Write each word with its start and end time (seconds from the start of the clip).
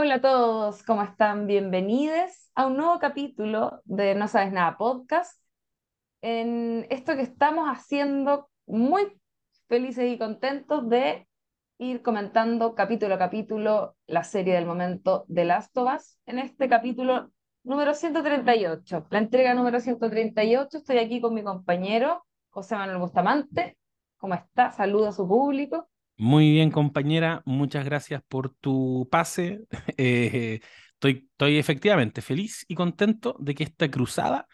Hola 0.00 0.14
a 0.14 0.20
todos, 0.20 0.84
¿cómo 0.84 1.02
están? 1.02 1.48
Bienvenidos 1.48 2.52
a 2.54 2.68
un 2.68 2.76
nuevo 2.76 3.00
capítulo 3.00 3.82
de 3.84 4.14
No 4.14 4.28
Sabes 4.28 4.52
Nada 4.52 4.78
Podcast. 4.78 5.42
En 6.22 6.86
esto 6.88 7.16
que 7.16 7.22
estamos 7.22 7.66
haciendo, 7.66 8.48
muy 8.64 9.20
felices 9.66 10.08
y 10.12 10.16
contentos 10.16 10.88
de 10.88 11.26
ir 11.78 12.00
comentando 12.02 12.76
capítulo 12.76 13.16
a 13.16 13.18
capítulo 13.18 13.96
la 14.06 14.22
serie 14.22 14.54
del 14.54 14.66
momento 14.66 15.24
de 15.26 15.44
Last 15.46 15.76
of 15.76 15.92
Us. 15.92 16.20
En 16.26 16.38
este 16.38 16.68
capítulo 16.68 17.32
número 17.64 17.92
138, 17.92 19.08
la 19.10 19.18
entrega 19.18 19.52
número 19.54 19.80
138, 19.80 20.78
estoy 20.78 20.98
aquí 20.98 21.20
con 21.20 21.34
mi 21.34 21.42
compañero 21.42 22.24
José 22.50 22.76
Manuel 22.76 22.98
Bustamante. 22.98 23.76
¿Cómo 24.16 24.34
está? 24.34 24.70
Saludo 24.70 25.08
a 25.08 25.12
su 25.12 25.26
público. 25.26 25.88
Muy 26.18 26.50
bien, 26.50 26.72
compañera, 26.72 27.42
muchas 27.46 27.84
gracias 27.84 28.22
por 28.28 28.50
tu 28.50 29.08
pase. 29.10 29.60
Eh, 29.96 30.60
estoy, 30.94 31.28
estoy 31.30 31.58
efectivamente 31.58 32.22
feliz 32.22 32.64
y 32.68 32.74
contento 32.74 33.36
de 33.38 33.54
que 33.54 33.64
esta 33.64 33.90
cruzada 33.90 34.46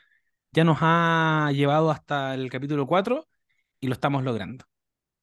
ya 0.52 0.64
nos 0.64 0.78
ha 0.80 1.50
llevado 1.52 1.90
hasta 1.90 2.34
el 2.34 2.50
capítulo 2.50 2.86
4 2.86 3.26
y 3.80 3.88
lo 3.88 3.94
estamos 3.94 4.24
logrando. 4.24 4.66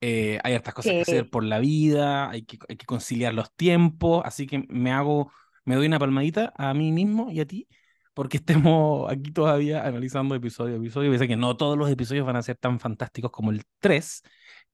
Eh, 0.02 0.40
hay 0.44 0.56
hartas 0.56 0.74
cosas 0.74 0.94
que 0.94 1.02
hacer 1.02 1.30
por 1.30 1.44
la 1.44 1.60
vida, 1.60 2.30
hay 2.30 2.44
que, 2.44 2.58
hay 2.68 2.76
que 2.76 2.86
conciliar 2.88 3.34
los 3.36 3.54
tiempos, 3.54 4.24
así 4.26 4.48
que 4.48 4.66
me 4.70 4.92
hago, 4.92 5.32
me 5.64 5.76
doy 5.76 5.86
una 5.86 6.00
palmadita 6.00 6.54
a 6.58 6.74
mí 6.74 6.92
mismo 6.92 7.32
y 7.32 7.40
a 7.40 7.46
ti 7.46 7.68
porque 8.14 8.38
estemos 8.38 9.12
aquí 9.12 9.32
todavía 9.32 9.86
analizando 9.86 10.36
episodio 10.36 10.76
a 10.76 10.78
episodio. 10.78 11.10
Pensé 11.10 11.28
que 11.28 11.38
no 11.38 11.56
todos 11.58 11.78
los 11.78 11.90
episodios 11.90 12.26
van 12.26 12.36
a 12.36 12.42
ser 12.42 12.58
tan 12.58 12.80
fantásticos 12.80 13.32
como 13.32 13.52
el 13.52 13.64
3, 13.80 14.24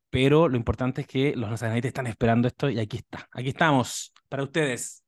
pero 0.10 0.48
lo 0.48 0.58
importante 0.58 1.02
es 1.02 1.08
que 1.08 1.36
los 1.36 1.50
nacionalistas 1.50 1.90
están 1.90 2.08
esperando 2.08 2.48
esto 2.48 2.70
y 2.70 2.80
aquí 2.80 2.98
está, 2.98 3.28
aquí 3.32 3.50
estamos 3.50 4.14
para 4.30 4.44
ustedes. 4.44 5.04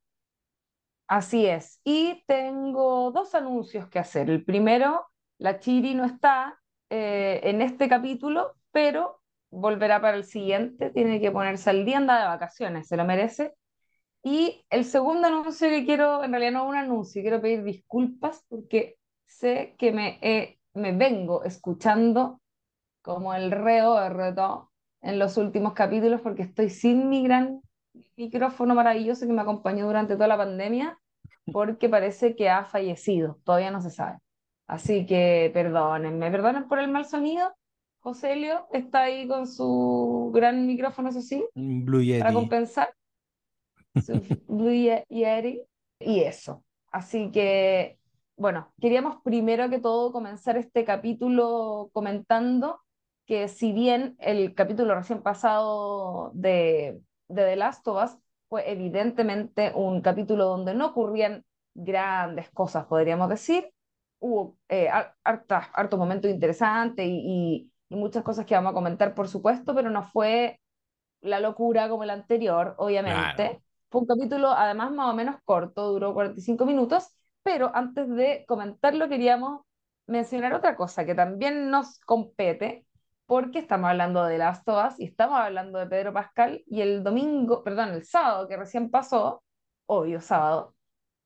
Así 1.06 1.46
es. 1.46 1.80
Y 1.84 2.22
tengo 2.26 3.10
dos 3.10 3.34
anuncios 3.34 3.88
que 3.88 3.98
hacer. 3.98 4.30
El 4.30 4.44
primero, 4.44 5.06
la 5.38 5.58
Chiri 5.58 5.94
no 5.94 6.04
está 6.04 6.60
eh, 6.88 7.40
en 7.42 7.62
este 7.62 7.88
capítulo, 7.88 8.54
pero 8.70 9.20
volverá 9.50 10.00
para 10.00 10.16
el 10.16 10.24
siguiente. 10.24 10.90
Tiene 10.90 11.20
que 11.20 11.32
ponerse 11.32 11.70
al 11.70 11.84
día, 11.84 11.96
anda 11.96 12.20
de 12.20 12.28
vacaciones, 12.28 12.86
se 12.86 12.96
lo 12.96 13.04
merece. 13.04 13.54
Y 14.22 14.64
el 14.70 14.84
segundo 14.84 15.26
anuncio 15.26 15.68
que 15.68 15.84
quiero, 15.84 16.22
en 16.22 16.30
realidad 16.30 16.52
no 16.52 16.64
es 16.64 16.68
un 16.70 16.76
anuncio, 16.76 17.22
quiero 17.22 17.40
pedir 17.40 17.64
disculpas 17.64 18.44
porque 18.48 18.98
sé 19.24 19.74
que 19.78 19.92
me, 19.92 20.60
me 20.74 20.92
vengo 20.92 21.42
escuchando 21.42 22.40
como 23.02 23.34
el 23.34 23.50
reo 23.50 23.96
de 23.96 24.10
reto 24.10 24.69
en 25.02 25.18
los 25.18 25.36
últimos 25.36 25.72
capítulos 25.72 26.20
porque 26.20 26.42
estoy 26.42 26.70
sin 26.70 27.08
mi 27.08 27.22
gran 27.22 27.60
micrófono 28.16 28.74
maravilloso 28.74 29.26
que 29.26 29.32
me 29.32 29.42
acompañó 29.42 29.86
durante 29.86 30.14
toda 30.14 30.28
la 30.28 30.36
pandemia 30.36 30.98
porque 31.52 31.88
parece 31.88 32.36
que 32.36 32.48
ha 32.48 32.64
fallecido, 32.64 33.38
todavía 33.44 33.70
no 33.70 33.80
se 33.80 33.90
sabe. 33.90 34.18
Así 34.66 35.04
que 35.06 35.50
perdónenme, 35.52 36.30
perdonen 36.30 36.68
por 36.68 36.78
el 36.78 36.90
mal 36.90 37.04
sonido. 37.04 37.52
Joselio 38.00 38.66
está 38.72 39.02
ahí 39.02 39.26
con 39.26 39.46
su 39.46 40.30
gran 40.32 40.66
micrófono, 40.66 41.10
eso 41.10 41.20
sí, 41.20 41.44
Blue 41.54 42.02
para 42.18 42.32
compensar. 42.32 42.94
Su 44.00 44.22
Blue 44.46 44.72
Yeti 45.08 45.64
y 45.98 46.20
eso. 46.20 46.64
Así 46.92 47.30
que, 47.30 47.98
bueno, 48.36 48.72
queríamos 48.80 49.20
primero 49.22 49.68
que 49.68 49.80
todo 49.80 50.12
comenzar 50.12 50.56
este 50.56 50.84
capítulo 50.84 51.90
comentando 51.92 52.80
que 53.30 53.46
si 53.46 53.72
bien 53.72 54.16
el 54.18 54.56
capítulo 54.56 54.92
recién 54.92 55.22
pasado 55.22 56.32
de, 56.34 57.00
de 57.28 57.44
The 57.44 57.54
Last 57.54 57.86
of 57.86 58.02
Us 58.02 58.18
fue 58.48 58.68
evidentemente 58.68 59.70
un 59.72 60.00
capítulo 60.00 60.46
donde 60.46 60.74
no 60.74 60.86
ocurrían 60.86 61.44
grandes 61.72 62.50
cosas, 62.50 62.86
podríamos 62.86 63.28
decir, 63.28 63.70
hubo 64.18 64.56
eh, 64.68 64.88
harto 65.22 65.96
momento 65.96 66.26
interesante 66.26 67.06
y, 67.06 67.70
y, 67.88 67.94
muchas 67.94 68.24
cosas 68.24 68.46
que 68.46 68.56
vamos 68.56 68.72
a 68.72 68.74
comentar, 68.74 69.14
por 69.14 69.28
supuesto, 69.28 69.76
pero 69.76 69.90
no 69.90 70.02
fue 70.02 70.58
la 71.20 71.38
locura 71.38 71.88
como 71.88 72.02
el 72.02 72.10
anterior, 72.10 72.74
obviamente. 72.78 73.62
Fue 73.92 74.00
un 74.00 74.08
capítulo 74.08 74.48
además 74.50 74.90
más 74.90 75.08
o 75.08 75.14
menos 75.14 75.36
corto, 75.44 75.92
duró 75.92 76.14
45 76.14 76.66
minutos, 76.66 77.14
pero 77.44 77.70
antes 77.76 78.08
de 78.08 78.44
comentarlo 78.48 79.08
queríamos 79.08 79.60
mencionar 80.08 80.52
otra 80.52 80.74
cosa 80.74 81.06
que 81.06 81.14
también 81.14 81.70
nos 81.70 82.00
compete, 82.00 82.86
porque 83.30 83.60
estamos 83.60 83.88
hablando 83.88 84.24
de 84.24 84.38
las 84.38 84.64
todas 84.64 84.98
y 84.98 85.04
estamos 85.04 85.38
hablando 85.38 85.78
de 85.78 85.86
Pedro 85.86 86.12
Pascal 86.12 86.64
y 86.66 86.80
el 86.80 87.04
domingo, 87.04 87.62
perdón, 87.62 87.90
el 87.90 88.04
sábado 88.04 88.48
que 88.48 88.56
recién 88.56 88.90
pasó, 88.90 89.44
obvio 89.86 90.20
sábado, 90.20 90.74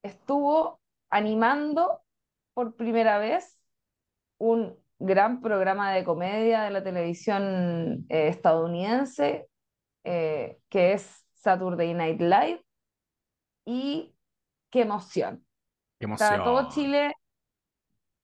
estuvo 0.03 0.83
animando 1.09 2.03
por 2.53 2.77
primera 2.77 3.17
vez 3.17 3.59
un 4.37 4.77
gran 4.99 5.41
programa 5.41 5.95
de 5.95 6.05
comedia 6.05 6.65
de 6.65 6.73
la 6.73 6.85
televisión 6.85 8.05
eh, 8.11 8.29
estadounidense 8.29 9.49
eh, 10.05 10.59
que 10.69 10.93
es 10.93 11.27
Saturday 11.33 11.95
Night 11.95 12.21
Live 12.21 12.63
y 13.65 14.15
qué 14.69 14.83
emoción. 14.83 15.43
Qué 15.99 16.05
emoción. 16.05 16.33
Está 16.33 16.45
todo 16.45 16.69
Chile 16.69 17.15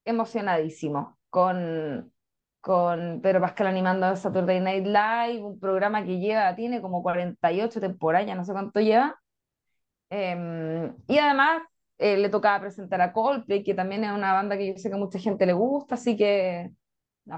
emocionadísimo 0.05 1.19
con 1.31 2.13
con 2.61 3.21
Pedro 3.23 3.41
Pascal 3.41 3.69
animando 3.69 4.15
Saturday 4.17 4.61
Night 4.61 4.87
Live, 4.87 5.43
un 5.43 5.59
programa 5.59 6.05
que 6.05 6.19
lleva, 6.19 6.55
tiene 6.55 6.81
como 6.81 7.03
48 7.03 7.81
temporadas, 7.81 8.27
ya 8.27 8.35
no 8.35 8.45
sé 8.45 8.53
cuánto 8.53 8.81
lleva. 8.81 9.19
Em, 10.11 10.95
y 11.07 11.19
además 11.19 11.63
eh, 11.99 12.17
le 12.17 12.29
tocaba 12.29 12.61
presentar 12.61 13.01
a 13.01 13.13
Coldplay, 13.13 13.63
que 13.63 13.75
también 13.75 14.05
es 14.05 14.13
una 14.13 14.33
banda 14.33 14.57
que 14.57 14.69
yo 14.69 14.77
sé 14.77 14.89
que 14.89 14.97
a 14.97 14.99
mucha 14.99 15.19
gente 15.19 15.47
le 15.47 15.53
gusta, 15.53 15.95
así 15.95 16.17
que 16.17 16.71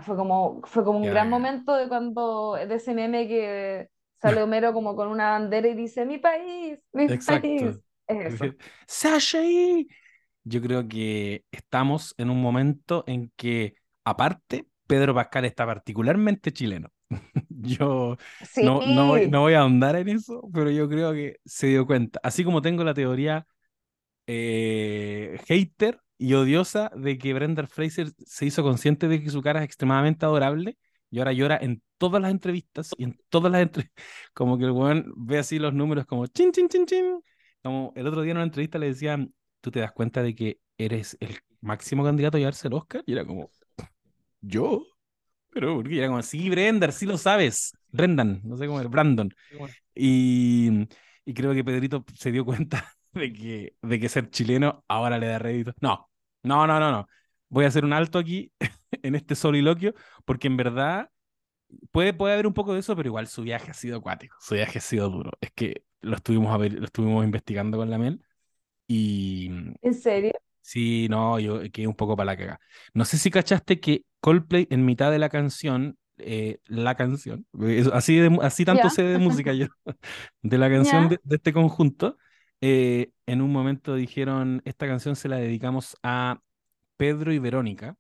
fue 0.01 0.17
como, 0.17 0.61
fue 0.65 0.85
como 0.85 0.99
un 0.99 1.05
gran 1.05 1.29
momento 1.29 1.75
de 1.75 1.89
cuando, 1.89 2.55
de 2.55 2.75
ese 2.75 2.95
meme 2.95 3.29
que 3.29 3.89
sale 4.21 4.43
Homero 4.43 4.73
como 4.73 4.97
con 4.97 5.09
una 5.09 5.33
bandera 5.33 5.69
y 5.69 5.75
dice, 5.75 6.07
mi 6.07 6.19
país, 6.19 6.79
mi 6.93 7.07
país. 7.09 7.81
Es 8.07 8.35
eso. 8.41 8.47
Sasha, 8.87 9.41
yo 10.45 10.63
creo 10.63 10.89
que 10.89 11.45
estamos 11.51 12.15
en 12.19 12.31
un 12.31 12.41
momento 12.41 13.05
en 13.07 13.31
que, 13.37 13.75
aparte, 14.05 14.67
Pedro 14.87 15.15
Pascal 15.15 15.45
está 15.45 15.67
particularmente 15.67 16.53
chileno. 16.53 16.91
yo 17.49 18.17
no, 18.63 18.87
no, 18.87 19.41
voy, 19.41 19.55
a 19.55 19.61
ahondar 19.61 19.97
en 19.97 20.09
eso, 20.09 20.49
pero 20.53 20.71
yo 20.71 20.89
creo 20.89 21.13
que 21.13 21.37
se 21.45 21.69
dio 21.69 21.87
cuenta. 21.87 22.21
Así 22.23 22.45
como 22.45 22.63
tengo 22.63 22.85
la 22.85 22.95
teoría 22.95 23.47
eh, 24.27 25.39
hater 25.47 26.01
y 26.19 26.35
odiosa 26.35 26.91
de 26.97 27.19
que 27.19 27.35
Brenda 27.35 27.67
Fraser 27.67 28.13
se 28.25 28.47
hizo 28.47 28.63
consciente 28.63 29.09
de 29.09 29.23
que 29.23 29.31
su 29.31 29.43
cara 29.43 29.61
es 29.61 29.65
extremadamente 29.65 30.25
adorable 30.25 30.79
y 31.11 31.19
ahora 31.19 31.33
llora 31.33 31.59
en 31.61 31.83
todas 31.99 32.23
las 32.23 32.31
entrevistas 32.31 32.91
y 32.97 33.05
en 33.05 33.19
todas 33.29 33.53
las 33.53 33.63
entrevistas, 33.63 34.05
como 34.35 34.59
que 34.59 34.65
el 34.65 34.71
weón 34.71 35.13
ve 35.17 35.39
así 35.39 35.59
los 35.59 35.75
números 35.75 36.07
como 36.07 36.27
chin, 36.27 36.53
chin, 36.53 36.69
chin, 36.69 36.87
chin. 36.87 37.21
Como 37.63 37.93
el 37.97 38.07
otro 38.07 38.23
día 38.23 38.33
en 38.33 38.39
una 38.39 38.45
entrevista 38.45 38.79
le 38.79 38.87
decían, 38.87 39.33
tú 39.61 39.71
te 39.71 39.81
das 39.81 39.93
cuenta 39.93 40.23
de 40.23 40.35
que 40.35 40.59
eres 40.79 41.17
el 41.21 41.39
máximo 41.61 42.03
candidato 42.03 42.37
a 42.37 42.41
llevarse 42.41 42.69
el 42.69 42.75
Oscar 42.75 43.03
y 43.07 43.13
era 43.13 43.25
como, 43.25 43.51
¿Yo? 44.43 44.85
Pero 45.51 45.77
porque 45.77 45.99
era 45.99 46.09
como, 46.09 46.23
sí, 46.23 46.51
Brender, 46.51 46.93
sí 46.93 47.07
lo 47.07 47.19
sabes. 47.19 47.73
Brendan, 47.91 48.41
no 48.45 48.57
sé 48.57 48.67
cómo 48.67 48.81
es, 48.81 48.89
Brandon. 48.89 49.33
Y, 49.95 50.89
y 51.25 51.35
creo 51.35 51.55
que 51.55 51.65
Pedrito 51.65 52.05
se 52.15 52.33
dio 52.33 52.45
cuenta 52.45 52.95
de 53.13 53.33
que, 53.33 53.77
de 53.83 54.01
que 54.01 54.09
ser 54.09 54.31
chileno 54.31 54.85
ahora 54.89 55.19
le 55.19 55.27
da 55.29 55.39
rédito. 55.39 55.75
No, 55.81 56.11
no, 56.43 56.67
no, 56.67 56.81
no, 56.81 56.91
no. 56.91 57.09
Voy 57.49 57.65
a 57.67 57.69
hacer 57.69 57.85
un 57.85 57.93
alto 57.93 58.19
aquí 58.19 58.53
en 59.03 59.15
este 59.15 59.35
soliloquio, 59.35 59.95
porque 60.25 60.49
en 60.49 60.57
verdad 60.57 61.11
puede, 61.91 62.15
puede 62.15 62.35
haber 62.35 62.47
un 62.47 62.55
poco 62.55 62.75
de 62.75 62.81
eso, 62.81 62.97
pero 62.97 63.09
igual 63.09 63.27
su 63.27 63.43
viaje 63.43 63.71
ha 63.71 63.75
sido 63.75 63.99
acuático, 63.99 64.37
su 64.41 64.55
viaje 64.55 64.79
ha 64.79 64.83
sido 64.83 65.11
duro. 65.11 65.33
Es 65.41 65.53
que 65.53 65.85
lo 66.01 66.17
estuvimos, 66.17 66.53
a 66.53 66.57
ver, 66.59 66.75
lo 66.75 66.87
estuvimos 66.87 67.25
investigando 67.25 67.79
con 67.79 67.91
la 67.91 67.99
Mel 67.99 68.25
y... 68.87 69.51
¿En 69.83 69.95
serio? 69.95 70.33
Sí, 70.73 71.07
no, 71.11 71.39
yo 71.39 71.61
quedé 71.71 71.87
un 71.87 71.95
poco 71.95 72.17
para 72.17 72.33
la 72.33 72.37
caga. 72.39 72.61
No 72.95 73.05
sé 73.05 73.19
si 73.19 73.31
cachaste 73.31 73.79
que 73.79 74.07
Coldplay 74.21 74.67
en 74.71 74.87
mitad 74.87 75.11
de 75.11 75.19
la 75.19 75.29
canción, 75.29 75.99
eh, 76.17 76.61
la 76.65 76.95
canción, 76.95 77.47
así, 77.93 78.19
así 78.41 78.65
tanto 78.65 78.89
sé 78.89 79.03
de 79.03 79.19
música 79.19 79.53
yo, 79.53 79.67
de 80.43 80.57
la 80.57 80.71
canción 80.71 81.11
de, 81.11 81.21
este 81.29 81.53
conjunto, 81.53 82.17
eh, 82.63 83.11
en 83.27 83.43
un 83.43 83.53
momento 83.53 83.95
dijeron, 83.97 84.63
esta 84.65 84.87
canción 84.87 85.15
se 85.15 85.29
la 85.29 85.37
dedicamos 85.37 85.95
a 86.03 86.41
Pedro 86.97 87.35
y 87.35 87.39
Verónica. 87.39 87.99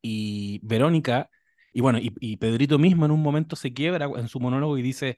Y 0.00 0.60
Verónica, 0.62 1.28
y 1.72 1.80
bueno, 1.80 1.98
y, 2.00 2.36
Pedrito 2.36 2.78
mismo 2.78 3.04
en 3.04 3.10
un 3.10 3.20
momento 3.20 3.56
se 3.56 3.72
quiebra 3.72 4.08
en 4.16 4.28
su 4.28 4.38
monólogo 4.38 4.78
y 4.78 4.82
dice, 4.82 5.16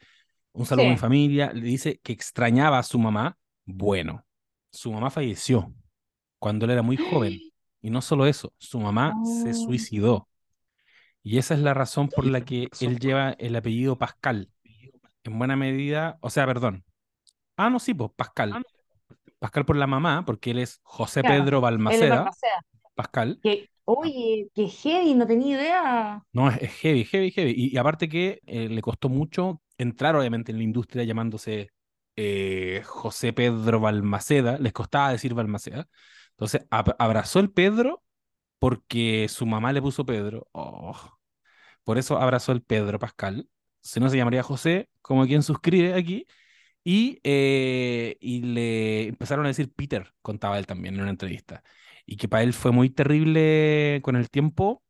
un 0.52 0.64
saludo 0.64 0.86
a 0.86 0.90
mi 0.90 0.96
familia, 0.96 1.52
le 1.52 1.66
dice 1.66 2.00
que 2.02 2.14
extrañaba 2.14 2.78
a 2.78 2.82
su 2.82 2.98
mamá. 2.98 3.36
Bueno, 3.66 4.24
su 4.70 4.90
mamá 4.90 5.10
falleció 5.10 5.74
cuando 6.40 6.64
él 6.64 6.72
era 6.72 6.82
muy 6.82 6.96
joven. 6.96 7.38
Y 7.82 7.88
no 7.88 8.02
solo 8.02 8.26
eso, 8.26 8.52
su 8.58 8.78
mamá 8.78 9.14
se 9.24 9.52
oh. 9.52 9.54
suicidó. 9.54 10.28
Y 11.22 11.38
esa 11.38 11.54
es 11.54 11.60
la 11.60 11.72
razón 11.72 12.08
por 12.08 12.26
la 12.26 12.42
que 12.42 12.68
él 12.80 12.98
lleva 12.98 13.30
el 13.38 13.56
apellido 13.56 13.96
Pascal. 13.96 14.50
En 15.24 15.38
buena 15.38 15.56
medida, 15.56 16.18
o 16.20 16.28
sea, 16.28 16.44
perdón. 16.44 16.84
Ah, 17.56 17.70
no, 17.70 17.78
sí, 17.78 17.94
pues 17.94 18.10
Pascal. 18.14 18.62
Pascal 19.38 19.64
por 19.64 19.76
la 19.76 19.86
mamá, 19.86 20.24
porque 20.26 20.50
él 20.50 20.58
es 20.58 20.80
José 20.82 21.22
Pedro 21.22 21.62
Balmaceda. 21.62 22.30
Pascal. 22.94 23.40
oye, 23.86 24.48
qué 24.54 24.68
heavy, 24.68 25.14
no 25.14 25.26
tenía 25.26 25.56
idea. 25.56 26.22
No, 26.34 26.50
es, 26.50 26.70
heavy, 26.82 27.06
heavy, 27.06 27.30
heavy. 27.30 27.54
Y, 27.56 27.78
aparte 27.78 28.10
que 28.10 28.40
eh, 28.44 28.68
le 28.68 28.82
costó 28.82 29.08
mucho 29.08 29.62
entrar, 29.78 30.16
obviamente, 30.16 30.52
en 30.52 30.58
la 30.58 30.64
industria 30.64 31.04
llamándose 31.04 31.70
eh, 32.16 32.82
José 32.84 33.32
Pedro 33.32 33.80
Balmaceda. 33.80 34.58
Les 34.58 34.74
costaba 34.74 35.12
decir 35.12 35.32
Balmaceda. 35.32 35.88
Entonces, 36.40 36.66
abrazó 36.70 37.38
el 37.40 37.50
Pedro 37.52 38.02
porque 38.58 39.28
su 39.28 39.44
mamá 39.46 39.72
le 39.74 39.82
puso 39.82 40.06
Pedro. 40.06 40.48
Oh. 40.52 40.96
Por 41.84 41.98
eso 41.98 42.18
abrazó 42.18 42.52
el 42.52 42.62
Pedro 42.62 42.98
Pascal. 42.98 43.48
Si 43.82 44.00
no, 44.00 44.08
se 44.08 44.16
llamaría 44.16 44.42
José, 44.42 44.88
como 45.02 45.26
quien 45.26 45.42
suscribe 45.42 45.94
aquí. 45.94 46.26
Y, 46.82 47.20
eh, 47.24 48.16
y 48.20 48.42
le 48.42 49.08
empezaron 49.08 49.44
a 49.44 49.48
decir 49.48 49.70
Peter, 49.74 50.14
contaba 50.22 50.58
él 50.58 50.66
también 50.66 50.94
en 50.94 51.02
una 51.02 51.10
entrevista. 51.10 51.62
Y 52.06 52.16
que 52.16 52.28
para 52.28 52.42
él 52.42 52.54
fue 52.54 52.72
muy 52.72 52.90
terrible 52.90 54.00
con 54.02 54.16
el 54.16 54.30
tiempo 54.30 54.82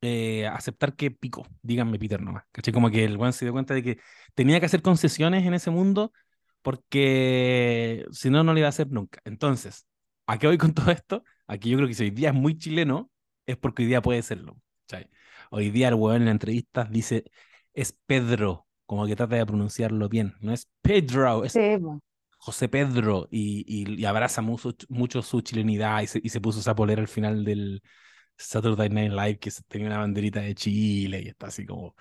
eh, 0.00 0.46
aceptar 0.46 0.96
que 0.96 1.10
pico, 1.10 1.46
díganme 1.62 1.98
Peter 1.98 2.22
nomás. 2.22 2.44
¿Cachai? 2.52 2.72
Como 2.74 2.90
que 2.90 3.04
el 3.04 3.18
buen 3.18 3.32
se 3.34 3.44
dio 3.44 3.52
cuenta 3.52 3.74
de 3.74 3.82
que 3.82 3.98
tenía 4.34 4.60
que 4.60 4.66
hacer 4.66 4.82
concesiones 4.82 5.44
en 5.46 5.54
ese 5.54 5.70
mundo 5.70 6.12
porque 6.62 8.06
si 8.12 8.30
no, 8.30 8.44
no 8.44 8.54
le 8.54 8.60
iba 8.60 8.68
a 8.68 8.70
hacer 8.70 8.90
nunca. 8.90 9.20
Entonces, 9.24 9.86
¿a 10.26 10.38
qué 10.38 10.46
voy 10.46 10.58
con 10.58 10.74
todo 10.74 10.90
esto? 10.90 11.24
Aquí 11.46 11.70
yo 11.70 11.76
creo 11.76 11.88
que 11.88 11.94
si 11.94 12.04
hoy 12.04 12.10
día 12.10 12.30
es 12.30 12.34
muy 12.34 12.56
chileno, 12.58 13.10
es 13.46 13.56
porque 13.56 13.82
hoy 13.82 13.88
día 13.88 14.02
puede 14.02 14.22
serlo. 14.22 14.60
Hoy 15.50 15.70
día 15.70 15.88
el 15.88 15.94
weón 15.94 16.22
en 16.22 16.24
la 16.26 16.30
entrevista 16.32 16.84
dice, 16.84 17.24
es 17.72 17.92
Pedro, 18.06 18.66
como 18.86 19.06
que 19.06 19.16
trata 19.16 19.36
de 19.36 19.46
pronunciarlo 19.46 20.08
bien, 20.08 20.34
no 20.40 20.52
es 20.52 20.68
Pedro, 20.82 21.44
es 21.44 21.56
José 22.38 22.68
Pedro, 22.68 23.28
y, 23.30 24.04
abraza 24.04 24.42
mucho, 24.42 24.74
mucho, 24.88 25.22
su 25.22 25.40
chilenidad 25.42 26.02
y 26.02 26.06
se, 26.06 26.20
y 26.22 26.28
se, 26.28 26.40
puso 26.40 26.60
esa 26.60 26.74
polera 26.74 27.02
al 27.02 27.08
final 27.08 27.44
del 27.44 27.82
Saturday 28.36 28.88
Night 28.90 29.12
Live 29.12 29.38
que 29.38 29.50
tenía 29.68 29.86
una 29.86 29.98
banderita 29.98 30.40
de 30.40 30.54
Chile 30.54 31.22
y 31.24 31.28
está 31.28 31.46
así 31.48 31.64
como 31.66 31.94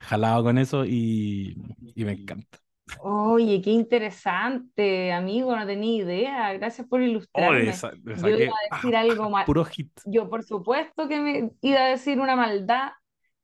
jalado 0.00 0.42
con 0.44 0.58
eso 0.58 0.84
y, 0.84 1.56
y 1.94 2.04
me 2.04 2.12
encanta. 2.12 2.58
Oye, 3.00 3.60
qué 3.62 3.70
interesante, 3.70 5.12
amigo, 5.12 5.56
no 5.56 5.66
tenía 5.66 6.02
idea. 6.02 6.52
Gracias 6.52 6.86
por 6.86 7.02
ilustrarme. 7.02 7.72
Yo 8.04 8.28
iba 8.28 8.54
a 8.54 8.74
decir 8.76 8.96
algo 8.96 9.28
mal. 9.28 9.44
Puro 9.44 9.64
hit. 9.64 9.90
Yo, 10.06 10.28
por 10.28 10.44
supuesto, 10.44 11.08
que 11.08 11.20
me 11.20 11.50
iba 11.60 11.80
a 11.80 11.88
decir 11.88 12.20
una 12.20 12.36
maldad, 12.36 12.90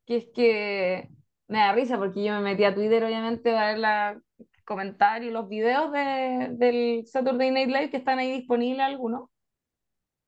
que 0.07 0.17
es 0.17 0.29
que 0.35 1.09
me 1.49 1.59
da 1.59 1.73
risa 1.73 1.99
porque 1.99 2.25
yo 2.25 2.35
me 2.35 2.41
metí 2.41 2.65
a 2.65 2.75
Twitter, 2.75 3.05
obviamente, 3.05 3.57
a 3.57 3.67
ver 3.67 3.79
los 3.79 4.23
comentarios, 4.65 5.33
los 5.33 5.49
videos 5.49 5.93
de, 5.93 6.49
del 6.53 7.07
Saturday 7.07 7.51
Night 7.51 7.69
Live 7.69 7.91
que 7.91 7.97
están 7.99 8.19
ahí 8.19 8.31
disponibles 8.31 8.81
algunos. 8.81 9.29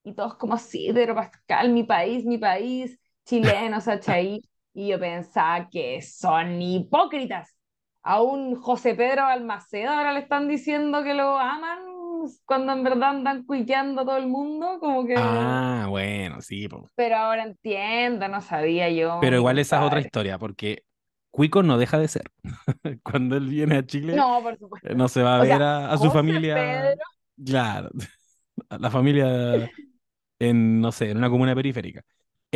Y 0.02 0.14
todos 0.14 0.36
como, 0.36 0.58
sí, 0.58 0.90
pero 0.92 1.14
Pascal, 1.14 1.70
mi 1.70 1.84
país, 1.84 2.24
mi 2.26 2.38
país, 2.38 2.98
chilenos, 3.24 3.88
¿achai? 3.88 4.42
Y 4.74 4.88
yo 4.88 4.98
pensaba 4.98 5.68
que 5.70 6.02
son 6.02 6.60
hipócritas. 6.60 7.53
A 8.04 8.22
un 8.22 8.54
José 8.54 8.94
Pedro 8.94 9.24
Almaceda 9.24 9.96
ahora 9.96 10.12
le 10.12 10.20
están 10.20 10.46
diciendo 10.46 11.02
que 11.02 11.14
lo 11.14 11.38
aman 11.38 11.78
cuando 12.44 12.72
en 12.72 12.84
verdad 12.84 13.10
andan 13.10 13.44
cuiqueando 13.44 14.02
a 14.02 14.04
todo 14.04 14.16
el 14.16 14.28
mundo, 14.28 14.78
como 14.80 15.06
que... 15.06 15.14
Ah, 15.16 15.86
bueno, 15.88 16.40
sí. 16.40 16.68
Pero 16.94 17.16
ahora 17.16 17.44
entiendo, 17.44 18.28
no 18.28 18.40
sabía 18.40 18.88
yo. 18.90 19.18
Pero 19.20 19.36
igual 19.36 19.58
esa 19.58 19.78
es 19.80 19.86
otra 19.86 20.00
historia, 20.00 20.38
porque 20.38 20.84
Cuico 21.30 21.62
no 21.62 21.78
deja 21.78 21.98
de 21.98 22.08
ser. 22.08 22.30
Cuando 23.02 23.36
él 23.36 23.48
viene 23.48 23.78
a 23.78 23.86
Chile, 23.86 24.14
no, 24.14 24.40
por 24.42 24.56
supuesto. 24.58 24.94
no 24.94 25.08
se 25.08 25.22
va 25.22 25.36
a 25.36 25.42
ver 25.42 25.62
a, 25.62 25.96
su 25.98 26.10
familia. 26.10 26.94
Claro, 27.44 27.90
la 28.70 28.90
familia 28.90 29.70
en, 30.38 30.80
no 30.80 30.92
sé, 30.92 31.10
en 31.10 31.16
una 31.18 31.30
comuna 31.30 31.54
periférica. 31.54 32.02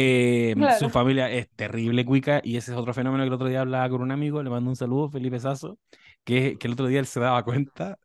Eh, 0.01 0.55
su 0.79 0.91
familia 0.91 1.29
es 1.29 1.51
terrible 1.51 2.05
cuica 2.05 2.41
y 2.45 2.57
ese 2.57 2.71
es 2.71 2.79
otro 2.79 2.95
fenómeno 2.95 3.25
que 3.25 3.29
el 3.29 3.35
otro 3.35 3.49
día 3.49 3.63
hablaba 3.63 3.89
con 3.89 4.01
un 4.01 4.13
amigo, 4.13 4.41
le 4.43 4.49
mando 4.49 4.71
un 4.71 4.77
saludo, 4.77 5.11
Felipe 5.11 5.41
Sazo, 5.41 5.77
que, 6.23 6.57
que 6.57 6.69
el 6.69 6.75
otro 6.75 6.87
día 6.87 7.01
él 7.01 7.07
se 7.07 7.19
daba 7.19 7.43
cuenta, 7.43 7.99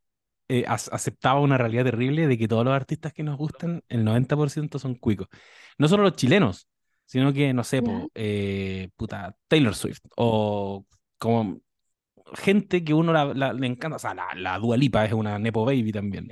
eh, 0.47 0.65
aceptaba 0.67 1.39
una 1.39 1.57
realidad 1.57 1.83
terrible 1.83 2.27
de 2.27 2.37
que 2.37 2.47
todos 2.47 2.65
los 2.65 2.73
artistas 2.73 3.13
que 3.13 3.21
nos 3.21 3.37
gustan, 3.37 3.83
el 3.89 4.03
90% 4.03 4.79
son 4.79 4.95
cuicos. 4.95 5.27
No 5.77 5.87
solo 5.87 6.01
los 6.01 6.15
chilenos, 6.15 6.67
sino 7.05 7.31
que, 7.31 7.53
no 7.53 7.63
sé, 7.63 7.83
eh, 8.15 8.89
puta, 8.95 9.35
Taylor 9.47 9.75
Swift 9.75 10.01
o 10.17 10.87
como 11.19 11.59
gente 12.33 12.83
que 12.83 12.95
uno 12.95 13.33
le 13.35 13.67
encanta, 13.67 13.97
o 13.97 13.99
sea, 13.99 14.15
la, 14.15 14.29
la 14.35 14.57
Dua 14.57 14.77
Lipa 14.77 15.05
es 15.05 15.13
una 15.13 15.37
Nepo 15.37 15.63
Baby 15.63 15.91
también, 15.91 16.31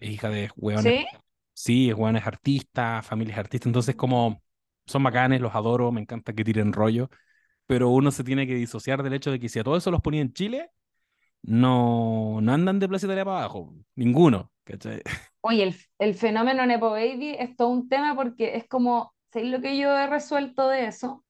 es 0.00 0.10
hija 0.10 0.30
de 0.30 0.50
hueones. 0.56 0.84
¿Sí? 0.84 1.06
Sí, 1.52 1.92
Juan 1.92 2.16
es 2.16 2.26
artista, 2.26 3.02
familia 3.02 3.34
es 3.34 3.38
artista, 3.38 3.68
entonces 3.68 3.94
como 3.94 4.42
son 4.86 5.02
bacanes, 5.02 5.40
los 5.40 5.54
adoro, 5.54 5.92
me 5.92 6.00
encanta 6.00 6.32
que 6.32 6.44
tiren 6.44 6.72
rollo, 6.72 7.10
pero 7.66 7.90
uno 7.90 8.10
se 8.10 8.24
tiene 8.24 8.46
que 8.46 8.54
disociar 8.54 9.02
del 9.02 9.14
hecho 9.14 9.30
de 9.30 9.40
que 9.40 9.48
si 9.48 9.58
a 9.58 9.64
todo 9.64 9.76
eso 9.76 9.90
los 9.90 10.02
ponía 10.02 10.22
en 10.22 10.32
Chile, 10.32 10.70
no, 11.42 12.40
no 12.40 12.52
andan 12.52 12.78
de 12.80 12.88
Plaza 12.88 13.06
Italia 13.06 13.24
para 13.24 13.38
abajo, 13.38 13.74
ninguno, 13.96 14.52
Oye, 15.42 15.62
el, 15.62 15.76
el 15.98 16.14
fenómeno 16.14 16.64
Nepo 16.66 16.90
Baby 16.90 17.36
es 17.38 17.56
todo 17.56 17.68
un 17.68 17.88
tema 17.88 18.14
porque 18.16 18.56
es 18.56 18.66
como, 18.66 19.14
¿sabéis 19.32 19.52
lo 19.52 19.60
que 19.60 19.76
yo 19.76 19.96
he 19.96 20.06
resuelto 20.06 20.68
de 20.68 20.86
eso? 20.86 21.24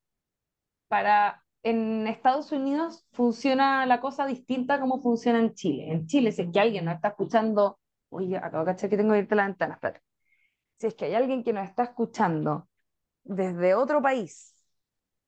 Para, 0.88 1.44
en 1.62 2.06
Estados 2.06 2.52
Unidos 2.52 3.06
funciona 3.12 3.86
la 3.86 4.00
cosa 4.00 4.26
distinta 4.26 4.80
como 4.80 5.00
funciona 5.00 5.40
en 5.40 5.54
Chile. 5.54 5.90
En 5.90 6.06
Chile, 6.06 6.32
si 6.32 6.42
es 6.42 6.48
que 6.52 6.60
alguien 6.60 6.84
no 6.84 6.92
está 6.92 7.08
escuchando, 7.08 7.80
oye, 8.10 8.36
acabo 8.36 8.64
de 8.64 8.72
cachar 8.72 8.90
que 8.90 8.96
tengo 8.96 9.12
que 9.14 9.20
irte 9.20 9.34
a 9.34 9.36
la 9.38 9.46
ventana, 9.46 9.74
espérate. 9.74 10.02
Si 10.78 10.86
es 10.88 10.94
que 10.94 11.06
hay 11.06 11.14
alguien 11.14 11.44
que 11.44 11.52
nos 11.52 11.68
está 11.68 11.84
escuchando 11.84 12.68
desde 13.24 13.74
otro 13.74 14.02
país 14.02 14.54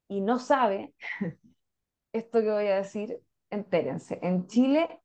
y 0.08 0.20
no 0.20 0.38
sabe 0.38 0.94
esto 2.12 2.40
que 2.40 2.50
voy 2.50 2.66
a 2.68 2.76
decir, 2.76 3.20
entérense. 3.50 4.18
En 4.22 4.46
Chile, 4.46 5.00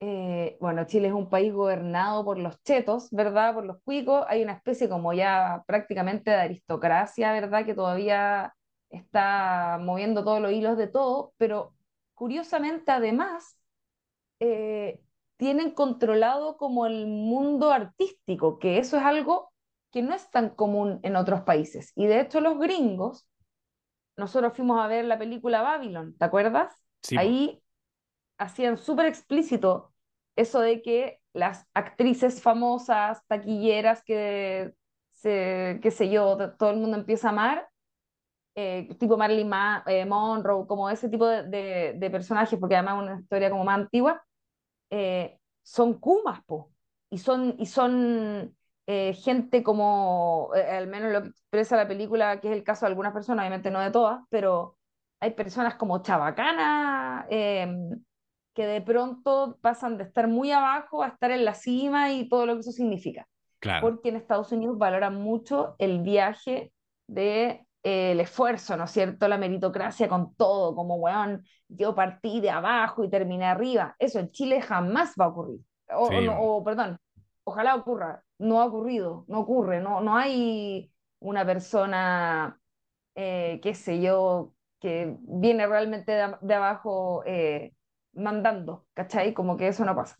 eh, 0.00 0.56
bueno, 0.60 0.86
Chile 0.86 1.08
es 1.08 1.14
un 1.14 1.30
país 1.30 1.52
gobernado 1.52 2.24
por 2.24 2.38
los 2.38 2.62
chetos, 2.64 3.10
¿verdad? 3.12 3.54
Por 3.54 3.66
los 3.66 3.82
cuicos. 3.84 4.24
Hay 4.28 4.42
una 4.44 4.54
especie 4.54 4.88
como 4.88 5.12
ya 5.14 5.64
prácticamente 5.66 6.30
de 6.32 6.38
aristocracia, 6.38 7.32
¿verdad? 7.32 7.66
Que 7.66 7.74
todavía 7.74 8.54
está 8.90 9.78
moviendo 9.82 10.24
todos 10.24 10.40
los 10.42 10.52
hilos 10.52 10.78
de 10.78 10.88
todo, 10.88 11.34
pero 11.38 11.74
curiosamente 12.14 12.92
además 12.92 13.58
eh, 14.40 15.00
tienen 15.36 15.72
controlado 15.72 16.56
como 16.58 16.86
el 16.86 17.06
mundo 17.06 17.72
artístico, 17.72 18.58
que 18.60 18.78
eso 18.78 18.96
es 18.98 19.04
algo 19.04 19.53
que 19.94 20.02
no 20.02 20.12
es 20.12 20.28
tan 20.28 20.50
común 20.50 20.98
en 21.04 21.14
otros 21.14 21.42
países. 21.42 21.92
Y 21.94 22.08
de 22.08 22.20
hecho 22.20 22.40
los 22.40 22.58
gringos, 22.58 23.28
nosotros 24.16 24.52
fuimos 24.56 24.80
a 24.80 24.88
ver 24.88 25.04
la 25.04 25.16
película 25.16 25.62
Babylon, 25.62 26.16
¿te 26.18 26.24
acuerdas? 26.24 26.74
Ahí 27.16 27.62
hacían 28.36 28.76
súper 28.76 29.06
explícito 29.06 29.94
eso 30.34 30.60
de 30.60 30.82
que 30.82 31.20
las 31.32 31.68
actrices 31.74 32.42
famosas, 32.42 33.24
taquilleras 33.28 34.02
que, 34.02 34.74
se, 35.12 35.78
qué 35.80 35.92
sé 35.92 36.10
yo, 36.10 36.56
todo 36.58 36.70
el 36.70 36.78
mundo 36.78 36.96
empieza 36.96 37.28
a 37.28 37.30
amar, 37.30 37.68
eh, 38.56 38.88
tipo 38.98 39.16
Marilyn 39.16 39.52
eh, 39.86 40.04
Monroe, 40.06 40.66
como 40.66 40.90
ese 40.90 41.08
tipo 41.08 41.24
de, 41.24 41.94
de, 41.96 42.10
personajes, 42.10 42.58
porque 42.58 42.74
además 42.74 42.96
es 42.96 43.02
una 43.10 43.20
historia 43.20 43.48
como 43.48 43.62
más 43.62 43.78
antigua, 43.78 44.24
eh, 44.90 45.38
son 45.62 46.00
kumas, 46.00 46.42
po, 46.46 46.72
y 47.10 47.18
son, 47.18 47.54
y 47.60 47.66
son 47.66 48.56
eh, 48.86 49.14
gente 49.14 49.62
como, 49.62 50.50
eh, 50.54 50.76
al 50.76 50.88
menos 50.88 51.12
lo 51.12 51.18
expresa 51.18 51.76
la 51.76 51.88
película, 51.88 52.40
que 52.40 52.48
es 52.48 52.56
el 52.56 52.64
caso 52.64 52.84
de 52.84 52.90
algunas 52.90 53.12
personas, 53.12 53.42
obviamente 53.42 53.70
no 53.70 53.80
de 53.80 53.90
todas, 53.90 54.20
pero 54.28 54.76
hay 55.20 55.30
personas 55.30 55.76
como 55.76 56.02
Chabacana, 56.02 57.26
em, 57.30 58.02
que 58.54 58.66
de 58.66 58.82
pronto 58.82 59.58
pasan 59.62 59.96
de 59.96 60.04
estar 60.04 60.28
muy 60.28 60.52
abajo 60.52 61.02
a 61.02 61.08
estar 61.08 61.30
en 61.30 61.44
la 61.44 61.54
cima 61.54 62.12
y 62.12 62.28
todo 62.28 62.46
lo 62.46 62.54
que 62.54 62.60
eso 62.60 62.72
significa. 62.72 63.26
Claro. 63.58 63.80
Porque 63.80 64.10
en 64.10 64.16
Estados 64.16 64.52
Unidos 64.52 64.76
valoran 64.76 65.14
mucho 65.14 65.76
el 65.78 66.02
viaje 66.02 66.72
de 67.06 67.66
eh, 67.82 68.12
el 68.12 68.20
esfuerzo, 68.20 68.76
¿no 68.76 68.84
es 68.84 68.90
cierto? 68.90 69.28
La 69.28 69.38
meritocracia 69.38 70.08
con 70.08 70.34
todo, 70.34 70.74
como, 70.74 70.96
weón, 70.96 71.44
yo 71.68 71.94
partí 71.94 72.40
de 72.40 72.50
abajo 72.50 73.04
y 73.04 73.10
terminé 73.10 73.44
arriba. 73.44 73.96
Eso 73.98 74.18
en 74.18 74.30
Chile 74.30 74.60
jamás 74.62 75.14
va 75.20 75.26
a 75.26 75.28
ocurrir. 75.28 75.60
O, 75.90 76.08
o 76.40 76.64
perdón, 76.64 76.98
ojalá 77.44 77.74
ocurra 77.76 78.23
no 78.38 78.60
ha 78.60 78.66
ocurrido, 78.66 79.24
no 79.28 79.40
ocurre, 79.40 79.80
no, 79.80 80.00
no 80.00 80.16
hay 80.16 80.92
una 81.20 81.46
persona, 81.46 82.60
eh, 83.14 83.60
qué 83.62 83.74
sé 83.74 84.00
yo, 84.00 84.54
que 84.80 85.16
viene 85.20 85.66
realmente 85.66 86.12
de, 86.12 86.54
abajo 86.54 87.22
eh, 87.26 87.74
mandando, 88.12 88.86
¿cachai? 88.94 89.34
Como 89.34 89.56
que 89.56 89.68
eso 89.68 89.84
no 89.84 89.94
pasa. 89.96 90.16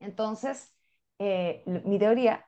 Entonces, 0.00 0.74
eh, 1.18 1.62
mi 1.66 1.98
teoría 1.98 2.46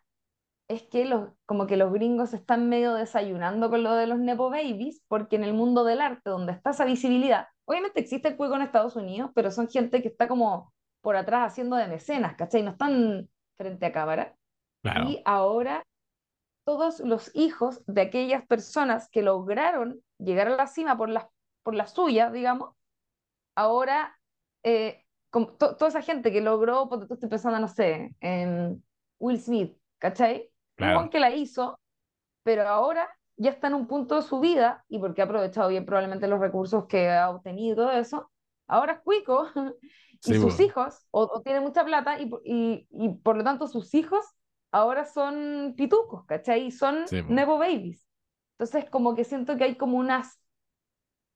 es 0.69 0.83
que 0.85 1.05
los, 1.05 1.31
como 1.47 1.67
que 1.67 1.77
los 1.77 1.93
gringos 1.93 2.35
están 2.35 2.69
medio 2.69 2.95
desayunando 2.95 3.71
con 3.71 3.83
lo 3.83 3.95
de 3.95 4.07
los 4.07 4.19
Nepo 4.19 4.51
Babies, 4.51 5.03
porque 5.09 5.37
en 5.37 5.45
el 5.45 5.55
mundo 5.55 5.85
del 5.85 6.01
arte, 6.01 6.31
donde 6.31 6.53
está 6.53 6.71
esa 6.71 6.85
visibilidad, 6.85 7.49
obviamente 7.67 8.01
existe 8.01 8.29
el 8.29 8.37
juego 8.37 8.57
en 8.57 8.62
Estados 8.62 8.97
Unidos, 8.97 9.31
pero 9.35 9.51
son 9.51 9.69
gente 9.69 10.03
que 10.03 10.09
está 10.09 10.29
como 10.29 10.73
por 11.01 11.17
atrás 11.17 11.53
haciendo 11.53 11.77
de 11.77 11.89
mecenas, 11.89 12.37
¿cachai? 12.37 12.62
No 12.62 12.73
están 12.73 13.29
frente 13.57 13.87
a 13.87 13.93
cámara. 13.93 14.37
Y 14.83 15.23
ahora 15.25 15.85
todos 16.65 17.01
los 17.01 17.35
hijos 17.35 17.83
de 17.87 18.03
aquellas 18.03 18.47
personas 18.47 19.09
que 19.11 19.23
lograron 19.23 20.01
llegar 20.19 20.49
a 20.49 20.57
la 20.57 20.67
cima 20.67 20.97
por 20.97 21.09
la, 21.09 21.29
por 21.62 21.75
la 21.75 21.87
suya, 21.87 22.31
digamos, 22.31 22.75
ahora 23.55 24.17
eh, 24.62 25.05
toda 25.59 25.89
esa 25.89 26.03
gente 26.03 26.33
que 26.33 26.41
logró, 26.41 26.89
porque 26.89 27.07
tú 27.07 27.15
estás 27.15 27.31
pensando, 27.31 27.59
no 27.59 27.69
sé, 27.69 28.15
en 28.21 28.85
Will 29.19 29.41
Smith, 29.41 29.77
¿cachai? 29.99 30.51
Claro. 30.77 31.11
que 31.11 31.21
la 31.21 31.31
hizo, 31.31 31.79
pero 32.43 32.67
ahora 32.67 33.09
ya 33.37 33.51
está 33.51 33.69
en 33.69 33.75
un 33.75 33.87
punto 33.87 34.17
de 34.17 34.23
su 34.23 34.41
vida, 34.41 34.85
y 34.89 34.99
porque 34.99 35.23
ha 35.23 35.25
aprovechado 35.25 35.69
bien 35.69 35.87
probablemente 35.87 36.29
los 36.29 36.41
recursos 36.41 36.87
que 36.87 37.11
ha 37.11 37.31
obtenido 37.31 37.73
y 37.73 37.77
todo 37.77 37.93
eso, 37.93 38.31
ahora 38.67 38.95
es 38.95 39.01
cuico, 39.01 39.49
y 40.25 40.35
sus 40.35 40.61
hijos, 40.61 41.07
o, 41.11 41.41
tiene 41.43 41.61
mucha 41.61 41.85
plata, 41.85 42.21
y, 42.21 42.31
y, 42.45 42.87
y, 42.91 43.09
por 43.17 43.37
lo 43.37 43.45
tanto 43.45 43.67
sus 43.67 43.95
hijos 43.95 44.25
ahora 44.73 45.05
son 45.05 45.75
pitucos, 45.76 46.25
¿cachai? 46.26 46.71
Son 46.71 47.05
Nepo 47.29 47.59
Babies. 47.59 48.07
Entonces, 48.59 48.91
como 48.91 49.14
que 49.14 49.25
siento 49.25 49.57
que 49.57 49.64
hay 49.64 49.76
como 49.76 49.99
unas, 49.99 50.41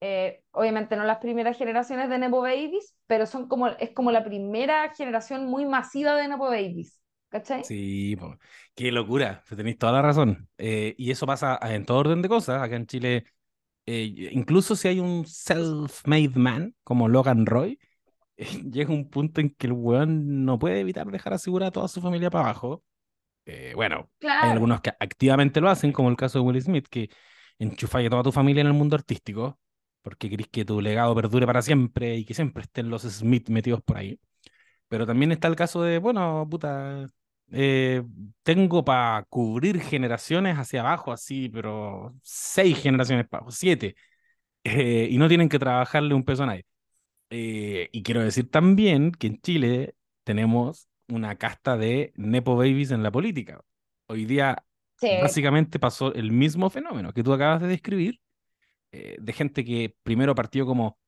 eh, 0.01 0.43
obviamente 0.53 0.97
no 0.97 1.05
las 1.05 1.19
primeras 1.19 1.57
generaciones 1.57 2.09
de 2.09 2.19
Nepo 2.19 2.41
Babies, 2.41 2.95
pero 3.07 3.27
son 3.27 3.49
como, 3.49 3.69
es 3.69 3.91
como 3.93 4.11
la 4.11 4.25
primera 4.25 4.93
generación 4.95 5.47
muy 5.47 5.67
masiva 5.67 6.15
de 6.17 6.29
Nepo 6.29 6.47
Babies. 6.47 7.01
¿Cachai? 7.29 7.65
Sí, 7.65 8.17
qué 8.75 8.93
locura, 8.93 9.43
tenéis 9.49 9.79
toda 9.79 9.93
la 9.93 10.03
razón. 10.03 10.49
Eh, 10.59 10.95
y 10.97 11.11
eso 11.11 11.27
pasa 11.27 11.59
en 11.63 11.85
todo 11.85 11.99
orden 11.99 12.23
de 12.23 12.29
cosas. 12.29 12.63
Acá 12.63 12.77
en 12.77 12.87
Chile, 12.87 13.25
eh, 13.87 14.31
incluso 14.33 14.77
si 14.77 14.89
hay 14.89 15.01
un 15.01 15.27
self-made 15.27 16.37
man 16.37 16.75
como 16.85 17.09
Logan 17.09 17.47
Roy, 17.47 17.79
llega 18.71 18.93
un 18.93 19.11
punto 19.11 19.41
en 19.41 19.51
que 19.51 19.67
el 19.69 19.73
weón 19.75 20.45
no 20.45 20.59
puede 20.59 20.81
evitar 20.81 21.09
dejar 21.11 21.35
asegurada 21.35 21.71
a 21.71 21.73
toda 21.73 21.89
su 21.89 22.01
familia 22.01 22.31
para 22.31 22.45
abajo 22.47 22.85
eh, 23.47 23.73
bueno, 23.77 24.11
hay 24.23 24.51
algunos 24.51 24.81
que 24.81 24.91
activamente 24.99 25.61
lo 25.61 25.71
hacen, 25.71 25.93
como 25.93 26.11
el 26.11 26.17
caso 26.17 26.39
de 26.41 26.45
Will 26.45 26.61
Smith, 26.61 26.89
que 26.91 27.11
enchufa 27.59 28.01
a 28.01 28.11
toda 28.11 28.25
tu 28.25 28.33
familia 28.33 28.61
en 28.61 28.67
el 28.67 28.73
mundo 28.73 28.97
artístico, 28.97 29.59
porque 30.03 30.29
querés 30.29 30.49
que 30.49 30.65
tu 30.65 30.81
legado 30.81 31.15
perdure 31.15 31.47
para 31.47 31.63
siempre 31.63 32.17
y 32.17 32.25
que 32.25 32.35
siempre 32.35 32.65
estén 32.65 32.91
los 32.91 33.03
Smith 33.03 33.49
metidos 33.49 33.83
por 33.83 33.99
ahí. 33.99 34.21
Pero 34.89 35.07
también 35.07 35.33
está 35.33 35.49
el 35.49 35.57
caso 35.57 35.83
de, 35.83 35.99
bueno, 35.99 36.47
puta, 36.51 37.07
eh, 37.53 38.03
tengo 38.43 38.85
para 38.85 39.25
cubrir 39.29 39.81
generaciones 39.81 40.59
hacia 40.59 40.81
abajo, 40.81 41.13
así, 41.13 41.49
pero 41.49 42.15
seis 42.23 42.79
generaciones 42.83 43.29
para 43.29 43.45
siete, 43.51 43.97
eh, 44.65 45.09
y 45.11 45.19
no 45.19 45.29
tienen 45.29 45.49
que 45.49 45.59
trabajarle 45.59 46.15
un 46.15 46.25
peso 46.25 46.45
a 46.45 46.47
nadie. 46.47 46.67
y 47.31 48.03
quiero 48.03 48.23
decir 48.23 48.51
también 48.51 49.13
que 49.13 49.27
en 49.29 49.41
Chile 49.41 49.95
tenemos 50.25 50.89
una 51.09 51.37
casta 51.37 51.77
de 51.77 52.13
Nepo 52.17 52.57
Babies 52.57 52.91
en 52.91 53.03
la 53.03 53.11
política. 53.11 53.61
Hoy 54.07 54.25
día 54.25 54.65
básicamente 55.21 55.79
pasó 55.79 56.15
el 56.15 56.33
mismo 56.33 56.71
fenómeno 56.71 57.13
que 57.13 57.23
tú 57.23 57.33
acabas 57.33 57.61
de 57.61 57.69
describir, 57.69 58.21
eh, 58.93 59.17
de 59.21 59.33
gente 59.33 59.65
que 59.65 59.95
primero 60.03 60.35
partió 60.35 60.67
como 60.67 60.99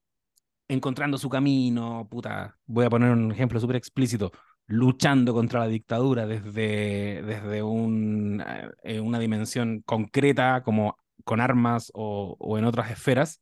encontrando 0.68 1.16
su 1.18 1.28
camino, 1.28 2.06
puta, 2.10 2.58
voy 2.66 2.84
a 2.84 2.90
poner 2.90 3.10
un 3.10 3.32
ejemplo 3.32 3.58
súper 3.60 3.76
explícito, 3.76 4.32
luchando 4.66 5.32
contra 5.32 5.60
la 5.60 5.68
dictadura 5.68 6.26
desde, 6.26 7.22
desde 7.22 7.62
un, 7.62 8.44
eh, 8.82 9.00
una 9.00 9.18
dimensión 9.18 9.82
concreta 9.86 10.62
como 10.62 10.98
con 11.24 11.40
armas 11.40 11.90
o, 11.94 12.36
o 12.38 12.58
en 12.58 12.64
otras 12.64 12.90
esferas, 12.90 13.40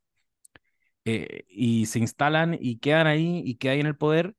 eh, 1.04 1.44
y 1.48 1.86
se 1.86 1.98
instalan 1.98 2.56
y 2.60 2.78
quedan 2.78 3.06
ahí 3.06 3.42
y 3.44 3.56
quedan 3.56 3.80
en 3.80 3.86
el 3.86 3.96
poder 3.96 4.34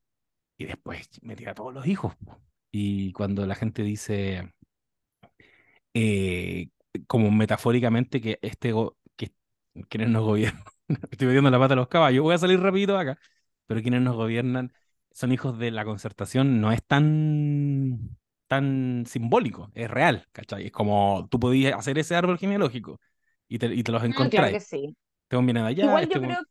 y 0.57 0.65
después 0.65 1.09
metía 1.21 1.51
a 1.51 1.55
todos 1.55 1.73
los 1.73 1.87
hijos. 1.87 2.13
Y 2.71 3.11
cuando 3.13 3.45
la 3.45 3.55
gente 3.55 3.83
dice, 3.83 4.53
eh, 5.93 6.69
como 7.07 7.31
metafóricamente, 7.31 8.21
que 8.21 8.39
este 8.41 8.73
que 9.15 9.31
quienes 9.89 10.09
nos 10.09 10.23
gobiernan, 10.23 10.63
estoy 11.11 11.27
metiendo 11.27 11.49
la 11.49 11.59
pata 11.59 11.73
a 11.73 11.77
los 11.77 11.87
caballos, 11.87 12.23
voy 12.23 12.35
a 12.35 12.39
salir 12.39 12.59
rápido 12.59 12.97
acá, 12.97 13.17
pero 13.67 13.81
quienes 13.81 14.01
nos 14.01 14.15
gobiernan 14.15 14.73
son 15.11 15.31
hijos 15.31 15.57
de 15.57 15.71
la 15.71 15.85
concertación, 15.85 16.61
no 16.61 16.71
es 16.71 16.83
tan 16.83 18.17
tan 18.47 19.03
simbólico, 19.05 19.71
es 19.73 19.89
real, 19.91 20.25
¿cachai? 20.31 20.67
Es 20.67 20.71
como 20.71 21.27
tú 21.29 21.39
podías 21.39 21.77
hacer 21.77 21.97
ese 21.97 22.15
árbol 22.15 22.37
genealógico 22.37 22.99
y 23.47 23.59
te, 23.59 23.73
y 23.73 23.83
te 23.83 23.91
los 23.91 24.03
encontrás. 24.03 24.49
Claro 24.49 24.53
que 24.53 24.59
sí. 24.61 24.95
Te 25.27 25.37
viene 25.37 25.61
de 25.61 25.67
allá. 25.67 25.83
Igual 25.83 26.07
yo, 26.07 26.21
creo, 26.21 26.41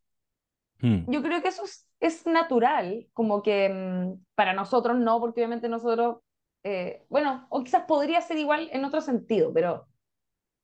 mm. 0.81 1.11
yo 1.11 1.23
creo 1.23 1.41
que 1.41 1.49
eso 1.49 1.65
es 1.65 1.86
es 2.01 2.27
natural, 2.27 3.09
como 3.13 3.43
que 3.43 3.69
mm, 3.69 4.25
para 4.35 4.53
nosotros 4.53 4.99
no, 4.99 5.21
porque 5.21 5.41
obviamente 5.41 5.69
nosotros, 5.69 6.19
eh, 6.65 7.05
bueno, 7.09 7.47
o 7.51 7.63
quizás 7.65 7.85
podría 7.87 8.21
ser 8.21 8.39
igual 8.39 8.69
en 8.73 8.85
otro 8.85 9.01
sentido, 9.01 9.53
pero 9.53 9.87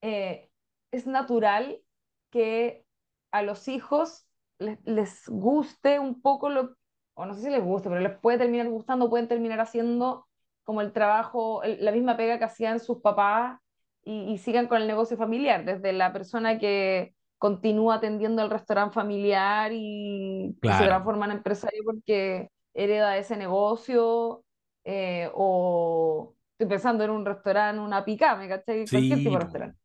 eh, 0.03 0.51
es 0.91 1.07
natural 1.07 1.81
que 2.31 2.85
a 3.33 3.43
los 3.43 3.69
hijos 3.69 4.27
les, 4.59 4.79
les, 4.85 5.29
guste 5.29 5.99
un 5.99 6.21
poco 6.23 6.51
lo, 6.51 6.77
o 7.15 7.27
no 7.27 7.35
sé 7.35 7.43
si 7.43 7.51
les 7.51 7.62
guste, 7.65 7.89
pero 7.89 8.01
les 8.01 8.19
puede 8.19 8.39
terminar 8.39 8.69
gustando, 8.69 9.11
pueden 9.11 9.29
terminar 9.29 9.61
haciendo 9.61 10.27
como 10.65 10.81
el 10.81 10.93
trabajo, 10.93 11.62
la 11.65 11.93
misma 11.93 12.17
pega 12.17 12.39
que 12.39 12.45
hacían 12.45 12.79
sus 12.81 13.01
papás 13.01 13.59
y, 14.05 14.33
y 14.33 14.39
sigan 14.39 14.69
con 14.69 14.81
el 14.81 14.87
negocio 14.87 15.17
familiar, 15.17 15.65
desde 15.65 15.93
la 15.93 16.12
persona 16.12 16.59
que 16.59 17.15
continúa 17.43 17.97
atendiendo 17.97 18.41
el 18.41 18.51
restaurante 18.51 18.95
familiar 18.95 19.73
y, 19.73 20.57
se 20.63 20.85
transforma 20.85 21.25
en 21.25 21.33
empresario 21.33 21.83
porque 21.85 22.53
hereda 22.73 23.17
ese 23.17 23.37
negocio, 23.37 24.45
eh, 24.85 25.29
o 25.35 26.37
estoy 26.53 26.69
pensando 26.69 27.03
en 27.03 27.11
un 27.11 27.27
restaurante, 27.27 27.81
una 27.81 28.05
picame, 28.05 28.49
¿cachai? 28.49 28.87
Cualquier 28.89 29.19
tipo 29.19 29.31
de 29.33 29.41
restaurante. 29.41 29.79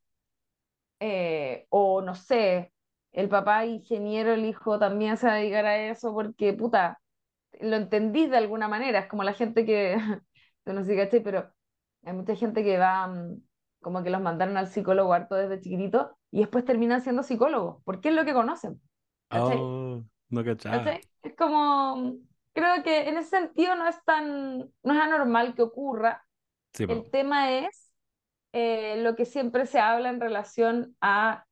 Eh, 0.99 1.65
o 1.69 2.03
no 2.03 2.13
sé, 2.13 2.71
el 3.11 3.27
papá 3.27 3.65
ingeniero, 3.65 4.35
el 4.35 4.45
hijo 4.45 4.77
también 4.77 5.17
se 5.17 5.25
va 5.25 5.33
a 5.33 5.37
dedicar 5.37 5.65
a 5.65 5.89
eso 5.89 6.13
porque, 6.13 6.53
puta, 6.53 7.01
lo 7.59 7.75
entendí 7.75 8.27
de 8.27 8.37
alguna 8.37 8.67
manera, 8.67 8.99
es 8.99 9.07
como 9.07 9.23
la 9.23 9.33
gente 9.33 9.65
que, 9.65 9.97
no 10.65 10.85
sé, 10.85 10.95
¿cachai? 10.95 11.23
Pero 11.23 11.51
hay 12.03 12.13
mucha 12.13 12.35
gente 12.35 12.63
que 12.63 12.77
va, 12.77 13.07
mm, 13.07 13.41
como 13.87 14.03
que 14.03 14.09
los 14.09 14.19
mandaron 14.19 14.57
al 14.57 14.67
psicólogo 14.67 15.13
harto 15.13 15.35
desde 15.35 15.61
chiquitito 15.61 16.17
y 16.29 16.39
después 16.39 16.65
terminan 16.65 16.99
siendo 16.99 17.23
psicólogos, 17.23 17.81
porque 17.85 18.09
es 18.09 18.15
lo 18.15 18.25
que 18.25 18.33
conocen. 18.33 18.81
Oh, 19.31 20.03
no 20.27 20.43
Es 21.23 21.35
como, 21.37 22.17
creo 22.51 22.83
que 22.83 23.07
en 23.07 23.15
ese 23.15 23.29
sentido 23.29 23.75
no 23.77 23.87
es 23.87 23.95
tan, 24.03 24.57
no 24.83 24.93
es 24.93 24.99
anormal 24.99 25.55
que 25.55 25.61
ocurra. 25.61 26.25
El 26.77 27.09
tema 27.11 27.59
es 27.59 27.89
eh, 28.51 29.01
lo 29.03 29.15
que 29.15 29.23
siempre 29.23 29.65
se 29.65 29.79
habla 29.79 30.09
en 30.09 30.19
relación 30.19 30.97
a 30.99 31.45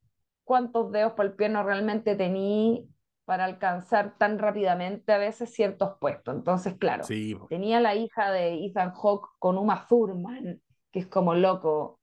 cuántos 0.43 0.91
dedos 0.91 1.13
por 1.13 1.27
el 1.27 1.35
pie 1.35 1.47
no 1.47 1.63
realmente 1.63 2.17
tení 2.17 2.85
para 3.23 3.45
alcanzar 3.45 4.17
tan 4.17 4.39
rápidamente 4.39 5.13
a 5.13 5.19
veces 5.19 5.53
ciertos 5.53 5.93
puestos. 6.01 6.35
Entonces, 6.35 6.75
claro, 6.77 7.05
tenía 7.47 7.79
la 7.79 7.95
hija 7.95 8.29
de 8.33 8.65
Ethan 8.65 8.91
Hawke 8.91 9.29
con 9.39 9.57
Uma 9.57 9.87
Thurman, 9.87 10.61
que 10.91 10.99
es 10.99 11.07
como 11.07 11.35
loco, 11.35 11.94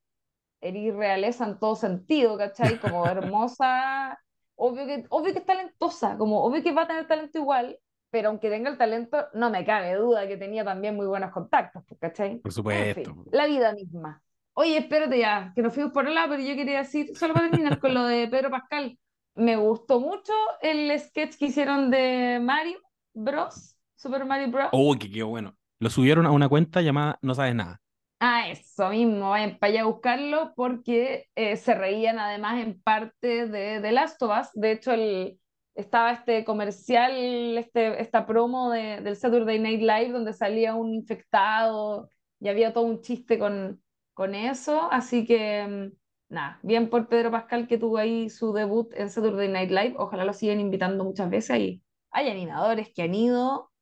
eres 0.62 0.94
realeza 0.94 1.44
en 1.44 1.58
todo 1.58 1.76
sentido, 1.76 2.38
¿cachai? 2.38 2.78
Como 2.78 3.06
hermosa, 3.06 4.18
obvio 4.54 4.86
que, 4.86 5.04
obvio 5.10 5.32
que 5.32 5.40
es 5.40 5.46
talentosa, 5.46 6.16
como 6.16 6.42
obvio 6.42 6.62
que 6.62 6.72
va 6.72 6.82
a 6.82 6.86
tener 6.86 7.06
talento 7.06 7.38
igual, 7.38 7.78
pero 8.10 8.28
aunque 8.28 8.48
tenga 8.48 8.70
el 8.70 8.78
talento, 8.78 9.26
no 9.34 9.50
me 9.50 9.64
cabe 9.64 9.94
duda 9.96 10.26
que 10.28 10.36
tenía 10.36 10.64
también 10.64 10.94
muy 10.94 11.06
buenos 11.06 11.32
contactos, 11.32 11.82
pues, 11.86 12.00
¿cachai? 12.00 12.38
Por 12.38 12.52
supuesto. 12.52 13.24
la 13.32 13.46
vida 13.46 13.72
misma. 13.74 14.22
Oye, 14.54 14.76
espérate 14.78 15.18
ya, 15.18 15.52
que 15.54 15.62
nos 15.62 15.74
fuimos 15.74 15.92
por 15.92 16.06
el 16.06 16.14
lado, 16.14 16.30
pero 16.30 16.42
yo 16.42 16.54
quería 16.54 16.78
decir, 16.78 17.16
solo 17.16 17.32
para 17.32 17.50
terminar 17.50 17.78
con 17.78 17.94
lo 17.94 18.04
de 18.04 18.28
Pedro 18.28 18.50
Pascal, 18.50 18.98
me 19.34 19.56
gustó 19.56 19.98
mucho 19.98 20.32
el 20.60 20.98
sketch 21.00 21.36
que 21.38 21.46
hicieron 21.46 21.90
de 21.90 22.38
Mario 22.40 22.78
Bros, 23.14 23.76
Super 23.96 24.26
Mario 24.26 24.50
Bros. 24.50 24.68
Oh, 24.72 24.94
que 24.98 25.10
qué 25.10 25.22
bueno. 25.22 25.56
Lo 25.78 25.88
subieron 25.88 26.26
a 26.26 26.30
una 26.30 26.48
cuenta 26.48 26.82
llamada 26.82 27.18
No 27.22 27.34
Sabes 27.34 27.54
Nada. 27.54 27.80
Ah, 28.24 28.48
eso 28.50 28.88
mismo, 28.90 29.30
vayan 29.30 29.58
para 29.58 29.72
allá 29.72 29.80
a 29.82 29.84
buscarlo 29.86 30.52
porque 30.54 31.28
eh, 31.34 31.56
se 31.56 31.74
reían 31.74 32.20
además 32.20 32.60
en 32.62 32.80
parte 32.80 33.48
de, 33.48 33.80
de 33.80 33.92
Last 33.92 34.22
of 34.22 34.30
Us. 34.40 34.48
De 34.54 34.70
hecho, 34.70 34.92
el, 34.92 35.40
estaba 35.74 36.12
este 36.12 36.44
comercial, 36.44 37.58
este, 37.58 38.00
esta 38.00 38.24
promo 38.24 38.70
de, 38.70 39.00
del 39.00 39.16
Saturday 39.16 39.58
Night 39.58 39.80
Live 39.80 40.12
donde 40.12 40.32
salía 40.34 40.76
un 40.76 40.94
infectado 40.94 42.10
y 42.38 42.48
había 42.48 42.72
todo 42.72 42.84
un 42.84 43.00
chiste 43.00 43.40
con, 43.40 43.82
con 44.14 44.36
eso. 44.36 44.88
Así 44.92 45.26
que, 45.26 45.66
mm, 45.66 46.32
nada, 46.34 46.60
bien 46.62 46.90
por 46.90 47.08
Pedro 47.08 47.32
Pascal 47.32 47.66
que 47.66 47.76
tuvo 47.78 47.98
ahí 47.98 48.30
su 48.30 48.52
debut 48.52 48.92
en 48.94 49.10
Saturday 49.10 49.48
Night 49.48 49.70
Live. 49.70 49.94
Ojalá 49.98 50.24
lo 50.24 50.32
sigan 50.32 50.60
invitando 50.60 51.02
muchas 51.02 51.28
veces. 51.28 51.58
Y 51.58 51.82
hay 52.12 52.30
animadores 52.30 52.92
que 52.94 53.02
han 53.02 53.14
ido, 53.16 53.72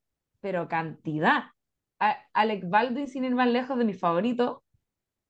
pero 0.40 0.66
cantidad. 0.66 1.42
Alec 2.32 2.68
Baldwin, 2.68 3.08
sin 3.08 3.24
ir 3.24 3.34
más 3.34 3.48
lejos 3.48 3.78
de 3.78 3.84
mi 3.84 3.94
favorito, 3.94 4.64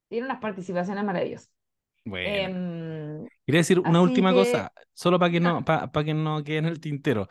tiene 0.08 0.26
unas 0.26 0.40
participaciones 0.40 1.04
maravillosas. 1.04 1.50
Bueno. 2.04 2.28
Em, 2.28 3.28
Quería 3.46 3.60
decir 3.60 3.80
una 3.80 4.00
última 4.00 4.32
cosa, 4.32 4.72
solo 4.94 5.18
para 5.18 5.32
que 5.32 5.40
no, 5.40 5.64
para, 5.64 5.90
que 6.04 6.14
no 6.14 6.42
quede 6.44 6.58
en 6.58 6.66
el 6.66 6.80
tintero. 6.80 7.28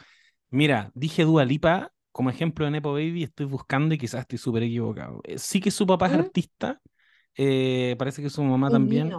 Mira, 0.50 0.91
dije 0.93 1.24
Dua 1.24 1.46
Lipa 1.46 1.91
como 2.12 2.29
ejemplo 2.29 2.65
de 2.65 2.72
Nepo 2.72 2.91
Baby 2.91 3.24
estoy 3.24 3.46
buscando 3.46 3.96
y 3.96 3.98
quizás 3.98 4.22
estoy 4.22 4.38
súper 4.38 4.63
equivocado. 4.63 5.22
Eh, 5.24 5.38
sí 5.38 5.62
que 5.62 5.72
su 5.72 5.88
papá 5.88 6.08
es 6.08 6.13
¿Mm? 6.13 6.19
artista, 6.19 6.81
eh, 7.36 7.96
parece 7.98 8.22
que 8.22 8.29
su 8.29 8.43
mamá 8.43 8.69
también. 8.69 9.13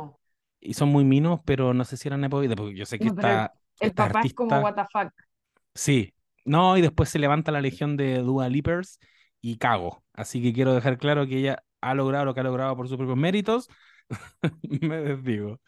Y 0.61 0.75
son 0.75 0.91
muy 0.91 1.05
minos, 1.05 1.41
pero 1.47 1.73
no 1.73 1.85
sé 1.85 1.97
si 1.97 2.09
eran 2.09 2.21
Nepo 2.21 2.37
Baby, 2.37 2.55
porque 2.55 2.77
yo 2.77 2.85
sé 2.85 2.99
que 2.99 3.07
está. 3.07 3.55
El, 3.79 3.95
papá 3.95 4.21
es 4.23 4.35
como 4.35 4.61
fuck. 4.61 5.11
Sí, 5.75 6.13
no, 6.45 6.77
y 6.77 6.83
después 6.83 7.09
se 7.09 7.19
levanta 7.19 7.51
la 7.51 7.63
legión 7.63 7.97
de 7.97 8.19
Dua 8.19 8.51
Lippers 8.51 8.99
y 9.41 9.57
cago. 9.59 10.03
Así 10.13 10.43
que 10.43 10.53
quiero 10.53 10.75
dejar 10.75 10.99
claro 10.99 11.27
que 11.27 11.39
ella 11.39 11.65
ha 11.81 11.95
logrado 11.95 12.25
lo 12.25 12.35
que 12.35 12.41
ha 12.41 12.45
logrado 12.45 12.77
por 12.77 12.89
sus 12.89 12.97
propios 12.97 13.19
méritos. 13.19 13.69
Me 14.81 14.99
desdigo. 14.99 15.61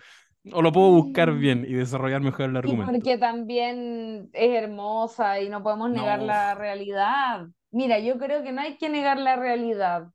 O 0.52 0.60
lo 0.60 0.72
puedo 0.72 0.90
buscar 0.90 1.32
bien 1.34 1.64
y 1.66 1.72
desarrollar 1.74 2.20
mejor 2.20 2.50
el 2.50 2.56
argumento. 2.56 2.90
porque 2.92 3.16
también 3.16 4.28
es 4.32 4.62
hermosa 4.62 5.40
y 5.40 5.48
no 5.48 5.62
podemos 5.62 5.90
negar 5.90 6.20
la 6.20 6.54
realidad. 6.54 7.46
Mira, 7.70 8.00
yo 8.00 8.18
creo 8.18 8.42
que 8.42 8.52
no 8.52 8.60
hay 8.60 8.76
que 8.76 8.88
negar 8.88 9.18
la 9.18 9.36
realidad. 9.36 10.08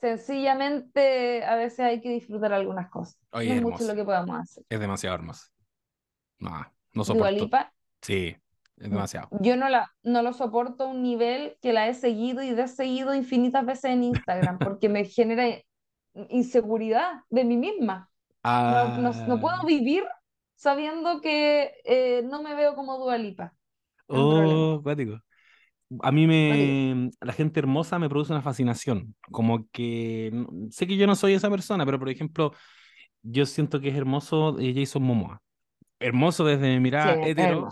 Sencillamente, 0.00 1.44
a 1.44 1.56
veces 1.56 1.80
hay 1.80 2.00
que 2.00 2.10
disfrutar 2.10 2.52
algunas 2.52 2.90
cosas. 2.90 3.18
no 3.32 3.40
es 3.40 3.62
mucho 3.62 3.84
lo 3.84 3.94
que 3.94 4.04
podamos 4.04 4.38
hacer. 4.38 4.64
Es 4.68 4.78
demasiado 4.78 5.16
hermosa. 5.16 5.46
No, 6.38 6.64
no 6.92 7.04
soporto. 7.04 7.48
Sí, 8.02 8.36
es 8.80 8.90
demasiado. 8.90 9.28
Yo 9.40 9.56
no, 9.56 9.68
la, 9.68 9.92
no 10.02 10.22
lo 10.22 10.32
soporto 10.32 10.84
a 10.84 10.86
un 10.88 11.02
nivel 11.02 11.56
que 11.60 11.72
la 11.72 11.88
he 11.88 11.94
seguido 11.94 12.42
y 12.42 12.54
seguido 12.68 13.14
infinitas 13.14 13.64
veces 13.66 13.92
en 13.92 14.04
Instagram 14.04 14.58
porque 14.58 14.88
me 14.88 15.04
genera 15.04 15.46
inseguridad 16.28 17.22
de 17.30 17.44
mí 17.44 17.56
misma. 17.56 18.10
No, 18.44 19.40
puedo 19.40 19.56
ah. 19.56 19.64
vivir 19.66 20.04
sabiendo 20.54 21.20
que 21.20 21.72
eh, 21.84 22.22
no 22.24 22.42
me 22.42 22.54
veo 22.54 22.74
como 22.74 22.98
Dualipa. 22.98 23.52
Oh, 24.06 24.80
cuático. 24.82 25.20
A 26.02 26.12
mí 26.12 26.26
me. 26.26 27.10
La 27.20 27.32
gente 27.32 27.60
hermosa 27.60 27.98
me 27.98 28.08
produce 28.08 28.32
una 28.32 28.42
fascinación. 28.42 29.14
Como 29.30 29.66
que. 29.70 30.32
Sé 30.70 30.86
que 30.86 30.96
yo 30.96 31.06
no 31.06 31.14
soy 31.14 31.34
esa 31.34 31.50
persona, 31.50 31.84
pero 31.84 31.98
por 31.98 32.08
ejemplo, 32.08 32.52
yo 33.22 33.46
siento 33.46 33.80
que 33.80 33.88
es 33.88 33.96
hermoso 33.96 34.56
Jason 34.58 35.02
Momoa. 35.02 35.42
Hermoso 35.98 36.44
desde 36.44 36.72
mi 36.74 36.80
mirada 36.80 37.26
hetero. 37.26 37.68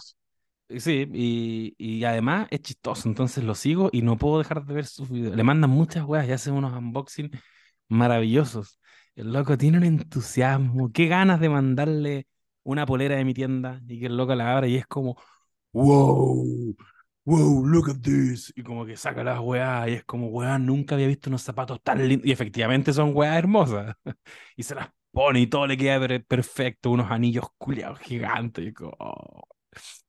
Sí, 0.68 1.08
y, 1.12 1.74
y, 1.78 2.04
además 2.04 2.48
es 2.50 2.60
chistoso, 2.60 3.08
entonces 3.08 3.44
lo 3.44 3.54
sigo 3.54 3.88
y 3.92 4.02
no 4.02 4.16
puedo 4.18 4.38
dejar 4.38 4.64
de 4.64 4.74
ver 4.74 4.86
sus 4.86 5.08
videos. 5.08 5.36
Le 5.36 5.44
mandan 5.44 5.70
muchas 5.70 6.04
weas 6.04 6.26
y 6.28 6.32
hace 6.32 6.50
unos 6.50 6.72
unboxing 6.72 7.30
maravillosos. 7.88 8.80
El 9.14 9.32
loco 9.32 9.56
tiene 9.56 9.78
un 9.78 9.84
entusiasmo, 9.84 10.90
qué 10.92 11.06
ganas 11.06 11.40
de 11.40 11.48
mandarle 11.48 12.26
una 12.64 12.84
polera 12.84 13.16
de 13.16 13.24
mi 13.24 13.32
tienda 13.32 13.80
y 13.86 14.00
que 14.00 14.06
el 14.06 14.16
loco 14.16 14.34
la 14.34 14.56
abra 14.56 14.66
y 14.66 14.76
es 14.76 14.86
como, 14.86 15.16
wow, 15.72 16.74
wow, 17.24 17.66
look 17.66 17.90
at 17.90 18.00
this. 18.02 18.52
Y 18.56 18.62
como 18.62 18.84
que 18.86 18.96
saca 18.96 19.22
las 19.24 19.40
weas 19.40 19.88
y 19.88 19.92
es 19.92 20.04
como, 20.04 20.28
weá, 20.28 20.58
nunca 20.58 20.94
había 20.96 21.06
visto 21.06 21.30
unos 21.30 21.42
zapatos 21.42 21.80
tan 21.82 22.06
lindos. 22.08 22.26
Y 22.26 22.32
efectivamente 22.32 22.92
son 22.92 23.12
weas 23.14 23.36
hermosas. 23.36 23.94
y 24.56 24.62
se 24.62 24.74
las 24.74 24.88
pone 25.12 25.40
y 25.40 25.46
todo 25.46 25.66
le 25.66 25.76
queda 25.76 26.00
perfecto, 26.20 26.90
unos 26.90 27.10
anillos 27.10 27.46
culiados 27.58 28.00
gigantes. 28.00 28.66
Y 28.66 28.72
como, 28.72 28.94
oh, 28.98 29.48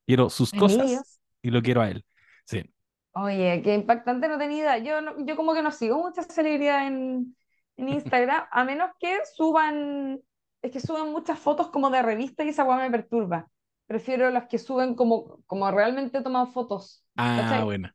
quiero 0.08 0.30
sus 0.30 0.52
cosas 0.52 1.20
y 1.42 1.52
lo 1.52 1.62
quiero 1.62 1.82
a 1.82 1.90
él. 1.90 2.06
Sí. 2.46 2.64
Oye, 3.12 3.62
qué 3.64 3.74
impactante 3.74 4.28
no 4.28 4.38
tenía 4.38 4.78
Yo, 4.78 4.94
yo 5.26 5.36
como 5.36 5.54
que 5.54 5.62
no 5.62 5.72
sigo 5.72 5.98
mucha 5.98 6.24
celebridad 6.24 6.88
en, 6.88 7.36
en 7.76 7.90
Instagram, 7.90 8.46
a 8.50 8.64
menos 8.64 8.92
que 9.00 9.20
suban, 9.36 10.20
es 10.62 10.72
que 10.72 10.80
suben 10.80 11.12
muchas 11.12 11.38
fotos 11.38 11.70
como 11.70 11.90
de 11.90 12.02
revista 12.02 12.44
y 12.44 12.50
esa 12.50 12.64
weá 12.64 12.78
me 12.78 12.90
perturba. 12.90 13.48
Prefiero 13.86 14.30
las 14.32 14.48
que 14.48 14.58
suben 14.58 14.96
como, 14.96 15.42
como 15.46 15.70
realmente 15.72 16.22
toman 16.22 16.52
fotos. 16.52 17.06
Ah, 17.16 17.62
bueno. 17.64 17.90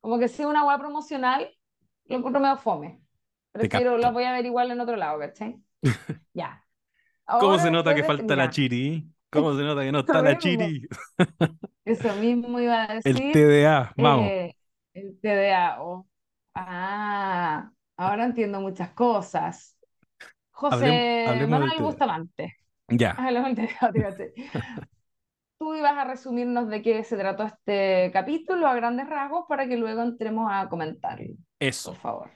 Como 0.00 0.18
que 0.18 0.28
sea 0.28 0.48
una 0.48 0.64
weá 0.64 0.78
promocional, 0.78 1.50
lo 2.06 2.16
encuentro 2.16 2.40
medio 2.40 2.56
fome. 2.56 3.02
Prefiero, 3.52 3.98
las 3.98 4.12
voy 4.12 4.24
a 4.24 4.32
ver 4.32 4.46
igual 4.46 4.70
en 4.70 4.80
otro 4.80 4.96
lado, 4.96 5.18
¿cachai? 5.18 5.56
ya. 6.34 6.64
¿Cómo 7.24 7.58
se 7.58 7.70
nota 7.70 7.94
que 7.94 8.04
falta 8.04 8.36
la 8.36 8.48
chiri? 8.48 9.06
¿Cómo 9.30 9.54
se 9.56 9.62
nota 9.62 9.82
que 9.82 9.92
no 9.92 10.00
está 10.00 10.22
la 10.22 10.38
chiri? 10.38 10.86
Eso 11.84 12.14
mismo 12.16 12.60
iba 12.60 12.84
a 12.84 12.94
decir. 12.94 13.22
El 13.22 13.32
TDA, 13.32 13.92
vamos. 13.96 14.26
Eh, 14.26 14.54
el 14.94 15.18
TDA, 15.20 15.82
oh. 15.82 16.06
Ah, 16.54 17.70
Ahora 17.98 18.24
entiendo 18.26 18.60
muchas 18.60 18.90
cosas. 18.92 19.76
José 20.52 21.46
Manuel 21.48 21.80
Bustamante. 21.80 22.56
Ya. 22.88 23.16
Tú 25.58 25.74
ibas 25.74 25.92
a 25.92 26.04
resumirnos 26.04 26.68
de 26.68 26.80
qué 26.80 27.02
se 27.02 27.16
trató 27.16 27.42
este 27.42 28.10
capítulo 28.12 28.68
a 28.68 28.74
grandes 28.74 29.08
rasgos 29.08 29.46
para 29.48 29.66
que 29.66 29.76
luego 29.76 30.02
entremos 30.02 30.48
a 30.48 30.68
comentarlo. 30.68 31.34
Eso. 31.58 31.90
Por 31.90 32.00
favor. 32.00 32.30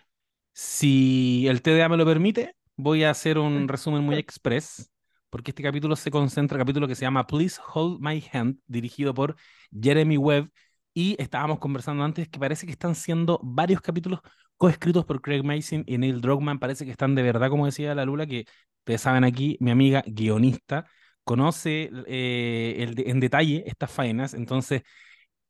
Si 0.52 1.46
el 1.46 1.62
TDA 1.62 1.88
me 1.88 1.96
lo 1.96 2.04
permite, 2.04 2.56
voy 2.76 3.04
a 3.04 3.10
hacer 3.10 3.38
un 3.38 3.68
resumen 3.68 4.02
muy 4.02 4.16
express, 4.16 4.90
porque 5.32 5.50
este 5.52 5.62
capítulo 5.62 5.96
se 5.96 6.10
concentra, 6.10 6.58
capítulo 6.58 6.86
que 6.86 6.94
se 6.94 7.02
llama 7.06 7.26
Please 7.26 7.58
Hold 7.72 8.00
My 8.02 8.22
Hand, 8.32 8.58
dirigido 8.66 9.14
por 9.14 9.34
Jeremy 9.72 10.18
Webb, 10.18 10.50
y 10.92 11.16
estábamos 11.18 11.58
conversando 11.58 12.04
antes 12.04 12.28
que 12.28 12.38
parece 12.38 12.66
que 12.66 12.72
están 12.72 12.94
siendo 12.94 13.40
varios 13.42 13.80
capítulos 13.80 14.20
coescritos 14.58 15.06
por 15.06 15.22
Craig 15.22 15.42
Mason 15.42 15.84
y 15.86 15.96
Neil 15.96 16.20
Druckmann. 16.20 16.58
Parece 16.58 16.84
que 16.84 16.90
están 16.90 17.14
de 17.14 17.22
verdad, 17.22 17.48
como 17.48 17.64
decía 17.64 17.94
la 17.94 18.04
Lula, 18.04 18.26
que 18.26 18.44
ustedes 18.80 19.00
saben 19.00 19.24
aquí, 19.24 19.56
mi 19.60 19.70
amiga 19.70 20.04
guionista 20.06 20.84
conoce 21.24 21.90
eh, 22.06 22.94
en 22.98 23.18
detalle 23.20 23.64
estas 23.66 23.90
faenas. 23.90 24.34
Entonces, 24.34 24.82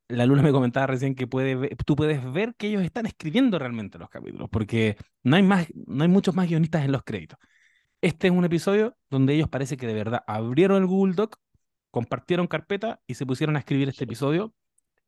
la 0.07 0.25
Lula 0.25 0.43
me 0.43 0.53
comentaba 0.53 0.87
recién 0.87 1.13
que 1.13 1.27
tú 1.85 1.95
puedes 1.97 2.33
ver 2.33 2.55
que 2.55 2.67
ellos 2.67 2.83
están 2.83 3.05
escribiendo 3.05 3.59
realmente 3.59 3.97
los 3.97 4.09
capítulos, 4.09 4.49
porque 4.49 4.95
no 5.23 5.35
hay, 5.35 5.43
más, 5.43 5.67
no 5.73 6.03
hay 6.03 6.09
muchos 6.09 6.35
más 6.35 6.47
guionistas 6.47 6.85
en 6.85 6.93
los 6.93 7.03
créditos. 7.03 7.37
Este 8.03 8.27
es 8.27 8.33
un 8.33 8.43
episodio 8.43 8.97
donde 9.09 9.33
ellos 9.33 9.47
parece 9.47 9.77
que 9.77 9.87
de 9.87 9.93
verdad 9.93 10.25
abrieron 10.27 10.81
el 10.81 10.87
Google 10.87 11.13
Doc, 11.13 11.37
compartieron 11.89 12.47
carpeta 12.47 13.01
y 13.07 13.13
se 13.13 13.25
pusieron 13.25 13.55
a 13.55 13.59
escribir 13.59 13.87
este 13.87 14.03
episodio. 14.03 14.53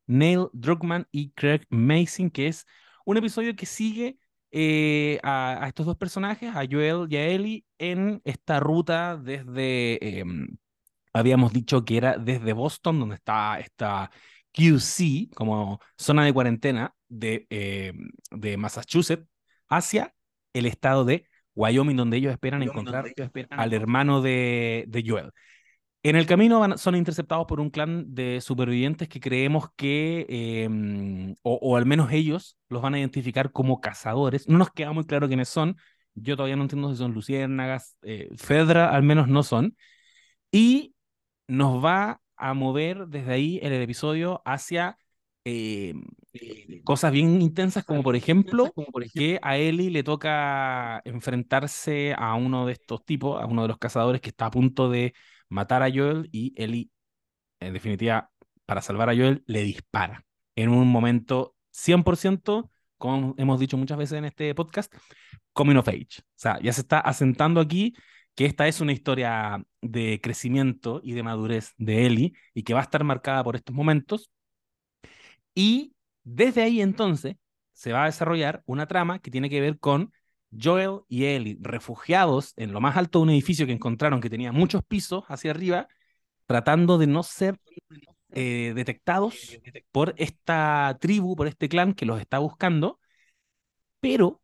Neil 0.06 0.46
Druckmann 0.54 1.06
y 1.10 1.30
Craig 1.32 1.66
Mason, 1.68 2.30
que 2.30 2.46
es 2.48 2.64
un 3.04 3.18
episodio 3.18 3.54
que 3.54 3.66
sigue 3.66 4.18
eh, 4.50 5.20
a, 5.22 5.66
estos 5.66 5.84
dos 5.84 5.98
personajes, 5.98 6.56
a 6.56 6.64
Joel 6.64 7.06
y 7.10 7.16
a 7.16 7.26
Ellie, 7.26 7.66
en 7.76 8.22
esta 8.24 8.60
ruta 8.60 9.18
desde, 9.18 10.20
em, 10.20 10.56
habíamos 11.12 11.52
dicho 11.52 11.84
que 11.84 11.98
era 11.98 12.16
desde 12.16 12.54
Boston, 12.54 12.98
donde 13.00 13.16
está 13.16 13.58
esta 13.60 14.10
QC, 14.52 15.28
como 15.34 15.80
zona 15.98 16.24
de 16.24 16.32
cuarentena 16.32 16.94
de, 17.08 17.46
em, 17.50 18.08
de 18.30 18.56
Massachusetts, 18.56 19.28
hacia 19.68 20.14
el 20.54 20.64
estado 20.64 21.04
de 21.04 21.28
Wyoming, 21.56 21.96
donde 21.96 22.18
ellos 22.18 22.32
esperan 22.32 22.62
encontrar 22.62 23.06
al 23.50 23.72
hermano 23.72 24.22
de, 24.22 24.84
de 24.86 25.02
Joel. 25.04 25.32
En 26.06 26.14
el 26.14 26.26
camino 26.26 26.78
son 26.78 26.94
interceptados 26.94 27.46
por 27.46 27.58
un 27.58 27.68
clan 27.68 28.14
de 28.14 28.40
supervivientes 28.40 29.08
que 29.08 29.18
creemos 29.18 29.70
que, 29.74 30.24
em, 30.28 31.34
o, 31.42 31.76
al 31.76 31.84
menos 31.84 32.12
ellos, 32.12 32.56
los 32.68 32.80
van 32.80 32.94
a 32.94 33.00
identificar 33.00 33.50
como 33.50 33.80
cazadores. 33.80 34.48
No 34.48 34.56
nos 34.56 34.70
queda 34.70 34.92
muy 34.92 35.04
claro 35.04 35.26
quiénes 35.26 35.48
son. 35.48 35.76
Yo 36.14 36.36
todavía 36.36 36.54
no 36.54 36.62
entiendo 36.62 36.92
si 36.92 36.96
son 36.98 37.12
luciérnagas. 37.12 37.96
Eh, 38.02 38.28
Fedra 38.36 38.94
al 38.94 39.02
menos 39.02 39.26
no 39.26 39.42
son. 39.42 39.76
Y 40.52 40.94
nos 41.48 41.84
va 41.84 42.20
a 42.36 42.54
mover 42.54 43.08
desde 43.08 43.32
ahí 43.32 43.58
en 43.60 43.72
el 43.72 43.82
episodio 43.82 44.42
hacia 44.44 44.98
em, 45.48 46.02
cosas 46.84 47.12
bien 47.12 47.40
intensas, 47.40 47.84
como 47.84 48.02
por 48.02 48.16
ejemplo, 48.16 48.72
que 49.14 49.38
a 49.42 49.56
Ellie 49.56 49.90
le 49.90 50.02
toca 50.02 51.00
enfrentarse 51.04 52.14
a 52.18 52.34
uno 52.34 52.66
de 52.66 52.72
estos 52.72 53.04
tipos, 53.04 53.40
a 53.40 53.46
uno 53.46 53.62
de 53.62 53.68
los 53.68 53.78
cazadores 53.78 54.20
que 54.20 54.30
está 54.30 54.46
a 54.46 54.50
punto 54.50 54.90
de 54.90 55.14
matar 55.48 55.84
a 55.84 55.90
Joel 55.92 56.28
y 56.32 56.52
Ellie, 56.60 56.90
en 57.60 57.72
definitiva, 57.72 58.30
para 58.64 58.82
salvar 58.82 59.08
a 59.10 59.14
Joel, 59.14 59.44
le 59.46 59.62
dispara 59.62 60.24
en 60.56 60.70
un 60.70 60.88
momento 60.88 61.54
100%, 61.70 62.70
como 62.98 63.34
hemos 63.38 63.60
dicho 63.60 63.76
muchas 63.76 63.98
veces 63.98 64.18
en 64.18 64.24
este 64.24 64.52
podcast, 64.54 64.92
coming 65.52 65.76
of 65.76 65.88
age. 65.88 66.20
O 66.20 66.24
sea, 66.34 66.58
ya 66.60 66.72
se 66.72 66.80
está 66.80 66.98
asentando 67.00 67.60
aquí 67.60 67.94
que 68.34 68.46
esta 68.46 68.66
es 68.68 68.80
una 68.80 68.92
historia 68.92 69.64
de 69.80 70.20
crecimiento 70.22 71.00
y 71.04 71.12
de 71.12 71.22
madurez 71.22 71.72
de 71.78 72.06
Ellie 72.06 72.32
y 72.52 72.64
que 72.64 72.74
va 72.74 72.80
a 72.80 72.82
estar 72.82 73.04
marcada 73.04 73.44
por 73.44 73.56
estos 73.56 73.74
momentos. 73.74 74.30
Y 75.56 75.94
desde 76.22 76.62
ahí 76.62 76.82
entonces 76.82 77.36
se 77.72 77.92
va 77.92 78.02
a 78.02 78.06
desarrollar 78.06 78.62
una 78.66 78.86
trama 78.86 79.18
que 79.20 79.30
tiene 79.30 79.50
que 79.50 79.60
ver 79.60 79.78
con 79.78 80.12
Joel 80.52 81.00
y 81.08 81.24
Ellie, 81.24 81.56
refugiados 81.60 82.52
en 82.56 82.72
lo 82.72 82.80
más 82.80 82.96
alto 82.96 83.18
de 83.18 83.22
un 83.24 83.30
edificio 83.30 83.66
que 83.66 83.72
encontraron 83.72 84.20
que 84.20 84.30
tenía 84.30 84.52
muchos 84.52 84.84
pisos 84.84 85.24
hacia 85.28 85.50
arriba, 85.50 85.88
tratando 86.46 86.98
de 86.98 87.06
no 87.06 87.22
ser 87.22 87.58
eh, 88.32 88.72
detectados 88.76 89.58
por 89.90 90.14
esta 90.18 90.98
tribu, 91.00 91.34
por 91.34 91.46
este 91.46 91.68
clan 91.70 91.94
que 91.94 92.04
los 92.06 92.20
está 92.20 92.38
buscando, 92.38 93.00
pero 94.00 94.42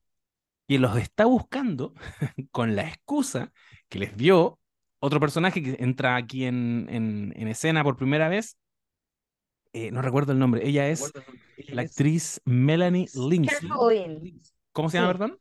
que 0.67 0.79
los 0.79 0.97
está 0.97 1.27
buscando 1.27 1.93
con 2.53 2.75
la 2.75 2.89
excusa 2.89 3.53
que 3.89 3.99
les 3.99 4.17
dio 4.17 4.59
otro 4.99 5.21
personaje 5.21 5.63
que 5.63 5.77
entra 5.81 6.17
aquí 6.17 6.47
en, 6.47 6.87
en, 6.89 7.35
en 7.37 7.49
escena 7.49 7.85
por 7.85 7.97
primera 7.97 8.29
vez, 8.29 8.57
eh, 9.73 9.91
no 9.91 10.03
recuerdo 10.03 10.33
el 10.33 10.39
nombre, 10.39 10.67
ella 10.67 10.89
es 10.89 11.13
la 11.69 11.83
actriz 11.83 12.41
Melanie 12.45 13.09
Lindsay. 13.15 13.69
¿Cómo 14.73 14.91
se 14.91 14.99
llama, 14.99 15.13
perdón? 15.13 15.39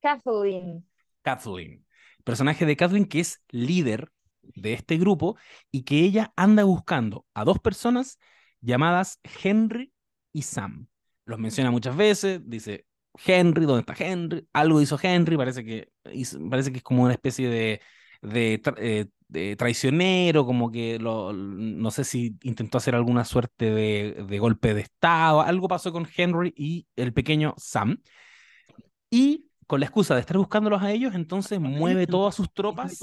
Kathleen. 0.00 0.86
Kathleen. 1.22 1.84
Personaje 2.24 2.66
de 2.66 2.76
Kathleen 2.76 3.06
que 3.06 3.20
es 3.20 3.42
líder 3.50 4.10
de 4.42 4.72
este 4.72 4.96
grupo 4.96 5.36
y 5.70 5.82
que 5.82 6.00
ella 6.00 6.32
anda 6.36 6.64
buscando 6.64 7.26
a 7.34 7.44
dos 7.44 7.58
personas 7.58 8.18
llamadas 8.60 9.20
Henry 9.42 9.92
y 10.32 10.42
Sam. 10.42 10.88
Los 11.24 11.38
menciona 11.38 11.70
muchas 11.70 11.96
veces, 11.96 12.40
dice 12.44 12.86
Henry, 13.26 13.66
¿dónde 13.66 13.80
está 13.80 13.94
Henry? 14.02 14.46
Algo 14.52 14.80
hizo 14.80 14.98
Henry, 15.00 15.36
parece 15.36 15.64
que, 15.64 15.90
parece 16.48 16.72
que 16.72 16.78
es 16.78 16.82
como 16.82 17.02
una 17.02 17.12
especie 17.12 17.48
de, 17.48 17.80
de, 18.22 18.60
eh, 19.34 19.56
traicionero, 19.56 20.46
como 20.46 20.70
que 20.70 20.98
lo, 20.98 21.32
no 21.32 21.90
sé 21.90 22.04
si 22.04 22.36
intentó 22.42 22.78
hacer 22.78 22.94
alguna 22.94 23.24
suerte 23.24 23.70
de, 23.70 24.24
de, 24.28 24.38
golpe 24.38 24.74
de 24.74 24.80
estado, 24.82 25.42
algo 25.42 25.68
pasó 25.68 25.92
con 25.92 26.08
Henry 26.16 26.52
y 26.56 26.86
el 26.96 27.12
pequeño 27.12 27.54
Sam. 27.58 28.00
Y 29.10 29.48
con 29.66 29.80
la 29.80 29.86
excusa 29.86 30.14
de 30.14 30.20
estar 30.20 30.38
buscándolos 30.38 30.82
a 30.82 30.90
ellos, 30.92 31.14
entonces 31.14 31.60
mueve 31.60 32.06
todas 32.06 32.34
sus 32.34 32.52
tropas 32.52 32.98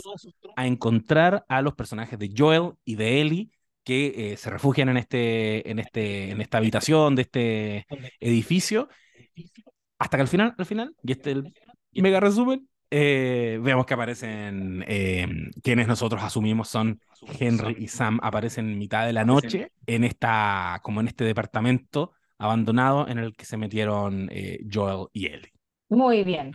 a 0.56 0.66
encontrar 0.66 1.46
a 1.48 1.62
los 1.62 1.76
personajes 1.76 2.18
de 2.18 2.34
Joel 2.36 2.74
y 2.84 2.96
de 2.96 3.22
Ellie 3.22 3.52
que 3.84 4.34
eh, 4.34 4.38
se 4.38 4.50
refugian 4.50 4.90
en, 4.90 4.98
este, 4.98 5.70
en, 5.70 5.78
este, 5.78 6.32
en 6.32 6.42
esta 6.42 6.58
habitación 6.58 7.16
de 7.16 7.22
este 7.22 7.86
edificio, 8.20 8.90
hasta 10.00 10.18
que 10.18 10.22
al 10.22 10.28
final, 10.28 10.56
al 10.58 10.66
final, 10.66 10.96
y 11.04 11.12
este 11.12 11.32
el 11.32 11.54
mega 11.94 12.20
resumen, 12.20 12.68
eh, 12.98 13.60
vemos 13.62 13.86
que 13.86 13.94
aparecen 13.94 14.86
eh, 14.88 15.28
quienes 15.62 15.88
nosotros 15.88 16.24
asumimos 16.24 16.70
son 16.70 17.02
Henry 17.40 17.76
y 17.80 17.88
Sam, 17.88 18.20
aparecen 18.24 18.70
en 18.70 18.78
mitad 18.78 19.06
de 19.06 19.14
la 19.14 19.26
noche 19.26 19.72
en 19.86 20.04
esta, 20.04 20.80
como 20.82 21.02
en 21.02 21.10
este 21.10 21.26
departamento 21.26 22.14
abandonado 22.38 23.08
en 23.08 23.18
el 23.18 23.36
que 23.36 23.46
se 23.46 23.58
metieron 23.58 24.30
Joel 24.72 25.08
y 25.14 25.28
Ellie. 25.28 25.52
Muy 25.90 26.24
bien. 26.24 26.54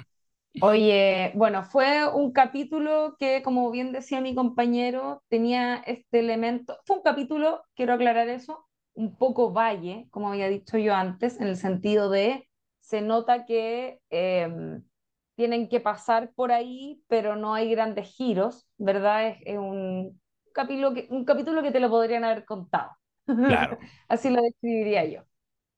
Oye, 0.63 1.33
bueno, 1.35 1.63
fue 1.63 2.09
un 2.13 2.33
capítulo 2.33 3.17
que, 3.19 3.43
como 3.43 3.71
bien 3.71 3.93
decía 3.93 4.21
mi 4.21 4.35
compañero, 4.35 5.23
tenía 5.29 5.77
este 5.87 6.21
elemento. 6.21 6.79
Fue 6.85 6.97
un 6.97 7.03
capítulo, 7.03 7.63
quiero 7.75 7.95
aclarar 7.95 8.29
eso, 8.29 8.67
un 8.95 9.17
poco 9.17 9.53
valle, 9.53 10.09
como 10.11 10.31
había 10.31 10.49
dicho 10.49 10.77
yo 10.77 10.95
antes, 10.95 11.41
en 11.41 11.47
el 11.47 11.57
sentido 11.57 12.11
de 12.11 12.49
se 12.81 13.01
nota 13.01 13.45
que 13.47 14.01
em, 14.11 14.83
tienen 15.41 15.71
que 15.71 15.81
pasar 15.81 16.33
por 16.35 16.53
ahí, 16.53 17.03
pero 17.09 17.35
no 17.35 17.55
hay 17.55 17.71
grandes 17.71 18.15
giros, 18.15 18.69
¿verdad? 18.77 19.39
Es, 19.43 19.57
un, 19.57 20.21
capítulo 20.53 20.93
que, 20.93 21.09
un 21.09 21.25
capítulo 21.25 21.63
que 21.63 21.73
te 21.73 21.81
lo 21.81 21.89
podrían 21.89 22.25
haber 22.25 22.45
contado. 22.45 22.91
Claro. 23.25 23.79
Así 24.09 24.29
lo 24.29 24.43
describiría 24.43 25.07
yo 25.07 25.23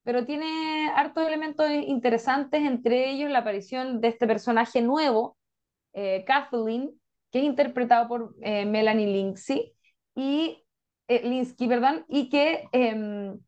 pero 0.04 0.24
tiene 0.24 0.90
hartos 0.96 1.24
elementos 1.24 1.70
interesantes, 1.70 2.60
entre 2.62 3.10
ellos 3.10 3.30
la 3.30 3.38
aparición 3.38 4.00
de 4.00 4.08
este 4.08 4.26
personaje 4.26 4.82
nuevo, 4.82 5.36
eh, 5.92 6.24
Kathleen, 6.26 6.90
que 7.30 7.38
es 7.38 7.44
interpretado 7.44 8.08
por 8.08 8.34
eh, 8.42 8.66
Melanie 8.66 9.06
Lindsay, 9.06 9.72
y, 10.16 10.64
eh, 11.06 11.22
Linsky, 11.22 11.68
perdón, 11.68 12.04
y 12.08 12.28
que 12.30 12.64
em, 12.72 13.38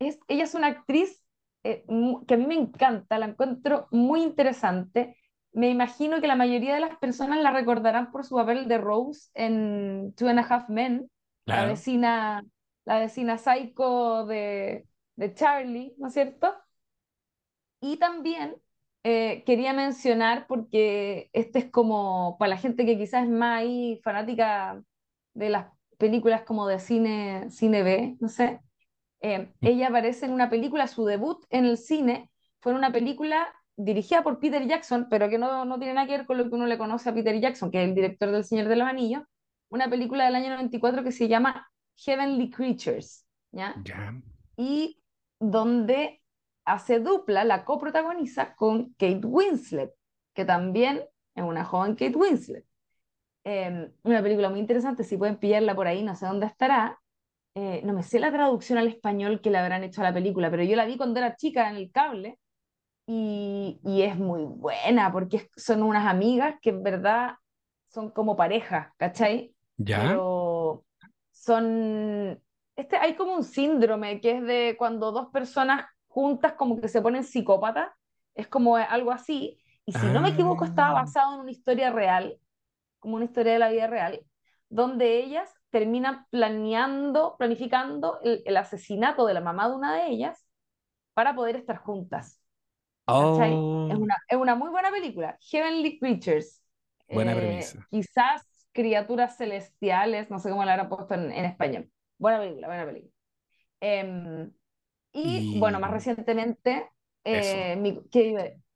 es, 0.00 0.18
ella 0.26 0.42
es 0.42 0.54
una 0.54 0.66
actriz 0.66 1.22
que 1.62 2.34
a 2.34 2.36
mí 2.36 2.46
me 2.46 2.54
encanta, 2.54 3.18
la 3.18 3.26
encuentro 3.26 3.86
muy 3.90 4.22
interesante. 4.22 5.16
Me 5.58 5.70
imagino 5.70 6.20
que 6.20 6.28
la 6.28 6.36
mayoría 6.36 6.74
de 6.74 6.80
las 6.80 6.96
personas 6.98 7.40
la 7.40 7.50
recordarán 7.50 8.12
por 8.12 8.24
su 8.24 8.36
papel 8.36 8.68
de 8.68 8.78
Rose 8.78 9.30
en 9.34 10.14
Two 10.16 10.28
and 10.28 10.38
a 10.38 10.42
Half 10.42 10.68
Men, 10.68 11.10
la 11.46 11.64
vecina, 11.66 12.44
la 12.84 13.00
vecina 13.00 13.38
psycho 13.38 14.24
de, 14.26 14.86
de 15.16 15.34
Charlie, 15.34 15.94
¿no 15.98 16.06
es 16.06 16.14
cierto? 16.14 16.54
Y 17.80 17.96
también 17.96 18.54
eh, 19.02 19.42
quería 19.44 19.72
mencionar, 19.72 20.46
porque 20.46 21.28
este 21.32 21.58
es 21.58 21.70
como 21.72 22.36
para 22.38 22.50
la 22.50 22.56
gente 22.56 22.86
que 22.86 22.96
quizás 22.96 23.24
es 23.24 23.30
más 23.30 23.64
fanática 24.04 24.80
de 25.34 25.50
las 25.50 25.72
películas 25.98 26.42
como 26.42 26.68
de 26.68 26.78
cine, 26.78 27.50
cine 27.50 27.82
B, 27.82 28.16
no 28.20 28.28
sé, 28.28 28.60
eh, 29.20 29.52
ella 29.60 29.88
aparece 29.88 30.26
en 30.26 30.32
una 30.32 30.50
película, 30.50 30.86
su 30.86 31.04
debut 31.04 31.44
en 31.50 31.64
el 31.64 31.78
cine 31.78 32.30
fue 32.60 32.72
en 32.72 32.78
una 32.78 32.92
película 32.92 33.52
dirigida 33.78 34.22
por 34.22 34.40
Peter 34.40 34.66
Jackson, 34.66 35.06
pero 35.08 35.28
que 35.30 35.38
no, 35.38 35.64
no 35.64 35.78
tiene 35.78 35.94
nada 35.94 36.06
que 36.06 36.18
ver 36.18 36.26
con 36.26 36.36
lo 36.36 36.48
que 36.48 36.54
uno 36.54 36.66
le 36.66 36.76
conoce 36.76 37.08
a 37.08 37.14
Peter 37.14 37.40
Jackson, 37.40 37.70
que 37.70 37.82
es 37.82 37.88
el 37.88 37.94
director 37.94 38.30
del 38.30 38.44
Señor 38.44 38.66
de 38.68 38.76
los 38.76 38.88
Anillos, 38.88 39.22
una 39.70 39.88
película 39.88 40.24
del 40.24 40.34
año 40.34 40.50
94 40.50 41.04
que 41.04 41.12
se 41.12 41.28
llama 41.28 41.70
Heavenly 41.96 42.50
Creatures, 42.50 43.24
¿ya? 43.52 43.76
Y 44.56 45.00
donde 45.38 46.20
hace 46.64 46.98
dupla, 46.98 47.44
la 47.44 47.64
coprotagoniza 47.64 48.56
con 48.56 48.92
Kate 48.94 49.24
Winslet, 49.24 49.94
que 50.34 50.44
también 50.44 51.04
es 51.34 51.44
una 51.44 51.64
joven 51.64 51.94
Kate 51.94 52.16
Winslet. 52.16 52.64
Em, 53.44 53.92
una 54.02 54.22
película 54.22 54.50
muy 54.50 54.58
interesante, 54.58 55.04
si 55.04 55.16
pueden 55.16 55.36
pillarla 55.36 55.76
por 55.76 55.86
ahí, 55.86 56.02
no 56.02 56.16
sé 56.16 56.26
dónde 56.26 56.46
estará. 56.46 57.00
Eh, 57.54 57.80
no 57.84 57.92
me 57.92 58.02
sé 58.02 58.18
la 58.18 58.32
traducción 58.32 58.78
al 58.78 58.88
español 58.88 59.40
que 59.40 59.50
le 59.50 59.58
habrán 59.58 59.84
hecho 59.84 60.00
a 60.00 60.04
la 60.04 60.12
película, 60.12 60.50
pero 60.50 60.64
yo 60.64 60.74
la 60.74 60.84
vi 60.84 60.96
cuando 60.96 61.20
era 61.20 61.36
chica 61.36 61.70
en 61.70 61.76
el 61.76 61.92
cable 61.92 62.38
y, 63.08 63.80
y 63.82 64.02
es 64.02 64.16
muy 64.16 64.44
buena 64.44 65.10
porque 65.10 65.48
son 65.56 65.82
unas 65.82 66.06
amigas 66.06 66.56
que 66.62 66.70
en 66.70 66.82
verdad 66.82 67.36
son 67.88 68.10
como 68.10 68.36
pareja, 68.36 68.94
¿cachai? 68.98 69.54
¿Ya? 69.76 70.02
Pero 70.02 70.84
son 71.32 72.40
este, 72.78 72.96
hay 72.96 73.16
como 73.16 73.34
un 73.34 73.42
síndrome 73.42 74.20
que 74.20 74.36
es 74.36 74.42
de 74.44 74.76
cuando 74.78 75.10
dos 75.10 75.30
personas 75.32 75.86
juntas 76.06 76.52
como 76.52 76.80
que 76.80 76.86
se 76.86 77.02
ponen 77.02 77.24
psicópatas, 77.24 77.90
es 78.36 78.46
como 78.46 78.76
algo 78.76 79.10
así, 79.10 79.58
y 79.84 79.92
si 79.92 80.06
no 80.06 80.20
me 80.20 80.28
equivoco 80.28 80.64
estaba 80.64 80.90
ah. 80.90 81.02
basado 81.02 81.34
en 81.34 81.40
una 81.40 81.50
historia 81.50 81.90
real, 81.90 82.38
como 83.00 83.16
una 83.16 83.24
historia 83.24 83.54
de 83.54 83.58
la 83.58 83.70
vida 83.70 83.88
real, 83.88 84.20
donde 84.68 85.18
ellas 85.18 85.52
terminan 85.70 86.26
planeando, 86.30 87.34
planificando 87.36 88.20
el, 88.22 88.56
asesinato 88.56 89.26
de 89.26 89.34
la 89.34 89.40
mamá 89.40 89.68
de 89.68 89.74
una 89.74 89.94
de 89.96 90.06
ellas 90.10 90.46
para 91.14 91.34
poder 91.34 91.56
estar 91.56 91.78
juntas. 91.78 92.37
Oh. 93.08 93.88
Es, 93.90 93.96
una, 93.96 94.16
es 94.28 94.36
una 94.36 94.54
muy 94.54 94.70
buena 94.70 94.90
película, 94.90 95.38
Heavenly 95.40 95.98
Creatures. 95.98 96.62
Buena 97.08 97.32
eh, 97.32 97.36
premisa. 97.36 97.86
Quizás 97.90 98.46
criaturas 98.72 99.36
celestiales, 99.36 100.30
no 100.30 100.38
sé 100.38 100.50
cómo 100.50 100.64
la 100.64 100.72
habrán 100.72 100.88
puesto 100.88 101.14
en, 101.14 101.32
en 101.32 101.44
español. 101.46 101.90
Buena 102.18 102.38
película, 102.38 102.66
buena 102.68 102.84
película. 102.84 103.12
Em, 103.80 104.52
y, 105.12 105.58
bueno, 105.58 105.80
más 105.80 105.90
recientemente, 105.90 106.90
eh, 107.24 107.76
mi, 107.76 107.98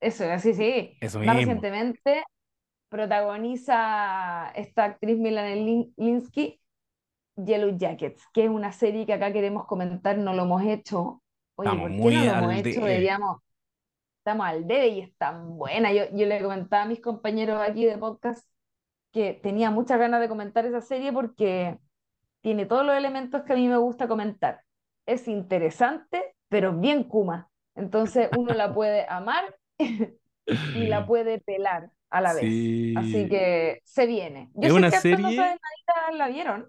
eso, 0.00 0.24
sí, 0.38 0.54
sí. 0.54 0.98
más 1.24 1.36
recientemente 1.36 2.24
protagoniza 2.88 4.50
esta 4.54 4.84
actriz 4.84 5.18
Milane 5.18 5.92
Linsky 5.96 6.60
Yellow 7.36 7.76
Jackets, 7.76 8.22
que 8.32 8.44
es 8.44 8.50
una 8.50 8.72
serie 8.72 9.06
que 9.06 9.12
acá 9.12 9.32
queremos 9.32 9.66
comentar, 9.66 10.18
no 10.18 10.34
lo 10.34 10.42
hemos 10.42 10.62
hecho. 10.62 11.22
Oye, 11.54 11.70
¿por 11.70 11.90
qué 11.90 12.16
no 12.16 12.24
lo 12.24 12.50
hemos 12.50 12.66
hecho? 12.66 12.80
Deberíamos, 12.80 13.40
estamos 14.22 14.46
al 14.46 14.68
debe 14.68 14.88
y 14.88 15.00
es 15.00 15.16
tan 15.16 15.56
buena. 15.56 15.92
Yo, 15.92 16.04
yo 16.12 16.26
le 16.26 16.40
comentaba 16.40 16.84
a 16.84 16.86
mis 16.86 17.00
compañeros 17.00 17.60
aquí 17.60 17.84
de 17.84 17.98
podcast 17.98 18.46
que 19.12 19.34
tenía 19.34 19.72
muchas 19.72 19.98
ganas 19.98 20.20
de 20.20 20.28
comentar 20.28 20.64
esa 20.64 20.80
serie 20.80 21.12
porque 21.12 21.76
tiene 22.40 22.64
todos 22.66 22.86
los 22.86 22.96
elementos 22.96 23.42
que 23.42 23.52
a 23.52 23.56
mí 23.56 23.66
me 23.66 23.76
gusta 23.76 24.06
comentar. 24.06 24.62
Es 25.06 25.26
interesante, 25.26 26.36
pero 26.48 26.72
bien 26.72 27.02
Kuma. 27.02 27.50
Entonces 27.74 28.28
uno 28.38 28.54
la 28.54 28.72
puede 28.74 29.06
amar 29.08 29.56
y 29.76 30.86
la 30.86 31.04
puede 31.04 31.40
pelar 31.40 31.90
a 32.08 32.20
la 32.20 32.32
vez. 32.32 32.44
Así 32.96 33.28
que 33.28 33.80
se 33.82 34.06
viene. 34.06 34.50
Yo 34.54 34.68
es 34.68 34.72
sé 34.72 34.78
una 34.78 34.90
que 34.90 35.00
serie... 35.00 35.36
no 35.36 36.16
la 36.16 36.28
vieron. 36.28 36.68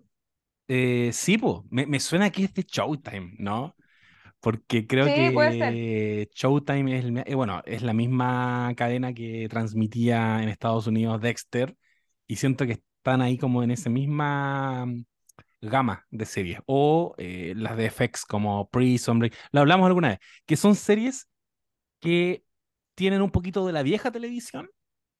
Eh, 0.67 1.11
sí, 1.13 1.37
pues, 1.37 1.57
me, 1.69 1.85
me, 1.85 1.99
suena 1.99 2.31
que 2.31 2.45
es 2.45 2.53
de 2.53 2.63
Showtime, 2.63 3.35
¿no? 3.37 3.75
Porque 4.43 4.85
creo 4.85 5.05
que 5.05 6.29
Showtime 6.35 6.99
es, 6.99 7.05
eh, 7.25 7.33
bueno, 7.33 7.61
es 7.65 7.81
la 7.81 7.93
misma 7.93 8.73
cadena 8.75 9.13
que 9.13 9.47
transmitía 9.49 10.43
en 10.43 10.49
Estados 10.49 10.85
Unidos 10.85 11.21
Dexter 11.21 11.77
y 12.27 12.35
siento 12.35 12.65
que 12.65 12.73
están 12.73 13.21
ahí 13.21 13.37
como 13.37 13.63
en 13.63 13.71
esa 13.71 13.89
misma 13.89 14.85
gama 15.61 16.05
de 16.11 16.25
series 16.25 16.59
o 16.65 17.15
eh, 17.17 17.53
las 17.55 17.77
de 17.77 17.85
FX 17.85 18.25
como 18.25 18.69
Prison 18.69 19.19
Break, 19.19 19.33
lo 19.53 19.61
hablamos 19.61 19.87
alguna 19.87 20.09
vez, 20.09 20.19
que 20.45 20.57
son 20.57 20.75
series 20.75 21.29
que 22.01 22.43
tienen 22.95 23.21
un 23.21 23.31
poquito 23.31 23.65
de 23.65 23.71
la 23.71 23.81
vieja 23.81 24.11
televisión 24.11 24.69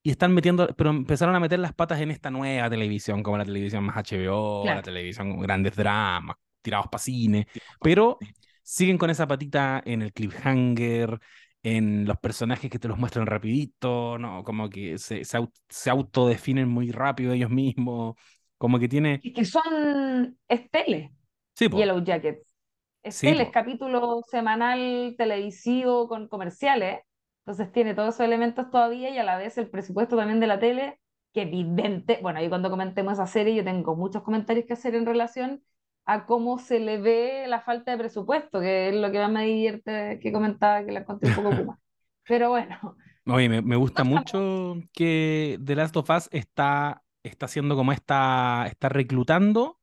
y 0.03 0.11
están 0.11 0.33
metiendo, 0.33 0.67
pero 0.75 0.89
empezaron 0.89 1.33
a 1.33 1.39
meter 1.39 1.59
las 1.59 1.73
patas 1.73 2.01
en 2.01 2.11
esta 2.11 2.29
nueva 2.29 2.69
televisión, 2.69 3.23
como 3.23 3.37
la 3.37 3.45
televisión 3.45 3.85
más 3.85 3.95
HBO, 3.95 4.65
la 4.65 4.81
televisión 4.81 5.31
con 5.31 5.39
grandes 5.39 5.77
dramas, 5.77 6.35
tirados 6.61 6.87
para 6.87 7.01
cine, 7.01 7.47
pero 7.79 8.17
siguen 8.63 8.97
con 8.97 9.09
esa 9.09 9.27
patita 9.27 9.81
en 9.85 10.01
el 10.01 10.13
cliffhanger, 10.13 11.19
en 11.61 12.05
los 12.05 12.17
personajes 12.17 12.69
que 12.69 12.79
te 12.79 12.87
los 12.87 12.97
muestran 12.97 13.25
rapidito, 13.25 14.17
¿no? 14.17 14.43
Como 14.43 14.69
que 14.69 14.97
se, 14.97 15.23
se, 15.23 15.39
se 15.69 15.89
autodefinen 15.89 16.67
muy 16.67 16.91
rápido 16.91 17.33
ellos 17.33 17.49
mismos. 17.49 18.15
Como 18.57 18.79
que 18.79 18.87
tiene. 18.87 19.19
que 19.19 19.45
son 19.45 20.37
esteles. 20.47 21.11
Sí, 21.55 21.69
Yellow 21.69 22.03
Jackets. 22.03 22.55
es 23.03 23.19
tele, 23.19 23.43
es 23.43 23.49
capítulo 23.49 24.21
semanal 24.29 25.15
televisivo 25.17 26.07
con 26.07 26.27
comerciales. 26.27 26.99
Entonces 27.45 27.71
tiene 27.73 27.93
todos 27.93 28.15
esos 28.15 28.25
elementos 28.25 28.69
todavía 28.71 29.09
y 29.09 29.17
a 29.17 29.23
la 29.23 29.37
vez 29.37 29.57
el 29.57 29.69
presupuesto 29.69 30.15
también 30.15 30.39
de 30.39 30.47
la 30.47 30.59
tele, 30.59 30.99
que 31.33 31.41
evidente, 31.41 32.19
bueno, 32.21 32.39
ahí 32.39 32.47
cuando 32.47 32.69
comentemos 32.69 33.13
esa 33.13 33.27
serie 33.27 33.55
yo 33.55 33.63
tengo 33.65 33.95
muchos 33.97 34.23
comentarios 34.23 34.65
que 34.65 34.73
hacer 34.73 34.95
en 34.95 35.05
relación 35.05 35.61
a 36.05 36.25
cómo 36.25 36.59
se 36.59 36.79
le 36.79 36.97
ve 36.99 37.45
la 37.47 37.61
falta 37.61 37.91
de 37.91 37.97
presupuesto, 37.97 38.59
que 38.59 38.89
es 38.89 38.95
lo 38.95 39.11
que 39.11 39.19
más 39.19 39.31
me 39.31 39.45
divierte 39.45 40.19
que 40.21 40.31
comentaba, 40.31 40.85
que 40.85 40.91
la 40.91 41.05
conté 41.05 41.29
un 41.29 41.35
poco 41.35 41.49
más. 41.65 41.79
Pero 42.27 42.49
bueno. 42.49 42.97
Oye, 43.25 43.47
me, 43.47 43.61
me 43.61 43.75
gusta 43.75 44.03
mucho 44.03 44.75
que 44.91 45.59
The 45.63 45.75
Last 45.75 45.95
of 45.95 46.09
Us 46.09 46.27
está, 46.31 47.03
está 47.23 47.45
haciendo 47.45 47.75
como 47.75 47.93
está, 47.93 48.65
está 48.67 48.89
reclutando 48.89 49.79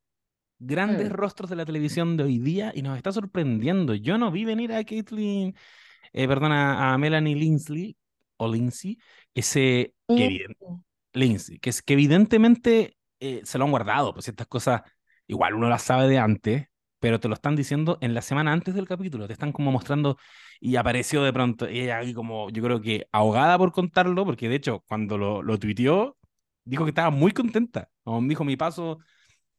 grandes 0.61 1.09
mm. 1.09 1.13
rostros 1.13 1.51
de 1.51 1.57
la 1.57 1.65
televisión 1.65 2.17
de 2.17 2.25
hoy 2.25 2.39
día 2.39 2.71
y 2.75 2.83
nos 2.83 2.97
está 2.97 3.13
sorprendiendo. 3.13 3.95
Yo 3.95 4.19
no 4.19 4.31
vi 4.31 4.45
venir 4.45 4.73
a 4.73 4.85
Caitlyn, 4.85 5.55
eh, 6.13 6.29
perdón, 6.29 6.53
a, 6.53 6.97
Melanie 6.99 7.35
Linsley, 7.35 7.97
o 8.37 8.47
Lindsay, 8.47 8.99
ese, 9.35 9.95
que, 10.07 10.45
Lindsay, 11.13 11.59
que, 11.59 11.71
que 11.85 11.93
evidentemente 11.93 12.97
eh, 13.19 13.41
se 13.45 13.59
lo 13.59 13.65
han 13.65 13.71
guardado, 13.71 14.13
pues 14.13 14.25
ciertas 14.25 14.47
cosas 14.47 14.83
igual 15.31 15.55
uno 15.55 15.69
las 15.69 15.83
sabe 15.83 16.09
de 16.09 16.19
antes, 16.19 16.67
pero 16.99 17.21
te 17.21 17.29
lo 17.29 17.35
están 17.35 17.57
diciendo 17.57 17.99
en 18.01 18.15
la 18.15 18.23
semana 18.23 18.53
antes 18.53 18.75
del 18.75 18.87
capítulo, 18.89 19.27
te 19.27 19.33
están 19.33 19.53
como 19.53 19.73
mostrando 19.73 20.19
y 20.61 20.77
apareció 20.77 21.23
de 21.25 21.33
pronto 21.33 21.67
ella 21.67 21.99
ahí 21.99 22.13
como 22.15 22.51
yo 22.51 22.63
creo 22.63 22.81
que 22.81 23.07
ahogada 23.13 23.57
por 23.59 23.73
contarlo, 23.73 24.25
porque 24.25 24.49
de 24.49 24.57
hecho 24.57 24.81
cuando 24.89 25.19
lo, 25.19 25.43
lo 25.43 25.59
tuiteó 25.59 26.17
dijo 26.65 26.85
que 26.85 26.91
estaba 26.91 27.11
muy 27.11 27.33
contenta, 27.33 27.91
como 28.05 28.27
dijo 28.29 28.45
mi 28.45 28.57
paso, 28.57 28.99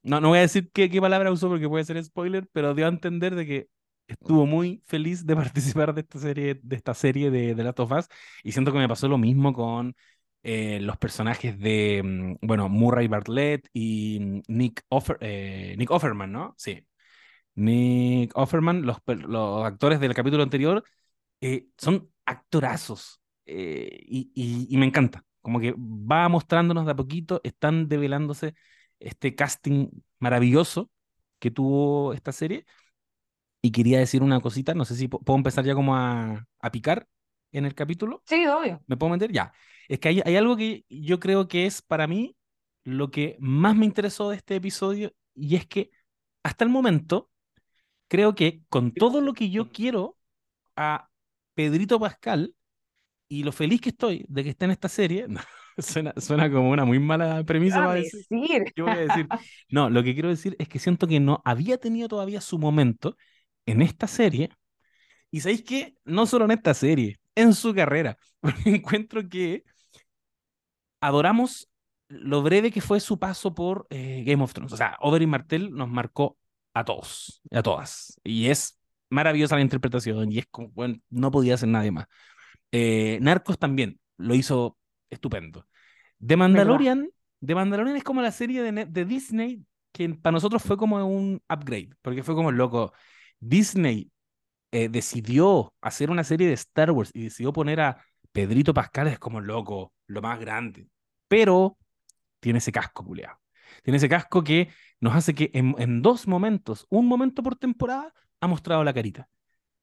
no, 0.04 0.20
no 0.22 0.30
voy 0.30 0.40
a 0.40 0.42
decir 0.42 0.72
qué, 0.74 0.90
qué 0.90 1.02
palabra 1.02 1.32
usó 1.32 1.50
porque 1.50 1.68
puede 1.70 1.86
ser 1.86 2.04
spoiler, 2.04 2.48
pero 2.52 2.74
dio 2.74 2.86
a 2.86 2.90
entender 2.90 3.36
de 3.36 3.46
que 3.46 3.68
estuvo 4.08 4.46
muy 4.46 4.82
feliz 4.86 5.26
de 5.26 5.36
participar 5.76 5.94
de 5.94 6.02
esta 6.02 6.20
serie, 6.20 6.60
de 6.64 6.76
esta 6.76 6.94
serie 6.94 7.32
de, 7.32 7.56
de 7.56 7.64
Last 7.64 7.80
of 7.80 7.92
Us, 7.92 8.08
y 8.44 8.52
siento 8.52 8.72
que 8.72 8.80
me 8.80 8.88
pasó 8.88 9.08
lo 9.08 9.18
mismo 9.18 9.54
con 9.54 9.96
eh, 10.44 10.80
los 10.82 10.98
personajes 10.98 11.60
de, 11.60 12.02
mm, 12.04 12.46
bueno, 12.46 12.70
Murray 12.70 13.08
Bartlett 13.08 13.68
y 13.74 14.20
mm, 14.20 14.42
Nick, 14.48 14.84
Offer, 14.90 15.18
eh, 15.22 15.76
Nick 15.78 15.92
Offerman, 15.92 16.32
¿no? 16.32 16.56
Sí. 16.58 16.86
Nick 17.56 18.32
Offerman, 18.36 18.84
los, 18.84 18.98
los 19.08 19.66
actores 19.66 20.00
del 20.00 20.14
capítulo 20.14 20.44
anterior, 20.44 20.84
eh, 21.42 21.68
son 21.78 22.12
actorazos 22.26 23.22
y, 23.46 24.32
y, 24.34 24.78
me 24.78 24.86
encanta. 24.86 25.24
Como 25.42 25.60
que 25.60 25.76
va 25.78 26.30
mostrándonos 26.30 26.86
de 26.86 26.92
a 26.94 26.96
poquito, 26.96 27.42
están 27.44 27.90
develándose 27.90 28.56
este 29.00 29.36
casting 29.36 29.90
maravilloso 30.20 30.90
que 31.40 31.52
tuvo 31.52 32.14
esta 32.14 32.32
serie. 32.32 32.66
Y 33.62 33.72
quería 33.72 34.00
decir 34.00 34.24
una 34.24 34.40
cosita, 34.40 34.74
no 34.74 34.86
sé 34.86 34.96
si 34.96 35.08
puedo 35.08 35.38
empezar 35.38 35.66
ya 35.66 35.76
como 35.76 35.96
a, 35.96 36.48
a 36.60 36.72
picar 36.72 37.08
en 37.52 37.66
el 37.66 37.76
capítulo. 37.76 38.24
Sí, 38.26 38.46
obvio. 38.48 38.82
¿Me 38.88 38.98
puedo 38.98 39.12
meter? 39.12 39.32
Ya. 39.32 39.54
Es 39.92 40.00
que 40.00 40.08
hay, 40.08 40.22
hay 40.24 40.38
algo 40.38 40.56
que 40.56 40.86
yo 40.88 41.20
creo 41.20 41.50
que 41.50 41.66
es 41.66 41.82
para 41.82 42.08
mí 42.08 42.38
lo 42.86 43.12
que 43.12 43.36
más 43.42 43.76
me 43.76 43.86
interesó 43.86 44.30
de 44.30 44.38
este 44.38 44.56
episodio 44.56 45.12
y 45.36 45.58
es 45.58 45.66
que 45.66 45.92
hasta 46.44 46.64
el 46.64 46.70
momento 46.70 47.30
creo 48.08 48.34
que 48.34 48.62
con 48.70 48.94
todo 48.94 49.20
lo 49.20 49.34
que 49.34 49.50
yo 49.50 49.70
quiero 49.70 50.18
a 50.78 51.10
Pedrito 51.56 52.00
Pascal 52.00 52.56
y 53.28 53.44
lo 53.44 53.52
feliz 53.52 53.82
que 53.82 53.90
estoy 53.90 54.24
de 54.30 54.46
que 54.46 54.52
esté 54.52 54.64
en 54.64 54.72
esta 54.72 54.88
serie, 54.88 55.28
suena, 55.78 56.14
suena 56.16 56.50
como 56.50 56.70
una 56.70 56.86
muy 56.86 57.00
mala 57.00 57.44
premisa 57.44 57.80
para 57.80 57.96
decir. 57.96 58.26
¿Qué 58.74 58.82
voy 58.82 58.92
a 58.92 58.96
decir? 58.96 59.28
No, 59.70 59.90
lo 59.90 60.04
que 60.04 60.14
quiero 60.14 60.30
decir 60.30 60.56
es 60.58 60.70
que 60.70 60.80
siento 60.80 61.06
que 61.06 61.20
no 61.20 61.42
había 61.44 61.78
tenido 61.78 62.08
todavía 62.08 62.40
su 62.40 62.58
momento 62.58 63.18
en 63.66 63.82
esta 63.82 64.08
serie. 64.08 64.52
Y 65.32 65.42
sabéis 65.42 65.64
que 65.64 65.96
no 66.06 66.26
solo 66.26 66.46
en 66.46 66.52
esta 66.52 66.74
serie, 66.74 67.20
en 67.36 67.54
su 67.54 67.76
carrera, 67.76 68.18
porque 68.40 68.70
encuentro 68.70 69.28
que 69.28 69.66
adoramos 71.02 71.70
lo 72.08 72.42
breve 72.42 72.72
que 72.72 72.82
fue 72.82 73.00
su 73.00 73.20
paso 73.20 73.54
por 73.54 73.88
eh, 73.90 74.24
Game 74.26 74.44
of 74.44 74.54
Thrones. 74.54 74.74
O 74.74 74.78
sea, 74.78 74.98
Oberyn 75.02 75.30
Martell 75.30 75.72
nos 75.72 75.90
marcó 75.90 76.38
a 76.74 76.86
todos, 76.86 77.42
a 77.52 77.64
todas. 77.64 78.20
Y 78.24 78.48
es 78.48 78.80
maravillosa 79.10 79.56
la 79.56 79.62
interpretación 79.62 80.32
y 80.32 80.40
es 80.40 80.46
como, 80.50 80.70
bueno, 80.70 81.00
no 81.10 81.32
podía 81.32 81.58
ser 81.58 81.70
nadie 81.70 81.92
más. 81.92 82.06
Eh, 82.72 83.20
Narcos 83.22 83.58
también 83.58 84.00
lo 84.18 84.36
hizo 84.36 84.78
estupendo. 85.10 85.68
The 86.26 86.38
Mandalorian, 86.38 87.10
The 87.46 87.56
Mandalorian 87.56 87.98
es 87.98 88.04
como 88.04 88.22
la 88.22 88.32
serie 88.32 88.62
de, 88.62 88.86
de, 88.86 89.06
Disney 89.06 89.66
que 89.92 90.08
para 90.10 90.34
nosotros 90.34 90.62
fue 90.62 90.78
como 90.78 91.04
un 91.06 91.42
upgrade, 91.50 91.90
porque 92.02 92.24
fue 92.24 92.36
como 92.36 92.52
loco. 92.52 92.94
Disney 93.40 94.12
eh, 94.72 94.88
decidió 94.88 95.74
hacer 95.82 96.12
una 96.12 96.24
serie 96.24 96.48
de 96.48 96.54
Star 96.54 96.92
Wars 96.92 97.12
y 97.14 97.24
decidió 97.24 97.52
poner 97.52 97.82
a 97.82 98.06
Pedrito 98.32 98.74
Pascal 98.74 99.08
es 99.08 99.20
como 99.20 99.42
loco, 99.42 99.94
lo 100.12 100.22
más 100.22 100.40
grande. 100.40 100.88
Pero 101.28 101.78
tiene 102.40 102.60
ese 102.60 102.72
casco, 102.72 103.06
culiado. 103.06 103.40
Tiene 103.84 103.98
ese 103.98 104.10
casco 104.10 104.44
que 104.44 104.70
nos 105.00 105.16
hace 105.16 105.34
que 105.34 105.52
en, 105.54 106.02
dos 106.02 106.28
momentos, 106.28 106.86
un 106.90 107.08
momento 107.08 107.42
por 107.44 107.56
temporada, 107.56 108.14
ha 108.42 108.48
mostrado 108.48 108.84
la 108.84 108.94
carita. 108.94 109.30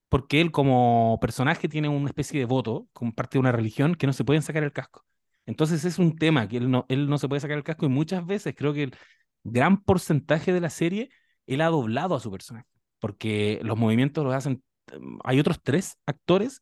Porque 0.08 0.40
él 0.40 0.50
como 0.52 1.18
personaje 1.20 1.68
tiene 1.68 1.88
una 1.88 2.08
especie 2.08 2.38
de 2.40 2.46
voto, 2.46 2.88
como 2.92 3.12
parte 3.12 3.34
de 3.34 3.40
una 3.40 3.52
religión, 3.52 3.94
que 3.94 4.06
no 4.06 4.12
se 4.12 4.24
pueden 4.24 4.42
sacar 4.42 4.62
el 4.62 4.72
casco. 4.72 5.04
Entonces 5.46 5.84
es 5.84 5.98
un 5.98 6.16
tema 6.16 6.48
que 6.48 6.58
él 6.58 6.70
no, 6.70 6.86
él 6.88 7.08
no 7.08 7.18
se 7.18 7.28
puede 7.28 7.40
sacar 7.40 7.56
el 7.56 7.64
casco 7.64 7.86
y 7.86 7.88
muchas 7.88 8.24
veces 8.26 8.54
creo 8.56 8.74
que 8.74 8.84
el 8.84 8.96
gran 9.44 9.82
porcentaje 9.82 10.52
de 10.52 10.60
la 10.60 10.70
serie 10.70 11.10
él 11.46 11.62
ha 11.62 11.68
doblado 11.68 12.14
a 12.14 12.20
su 12.20 12.30
personaje. 12.30 12.66
Porque 13.00 13.60
los 13.62 13.78
movimientos 13.78 14.24
los 14.24 14.34
hacen... 14.34 14.62
Hay 15.24 15.40
otros 15.40 15.62
tres 15.62 15.98
actores 16.06 16.60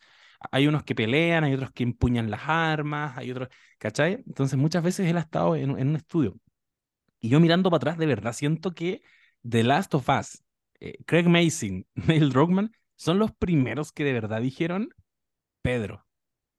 hay 0.50 0.66
unos 0.66 0.82
que 0.84 0.94
pelean, 0.94 1.44
hay 1.44 1.54
otros 1.54 1.70
que 1.72 1.82
empuñan 1.82 2.30
las 2.30 2.42
armas, 2.46 3.16
hay 3.16 3.30
otros, 3.30 3.48
¿cachai? 3.78 4.22
Entonces 4.26 4.58
muchas 4.58 4.82
veces 4.82 5.08
él 5.08 5.16
ha 5.16 5.20
estado 5.20 5.56
en, 5.56 5.70
un 5.70 5.96
estudio. 5.96 6.36
Y 7.20 7.28
yo 7.28 7.40
mirando 7.40 7.70
para 7.70 7.78
atrás, 7.78 7.98
de 7.98 8.06
verdad 8.06 8.32
siento 8.32 8.72
que 8.74 9.02
The 9.48 9.62
Last 9.62 9.94
of 9.94 10.08
Us, 10.08 10.42
eh, 10.80 10.98
Craig 11.06 11.28
Mason, 11.28 11.86
Neil 11.94 12.30
Druckmann, 12.30 12.72
son 12.96 13.18
los 13.18 13.32
primeros 13.32 13.92
que 13.92 14.04
de 14.04 14.12
verdad 14.12 14.40
dijeron, 14.40 14.90
Pedro, 15.62 16.06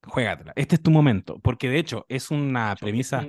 juégatela, 0.06 0.52
este 0.56 0.76
es 0.76 0.82
tu 0.82 0.90
momento, 0.90 1.40
porque 1.40 1.68
de 1.68 1.78
hecho 1.78 2.06
es 2.08 2.30
una 2.30 2.76
premisa, 2.76 3.26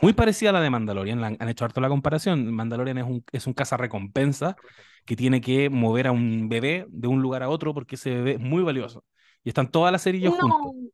muy 0.00 0.12
parecida 0.12 0.50
a 0.50 0.52
la 0.54 0.60
de 0.60 0.70
Mandalorian, 0.70 1.22
han, 1.22 1.48
hecho 1.48 1.64
harto 1.64 1.80
la 1.80 1.88
comparación, 1.88 2.52
Mandalorian 2.52 2.98
es 2.98 3.04
un, 3.04 3.24
es 3.32 3.46
un 3.46 3.54
recompensa 3.78 4.56
que 5.04 5.16
tiene 5.16 5.40
que 5.40 5.70
mover 5.70 6.06
a 6.06 6.12
un 6.12 6.48
bebé 6.48 6.86
de 6.88 7.08
un 7.08 7.22
lugar 7.22 7.42
a 7.42 7.48
otro 7.48 7.74
porque 7.74 7.96
ese 7.96 8.10
bebé 8.10 8.32
es 8.32 8.40
muy 8.40 8.62
valioso. 8.62 9.04
Y 9.44 9.48
están 9.48 9.70
todas 9.70 9.92
las 9.92 10.02
series 10.02 10.30
juntos. 10.30 10.92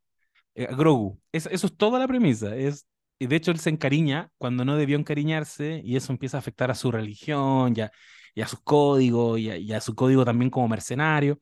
Eh, 0.55 0.69
Grogu. 0.75 1.21
eso 1.33 1.49
es 1.51 1.77
toda 1.77 1.99
la 1.99 2.09
premisa. 2.09 2.57
Es, 2.57 2.87
de 3.21 3.37
hecho, 3.37 3.51
él 3.51 3.59
se 3.59 3.71
encariña 3.71 4.31
cuando 4.39 4.65
no 4.65 4.77
debió 4.77 4.97
encariñarse 4.97 5.81
y 5.85 5.97
eso 5.97 6.13
empieza 6.13 6.37
a 6.37 6.41
afectar 6.41 6.71
a 6.71 6.75
su 6.75 6.91
religión 6.91 7.75
y 7.77 7.83
a, 7.83 7.93
y 8.35 8.43
a 8.43 8.47
sus 8.49 8.61
códigos 8.61 9.39
y 9.39 9.73
a, 9.73 9.81
su 9.81 9.95
código 9.95 10.25
también 10.25 10.51
como 10.51 10.69
mercenario. 10.69 11.41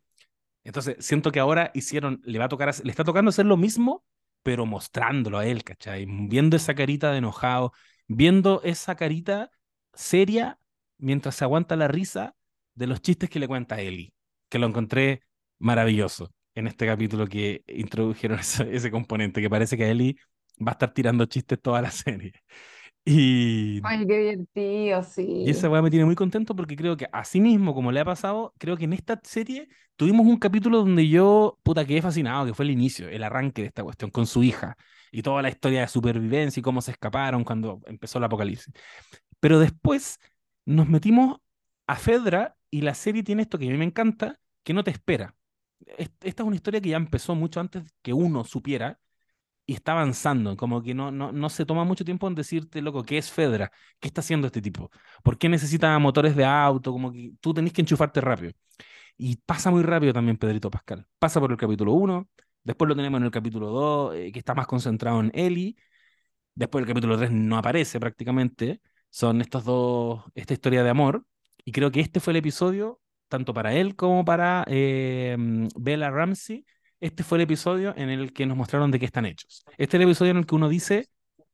Entonces, 0.65 0.97
siento 0.99 1.31
que 1.31 1.41
ahora 1.41 1.71
hicieron, 1.75 2.21
le 2.25 2.39
va 2.39 2.47
a 2.47 2.49
tocar, 2.49 2.75
le 2.83 2.91
está 2.91 3.05
tocando 3.05 3.29
hacer 3.29 3.47
lo 3.47 3.57
mismo, 3.57 4.05
pero 4.43 4.67
mostrándolo 4.67 5.39
a 5.39 5.47
él, 5.47 5.65
¿cachai? 5.65 6.07
Viendo 6.09 6.57
esa 6.57 6.75
carita 6.75 7.13
de 7.13 7.19
enojado, 7.19 7.73
viendo 8.09 8.61
esa 8.65 8.97
carita 8.97 9.51
seria 9.95 10.59
mientras 10.99 11.37
se 11.37 11.45
aguanta 11.45 11.77
la 11.77 11.89
risa 11.89 12.35
de 12.75 12.87
los 12.87 13.01
chistes 13.01 13.31
que 13.31 13.39
le 13.39 13.49
cuenta 13.49 13.81
Eli, 13.81 14.13
que 14.49 14.59
lo 14.59 14.67
encontré 14.67 15.23
maravilloso 15.59 16.33
en 16.57 16.67
este 16.67 16.87
capítulo 16.87 17.27
que 17.29 17.63
introdujeron 17.69 18.39
ese, 18.71 18.91
componente, 18.91 19.41
que 19.41 19.51
parece 19.51 19.77
que 19.77 19.89
Ellie 19.89 20.17
va 20.59 20.73
a 20.73 20.75
estar 20.75 20.93
tirando 20.93 21.27
chistes 21.27 21.61
toda 21.61 21.81
la 21.81 21.91
serie. 21.93 22.33
Y, 23.05 23.81
Ay, 23.85 24.05
qué 24.05 24.19
divertido, 24.19 25.03
sí. 25.05 25.45
Y 25.47 25.51
esa 25.51 25.71
weá 25.71 25.81
me 25.81 25.91
tiene 25.91 26.05
muy 26.05 26.17
contento 26.17 26.57
porque 26.57 26.75
creo 26.75 26.97
que 26.97 27.07
así 27.13 27.41
mismo, 27.41 27.73
como 27.73 27.93
le 27.93 28.01
ha 28.01 28.05
pasado, 28.05 28.53
creo 28.59 28.77
que 28.77 28.85
en 28.85 28.95
esta 28.95 29.21
serie 29.23 29.69
tuvimos 29.95 30.27
un 30.27 30.39
capítulo 30.39 30.79
donde 30.79 31.09
yo, 31.09 31.57
puta, 31.63 31.85
quedé 31.85 32.03
fascinado, 32.03 32.47
que 32.47 32.55
fue 32.55 32.65
el 32.65 32.73
inicio, 32.73 33.09
el 33.09 33.23
arranque 33.23 33.63
de 33.63 33.69
esta 33.69 33.85
cuestión 33.85 34.11
con 34.11 34.27
su 34.27 34.43
hija 34.43 34.77
y 35.13 35.23
toda 35.23 35.41
la 35.41 35.51
historia 35.51 35.83
de 35.83 35.89
supervivencia 35.89 36.59
y 36.59 36.65
cómo 36.65 36.83
se 36.83 36.91
escaparon 36.91 37.45
cuando 37.45 37.81
empezó 37.87 38.19
el 38.19 38.25
apocalipsis. 38.25 38.75
Pero 39.39 39.61
después 39.61 40.19
nos 40.65 40.89
metimos 40.89 41.39
a 41.87 41.95
Fedra 41.95 42.57
y 42.71 42.81
la 42.81 42.95
serie 42.95 43.23
tiene 43.23 43.43
esto 43.43 43.57
que 43.57 43.69
a 43.69 43.71
mí 43.71 43.77
me 43.79 43.85
encanta, 43.85 44.41
que 44.65 44.73
no 44.75 44.83
te 44.83 44.91
espera 44.91 45.36
esta 45.99 46.43
es 46.43 46.47
una 46.47 46.57
historia 46.57 46.81
que 46.81 46.91
ya 46.91 46.97
empezó 46.97 47.35
mucho 47.35 47.61
antes 47.61 47.85
que 48.03 48.13
uno 48.13 48.45
supiera 48.45 48.99
y 49.67 49.75
está 49.75 49.93
avanzando, 49.93 50.57
como 50.57 50.83
que 50.83 50.95
no, 50.95 51.11
no, 51.11 51.33
no 51.33 51.49
se 51.51 51.67
toma 51.67 51.85
mucho 51.85 52.05
tiempo 52.05 52.29
en 52.29 52.35
decirte, 52.37 52.81
loco, 52.83 53.03
¿qué 53.03 53.19
es 53.19 53.31
Fedra? 53.33 53.73
¿Qué 54.01 54.09
está 54.09 54.21
haciendo 54.21 54.47
este 54.47 54.63
tipo? 54.63 54.91
¿Por 55.25 55.39
qué 55.39 55.49
necesita 55.49 55.99
motores 55.99 56.37
de 56.37 56.45
auto? 56.45 56.93
Como 56.93 57.13
que 57.13 57.33
tú 57.41 57.53
tenés 57.55 57.73
que 57.73 57.83
enchufarte 57.83 58.21
rápido. 58.21 58.53
Y 59.17 59.37
pasa 59.39 59.71
muy 59.71 59.83
rápido 59.83 60.13
también 60.13 60.37
Pedrito 60.39 60.71
Pascal. 60.71 61.07
Pasa 61.19 61.41
por 61.41 61.51
el 61.51 61.57
capítulo 61.59 61.93
1, 61.95 62.29
después 62.65 62.89
lo 62.89 62.97
tenemos 62.97 63.19
en 63.19 63.25
el 63.25 63.31
capítulo 63.31 63.69
2, 63.71 64.17
eh, 64.17 64.33
que 64.33 64.39
está 64.39 64.55
más 64.55 64.67
concentrado 64.67 65.21
en 65.21 65.33
Ellie, 65.35 65.77
después 66.55 66.83
el 66.83 66.89
capítulo 66.89 67.17
3 67.19 67.31
no 67.33 67.59
aparece 67.59 68.01
prácticamente, 68.01 68.81
son 69.11 69.41
estos 69.41 69.65
dos, 69.65 70.25
esta 70.35 70.55
historia 70.55 70.83
de 70.85 70.91
amor, 70.91 71.25
y 71.65 71.73
creo 71.73 71.91
que 71.91 72.01
este 72.01 72.21
fue 72.21 72.33
el 72.33 72.39
episodio 72.39 73.01
tanto 73.29 73.55
para 73.55 73.75
él 73.75 73.97
como 73.97 74.25
para 74.25 74.65
eh, 74.69 75.37
Bella 75.77 76.11
Ramsey, 76.11 76.65
este 77.01 77.23
fue 77.25 77.39
el 77.39 77.43
episodio 77.43 77.95
en 77.97 78.09
el 78.09 78.33
que 78.33 78.47
nos 78.47 78.57
mostraron 78.57 78.91
de 78.91 78.99
qué 78.99 79.07
están 79.07 79.27
hechos. 79.27 79.65
Este 79.79 79.97
es 79.97 80.03
el 80.03 80.09
episodio 80.09 80.31
en 80.33 80.39
el 80.39 80.47
que 80.47 80.55
uno 80.55 80.69
dice, 80.69 81.09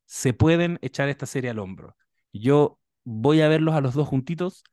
se 0.05 0.33
pueden 0.33 0.79
echar 0.81 1.09
esta 1.09 1.25
serie 1.25 1.49
al 1.49 1.59
hombro. 1.59 1.95
Yo 2.31 2.79
voy 3.03 3.41
a 3.41 3.47
verlos 3.47 3.75
a 3.75 3.81
los 3.81 3.93
dos 3.93 4.07
juntitos, 4.07 4.63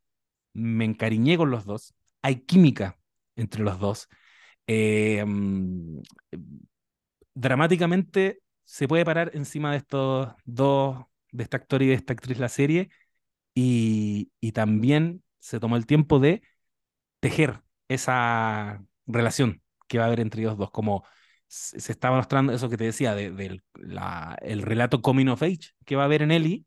me 0.53 0.85
encariñé 0.85 1.37
con 1.37 1.51
los 1.51 1.65
dos, 1.65 1.95
hay 2.23 2.37
química 2.37 2.99
entre 3.37 3.63
los 3.63 3.79
dos. 3.79 4.09
Mm, 4.69 6.01
dramáticamente 7.35 8.41
se 8.65 8.87
puede 8.89 9.05
parar 9.05 9.31
encima 9.35 9.73
de 9.73 9.79
estos 9.79 10.33
dos, 10.45 11.05
de 11.33 11.43
este 11.45 11.57
actor 11.57 11.83
y 11.83 11.89
de 11.89 11.95
esta 11.95 12.13
actriz 12.13 12.39
la 12.39 12.49
serie, 12.49 12.91
y, 13.55 14.31
y 14.41 14.53
también 14.53 15.23
se 15.41 15.59
tomó 15.59 15.77
el 15.77 15.87
tiempo 15.87 16.21
de 16.21 16.43
tejer 17.21 17.63
esa 17.89 18.83
relación 19.07 19.63
que 19.89 19.99
va 19.99 20.05
a 20.05 20.07
haber 20.09 20.21
entre 20.21 20.43
ellos 20.43 20.57
dos, 20.57 20.71
como 20.71 21.05
se 21.49 21.93
estaba 21.93 22.17
mostrando 22.17 22.53
eso 22.53 22.69
que 22.71 22.77
te 22.77 22.85
decía, 22.85 23.15
del 23.15 23.37
de, 23.37 23.61
el 24.43 24.63
relato 24.63 25.03
coming 25.03 25.27
of 25.29 25.43
age 25.43 25.73
que 25.85 25.97
va 25.97 26.03
a 26.03 26.05
haber 26.07 26.23
en 26.23 26.31
Ellie, 26.31 26.65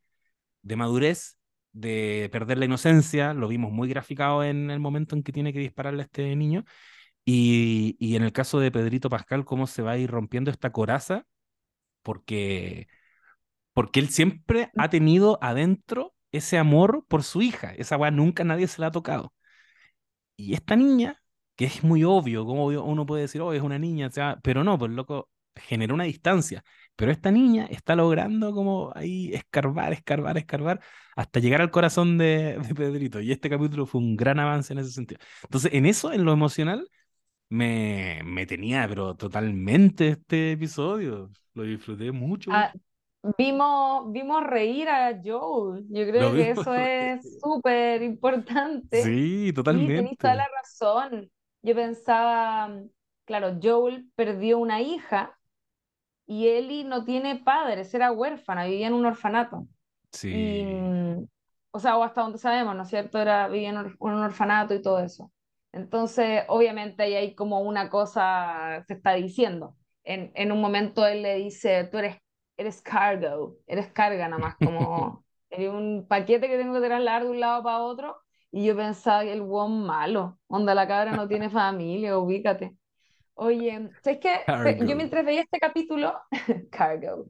de 0.62 0.76
madurez, 0.76 1.38
de 1.72 2.30
perder 2.32 2.58
la 2.58 2.66
inocencia, 2.66 3.34
lo 3.34 3.48
vimos 3.48 3.72
muy 3.72 3.89
graficado 3.89 4.44
en 4.44 4.72
el 4.72 4.80
momento 4.80 5.16
en 5.16 5.24
que 5.24 5.32
tiene 5.32 5.54
que 5.54 5.60
dispararle 5.60 6.04
a 6.04 6.06
este 6.06 6.36
niño, 6.36 6.66
y, 7.26 7.96
y 8.00 8.16
en 8.16 8.24
el 8.24 8.34
caso 8.34 8.60
de 8.60 8.72
Pedrito 8.72 9.10
Pascal, 9.10 9.46
cómo 9.46 9.68
se 9.68 9.82
va 9.82 9.92
a 9.94 9.98
ir 9.98 10.12
rompiendo 10.12 10.52
esta 10.52 10.72
coraza, 10.72 11.26
porque, 12.04 12.88
porque 13.74 14.00
él 14.00 14.10
siempre 14.10 14.72
ha 14.78 14.89
tenido 14.89 15.39
adentro 15.42 16.16
ese 16.32 16.58
amor 16.58 17.06
por 17.08 17.24
su 17.24 17.42
hija, 17.42 17.74
esa 17.76 17.98
weá 17.98 18.12
nunca 18.12 18.44
nadie 18.44 18.68
se 18.68 18.82
la 18.82 18.88
ha 18.88 18.92
tocado. 18.92 19.34
Y 20.36 20.54
esta 20.54 20.76
niña, 20.76 21.22
que 21.56 21.65
es 21.65 21.84
muy 21.84 22.04
obvio, 22.04 22.46
como 22.46 22.65
uno 22.67 23.06
puede 23.06 23.24
decir, 23.24 23.41
oh, 23.41 23.54
es 23.54 23.62
una 23.62 23.80
niña, 23.80 24.08
o 24.08 24.12
sea, 24.12 24.39
pero 24.43 24.63
no, 24.63 24.78
pues 24.78 24.91
loco, 24.91 25.30
genera 25.56 25.93
una 25.93 26.06
distancia. 26.06 26.63
Pero 26.96 27.12
esta 27.12 27.32
niña 27.32 27.65
está 27.69 27.96
logrando 27.96 28.54
como 28.54 28.91
ahí 28.96 29.34
escarbar, 29.34 29.93
escarbar, 29.93 30.38
escarbar, 30.38 30.80
hasta 31.15 31.39
llegar 31.39 31.62
al 31.62 31.72
corazón 31.72 32.17
de, 32.17 32.58
de 32.60 32.76
Pedrito. 32.76 33.19
Y 33.22 33.32
este 33.32 33.50
capítulo 33.50 33.86
fue 33.86 34.02
un 34.02 34.15
gran 34.15 34.39
avance 34.39 34.74
en 34.74 34.80
ese 34.80 34.91
sentido. 34.91 35.19
Entonces, 35.43 35.74
en 35.74 35.86
eso, 35.86 36.12
en 36.13 36.26
lo 36.26 36.34
emocional, 36.34 36.88
me, 37.50 38.22
me 38.26 38.46
tenía, 38.46 38.88
pero 38.88 39.15
totalmente 39.15 40.10
este 40.10 40.54
episodio. 40.54 41.32
Lo 41.54 41.63
disfruté 41.63 42.12
mucho. 42.12 42.52
Ah, 42.52 42.74
vimos, 43.38 44.12
vimos 44.12 44.43
reír 44.43 44.89
a 44.89 45.19
Joel. 45.23 45.86
Yo 45.89 46.05
creo 46.07 46.33
que 46.33 46.49
eso 46.51 46.73
es 46.75 47.39
súper 47.41 48.01
importante. 48.01 49.01
Sí, 49.03 49.51
totalmente. 49.53 50.12
Y 50.12 50.15
toda 50.15 50.36
la 50.36 50.47
razón. 50.62 51.31
Yo 51.62 51.75
pensaba, 51.75 52.69
claro, 53.25 53.57
Joel 53.62 54.09
perdió 54.15 54.59
una 54.59 54.81
hija 54.81 55.38
y 56.25 56.47
Ellie 56.47 56.83
no 56.83 57.03
tiene 57.05 57.38
padres, 57.38 57.93
era 57.93 58.12
huérfana, 58.12 58.65
vivía 58.65 58.88
en 58.88 58.93
un 58.93 59.05
orfanato. 59.05 59.67
Sí. 60.12 60.65
o 61.71 61.79
sea, 61.79 61.97
o 61.97 62.03
hasta 62.03 62.21
donde 62.21 62.38
sabemos, 62.38 62.75
¿no 62.75 62.83
es 62.83 62.89
cierto? 62.89 63.19
Era, 63.19 63.47
vivía 63.47 63.69
en 63.69 63.77
un 63.77 64.13
orfanato 64.13 64.73
y 64.75 64.81
todo 64.81 64.99
eso. 64.99 65.31
Entonces, 65.71 66.43
obviamente 66.49 67.03
ahí 67.03 67.15
hay 67.15 67.36
como 67.36 67.62
una 67.62 67.89
cosa, 67.89 68.83
se 68.88 68.93
está 68.93 69.13
diciendo. 69.13 69.75
En, 70.03 70.31
en 70.36 70.51
un 70.51 70.62
momento 70.62 71.05
él 71.05 71.23
le 71.23 71.38
dice, 71.38 71.86
tú 71.86 71.97
eres, 71.97 72.17
eres 72.63 72.82
cargo, 72.82 73.58
eres 73.67 73.88
carga 73.91 74.28
nada 74.28 74.41
más, 74.41 74.56
como 74.56 75.23
eres 75.49 75.69
un 75.69 76.06
paquete 76.08 76.47
que 76.47 76.58
tengo 76.58 76.73
que 76.73 76.88
trasladar 76.88 77.23
de 77.23 77.30
un 77.30 77.39
lado 77.39 77.63
para 77.63 77.80
otro. 77.80 78.17
Y 78.52 78.65
yo 78.65 78.76
pensaba 78.76 79.23
que 79.23 79.34
el 79.34 79.41
buen 79.41 79.82
malo, 79.84 80.38
onda 80.47 80.76
la 80.76 80.88
cabra 80.88 81.12
no 81.12 81.28
tiene 81.28 81.49
familia, 81.49 82.17
ubícate. 82.17 82.76
Oye, 83.34 83.89
¿sabes 84.04 84.19
qué? 84.19 84.86
Yo 84.86 84.95
mientras 84.95 85.26
veía 85.26 85.41
este 85.41 85.60
capítulo, 85.60 86.13
cargo, 86.71 87.26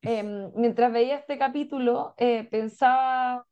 em, 0.00 0.50
mientras 0.54 0.90
veía 0.90 1.16
este 1.16 1.36
capítulo, 1.36 2.14
eh, 2.16 2.44
pensaba 2.44 3.46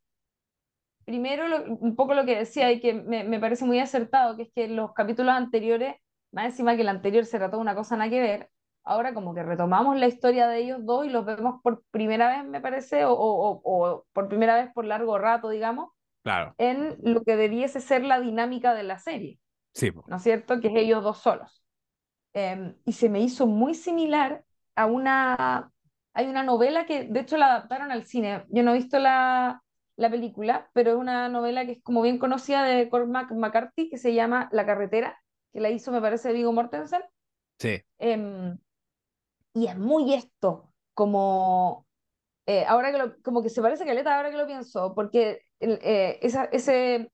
primero 1.05 1.45
un 1.81 1.95
poco 1.97 2.15
lo 2.15 2.25
que 2.25 2.37
decía 2.37 2.73
y 2.73 2.81
que 2.81 2.95
me, 2.95 3.25
me, 3.25 3.39
parece 3.39 3.67
muy 3.67 3.79
acertado, 3.79 4.37
que 4.37 4.45
es 4.45 4.53
que 4.55 4.69
los 4.69 4.95
capítulos 4.95 5.35
anteriores, 5.35 5.97
más 6.33 6.47
encima 6.47 6.77
que 6.77 6.83
el 6.83 6.89
anterior 6.89 7.27
se 7.27 7.37
trató 7.37 7.59
de 7.59 7.63
una 7.63 7.75
cosa 7.75 7.97
nada 7.97 8.09
que 8.09 8.21
ver, 8.21 8.51
ahora 8.85 9.15
como 9.15 9.35
que 9.35 9.43
retomamos 9.43 9.99
la 9.99 10.07
historia 10.07 10.47
de 10.47 10.59
ellos 10.59 10.85
dos 10.85 11.07
y 11.07 11.11
los 11.11 11.25
vemos 11.25 11.61
por 11.63 11.83
primera 11.91 12.29
vez, 12.29 12.49
me 12.49 12.61
parece, 12.61 13.05
o, 13.05 13.13
o, 13.13 13.61
o 13.65 14.07
por 14.13 14.29
primera 14.29 14.55
vez 14.57 14.73
por 14.73 14.85
largo 14.85 15.19
rato, 15.19 15.49
digamos, 15.49 15.91
claro. 16.23 16.55
en 16.59 16.97
lo 17.03 17.23
que 17.23 17.37
debiese 17.37 17.81
ser 17.81 18.05
la 18.05 18.21
dinámica 18.21 18.75
de 18.75 18.83
la 18.83 18.99
serie. 18.99 19.41
Sí. 19.73 19.91
¿No 20.07 20.17
es 20.17 20.23
cierto? 20.23 20.61
Que 20.61 20.69
es 20.69 20.75
ellos 20.77 21.03
dos 21.03 21.19
solos. 21.19 21.65
Eh, 22.33 22.75
y 22.85 22.93
se 22.93 23.09
me 23.09 23.21
hizo 23.21 23.47
muy 23.47 23.75
similar 23.75 24.45
a 24.77 24.87
una... 24.87 25.71
Hay 26.17 26.27
una 26.27 26.45
novela 26.45 26.87
que, 26.87 27.05
de 27.05 27.21
hecho, 27.21 27.37
la 27.37 27.47
adaptaron 27.47 27.91
al 27.91 28.05
cine. 28.05 28.45
Yo 28.49 28.63
no 28.63 28.71
he 28.71 28.75
visto 28.75 29.01
la, 29.01 29.65
la 29.97 30.11
película, 30.11 30.71
pero 30.73 30.93
es 30.93 30.97
una 30.97 31.29
novela 31.29 31.67
que 31.67 31.73
es 31.73 31.83
como 31.83 32.03
bien 32.03 32.19
conocida 32.19 32.63
de 32.63 32.89
Cormac 32.89 33.33
McCarthy, 33.33 33.89
que 33.91 33.99
se 33.99 34.15
llama 34.15 34.49
La 34.53 34.65
carretera, 34.65 35.19
que 35.53 35.61
la 35.61 35.71
hizo, 35.71 35.91
me 35.91 36.01
parece, 36.01 36.33
Vigo 36.33 36.53
Mortensen. 36.53 37.03
Sí. 37.59 37.83
Em, 37.99 38.57
y 39.55 39.67
es 39.67 39.79
muy 39.79 40.15
esto, 40.15 40.73
como, 40.95 41.87
eh, 42.47 42.65
ahora 42.67 42.93
que 42.93 42.99
lo, 42.99 43.23
como 43.23 43.43
que 43.43 43.51
se 43.51 43.63
parece 43.63 43.85
a 43.85 43.87
Caleta 43.87 44.17
ahora 44.17 44.31
que 44.31 44.37
lo 44.37 44.47
pienso, 44.47 44.95
porque 44.95 45.43
eh, 45.61 46.19
esa, 46.23 46.45
ese, 46.47 47.11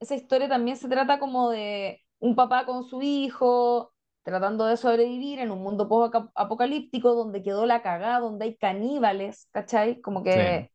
esa 0.00 0.14
historia 0.14 0.48
también 0.48 0.76
se 0.76 0.88
trata 0.88 1.18
como 1.18 1.50
de 1.50 2.00
un 2.18 2.34
papá 2.34 2.66
con 2.66 2.84
su 2.84 3.02
hijo, 3.02 3.92
tratando 4.22 4.66
de 4.66 4.76
sobrevivir 4.76 5.38
en 5.38 5.52
un 5.52 5.62
mundo 5.62 5.88
post-apocalíptico 5.88 7.14
donde 7.14 7.42
quedó 7.42 7.64
la 7.66 7.82
cagada, 7.82 8.20
donde 8.20 8.46
hay 8.46 8.56
caníbales, 8.56 9.48
¿cachai? 9.52 10.00
Como 10.00 10.24
que 10.24 10.72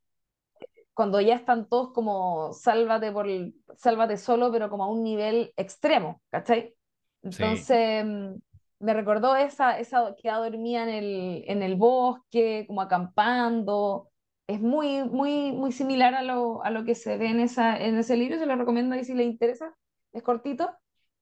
cuando 0.93 1.19
ya 1.19 1.35
están 1.35 1.67
todos 1.67 1.91
como 1.91 2.53
sálvate, 2.53 3.11
por 3.11 3.27
sálvate 3.75 4.17
solo, 4.17 4.51
pero 4.51 4.69
como 4.69 4.85
a 4.85 4.87
un 4.87 5.03
nivel 5.03 5.53
extremo, 5.57 6.21
¿cachai? 6.29 6.75
Entonces 7.23 8.05
mm, 8.05 8.35
me 8.81 8.93
recordó 8.93 9.35
esa, 9.35 9.79
esa 9.79 10.15
que 10.21 10.29
dormía 10.29 10.83
en 10.83 10.89
el, 10.89 11.43
en 11.47 11.63
el 11.63 11.75
bosque, 11.75 12.65
como 12.67 12.81
acampando. 12.81 14.09
Es 14.47 14.59
muy, 14.61 15.03
muy, 15.03 15.51
muy 15.53 15.71
similar 15.71 16.13
a 16.15 16.23
lo, 16.23 16.63
a 16.63 16.69
lo 16.71 16.83
que 16.85 16.95
se 16.95 17.17
ve 17.17 17.27
en, 17.29 17.39
esa, 17.39 17.77
en 17.77 17.97
ese 17.97 18.17
libro, 18.17 18.37
se 18.37 18.45
lo 18.45 18.55
recomiendo 18.55 18.95
ahí 18.95 19.03
si 19.05 19.13
le 19.13 19.23
interesa, 19.23 19.75
es 20.13 20.23
cortito. 20.23 20.69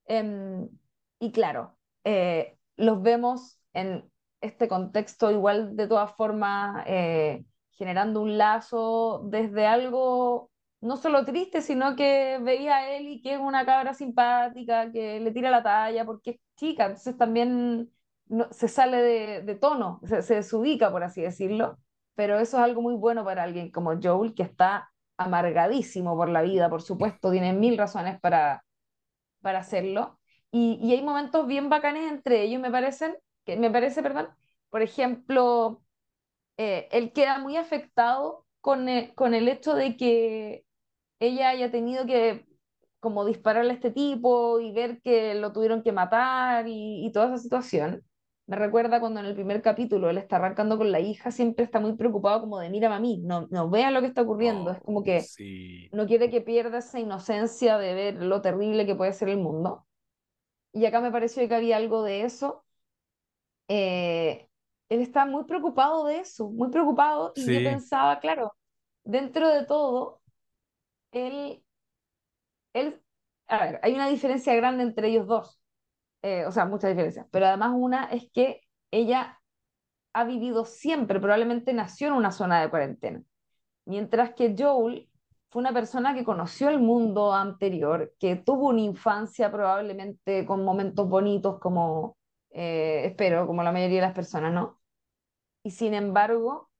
Em, 0.06 0.68
y 1.20 1.32
claro, 1.32 1.76
eh, 2.04 2.56
los 2.76 3.02
vemos 3.02 3.58
en 3.72 4.10
este 4.40 4.68
contexto 4.68 5.30
igual 5.30 5.76
de 5.76 5.86
todas 5.88 6.12
formas. 6.16 6.84
Eh, 6.86 7.44
generando 7.72 8.20
un 8.20 8.36
lazo 8.36 9.22
desde 9.30 9.66
algo 9.66 10.49
no 10.80 10.96
solo 10.96 11.24
triste, 11.24 11.62
sino 11.62 11.96
que 11.96 12.38
veía 12.42 12.76
a 12.76 12.90
Eli 12.96 13.20
que 13.22 13.34
es 13.34 13.40
una 13.40 13.66
cabra 13.66 13.94
simpática, 13.94 14.90
que 14.92 15.20
le 15.20 15.30
tira 15.32 15.50
la 15.50 15.62
talla 15.62 16.04
porque 16.04 16.30
es 16.30 16.36
chica, 16.56 16.86
entonces 16.86 17.16
también 17.16 17.90
se 18.52 18.68
sale 18.68 18.98
de, 19.42 19.54
tono, 19.56 20.00
se, 20.04 20.22
se, 20.22 20.36
desubica, 20.36 20.90
por 20.90 21.02
así 21.02 21.20
decirlo, 21.22 21.78
pero 22.14 22.38
eso 22.38 22.58
es 22.58 22.64
algo 22.64 22.82
muy 22.82 22.94
bueno 22.94 23.24
para 23.24 23.42
alguien 23.42 23.70
como 23.70 23.98
Joel, 24.00 24.34
que 24.34 24.42
está 24.44 24.90
amargadísimo 25.16 26.16
por 26.16 26.28
la 26.28 26.42
vida, 26.42 26.70
por 26.70 26.82
supuesto, 26.82 27.30
tiene 27.30 27.52
mil 27.52 27.76
razones 27.76 28.20
para, 28.20 28.64
para 29.42 29.60
hacerlo, 29.60 30.18
y, 30.52 30.78
y 30.82 30.92
hay 30.92 31.02
momentos 31.02 31.46
bien 31.46 31.68
bacanes 31.68 32.10
entre 32.10 32.42
ellos, 32.42 32.60
me 32.60 32.70
parecen, 32.70 33.16
que 33.44 33.56
me 33.56 33.70
parece, 33.70 34.02
perdón, 34.02 34.28
por 34.70 34.82
ejemplo, 34.82 35.82
eh, 36.56 36.88
él 36.92 37.12
queda 37.12 37.38
muy 37.38 37.56
afectado 37.56 38.46
con 38.60 38.88
eh, 38.88 39.12
con 39.16 39.34
el 39.34 39.48
hecho 39.48 39.74
de 39.74 39.96
que 39.96 40.64
ella 41.20 41.50
haya 41.50 41.70
tenido 41.70 42.06
que 42.06 42.44
como 42.98 43.24
dispararle 43.24 43.70
a 43.72 43.74
este 43.74 43.90
tipo 43.90 44.60
y 44.60 44.72
ver 44.72 45.00
que 45.02 45.34
lo 45.34 45.52
tuvieron 45.52 45.82
que 45.82 45.92
matar 45.92 46.66
y, 46.68 47.10
toda 47.12 47.26
esa 47.26 47.38
situación. 47.38 48.04
Me 48.46 48.56
recuerda 48.56 49.00
cuando 49.00 49.20
en 49.20 49.26
el 49.26 49.34
primer 49.34 49.62
capítulo 49.62 50.10
él 50.10 50.18
está 50.18 50.36
arrancando 50.36 50.76
con 50.76 50.90
la 50.90 51.00
hija, 51.00 51.30
siempre 51.30 51.64
está 51.64 51.80
muy 51.80 51.94
preocupado 51.94 52.40
como 52.40 52.58
de, 52.58 52.68
mira 52.68 52.88
mami, 52.88 53.18
no, 53.18 53.46
no 53.50 53.70
vean 53.70 53.94
lo 53.94 54.00
que 54.00 54.08
está 54.08 54.22
ocurriendo. 54.22 54.72
es 54.72 54.80
como 54.80 55.02
que 55.02 55.24
no 55.92 56.06
quiere 56.06 56.30
que 56.30 56.40
pierda 56.40 56.78
esa 56.78 56.98
inocencia 56.98 57.78
de 57.78 57.94
ver 57.94 58.22
lo 58.22 58.42
terrible 58.42 58.86
que 58.86 58.96
puede 58.96 59.12
ser 59.12 59.28
el 59.28 59.38
mundo. 59.38 59.86
Y 60.72 60.84
acá 60.84 61.00
me 61.00 61.12
pareció 61.12 61.46
que 61.48 61.54
había 61.54 61.76
algo 61.76 62.02
de 62.02 62.22
eso. 62.22 62.64
Eh, 63.68 64.48
él 64.88 65.00
está 65.00 65.24
muy 65.26 65.44
preocupado 65.44 66.04
de 66.06 66.18
eso, 66.18 66.50
muy 66.50 66.70
preocupado, 66.70 67.32
y 67.36 67.46
yo 67.46 67.70
pensaba, 67.70 68.18
claro, 68.18 68.52
dentro 69.04 69.48
de 69.48 69.64
todo, 69.64 70.19
él, 71.12 71.64
él, 72.72 73.02
a 73.48 73.64
ver, 73.64 73.80
hay 73.82 73.94
una 73.94 74.08
diferencia 74.08 74.54
grande 74.54 74.82
entre 74.82 75.08
ellos 75.08 75.26
dos, 75.26 75.60
eh, 76.22 76.46
o 76.46 76.52
sea, 76.52 76.66
muchas 76.66 76.90
diferencias, 76.90 77.26
pero 77.30 77.46
además 77.46 77.72
una 77.74 78.04
es 78.06 78.30
que 78.32 78.62
ella 78.90 79.40
ha 80.14 80.24
vivido 80.24 80.64
siempre, 80.64 81.20
probablemente 81.20 81.72
nació 81.72 82.08
en 82.08 82.14
una 82.14 82.32
zona 82.32 82.60
de 82.62 82.70
cuarentena, 82.70 83.22
mientras 83.86 84.34
que 84.34 84.54
Joel 84.58 85.08
fue 85.50 85.60
una 85.60 85.72
persona 85.72 86.14
que 86.14 86.24
conoció 86.24 86.68
el 86.70 86.80
mundo 86.80 87.34
anterior, 87.34 88.14
que 88.20 88.36
tuvo 88.36 88.68
una 88.68 88.80
infancia 88.82 89.50
probablemente 89.50 90.46
con 90.46 90.64
momentos 90.64 91.08
bonitos 91.08 91.58
como, 91.60 92.16
eh, 92.50 93.02
espero, 93.06 93.46
como 93.46 93.62
la 93.62 93.72
mayoría 93.72 94.00
de 94.00 94.06
las 94.06 94.14
personas, 94.14 94.52
¿no? 94.52 94.80
Y 95.64 95.72
sin 95.72 95.94
embargo, 95.94 96.70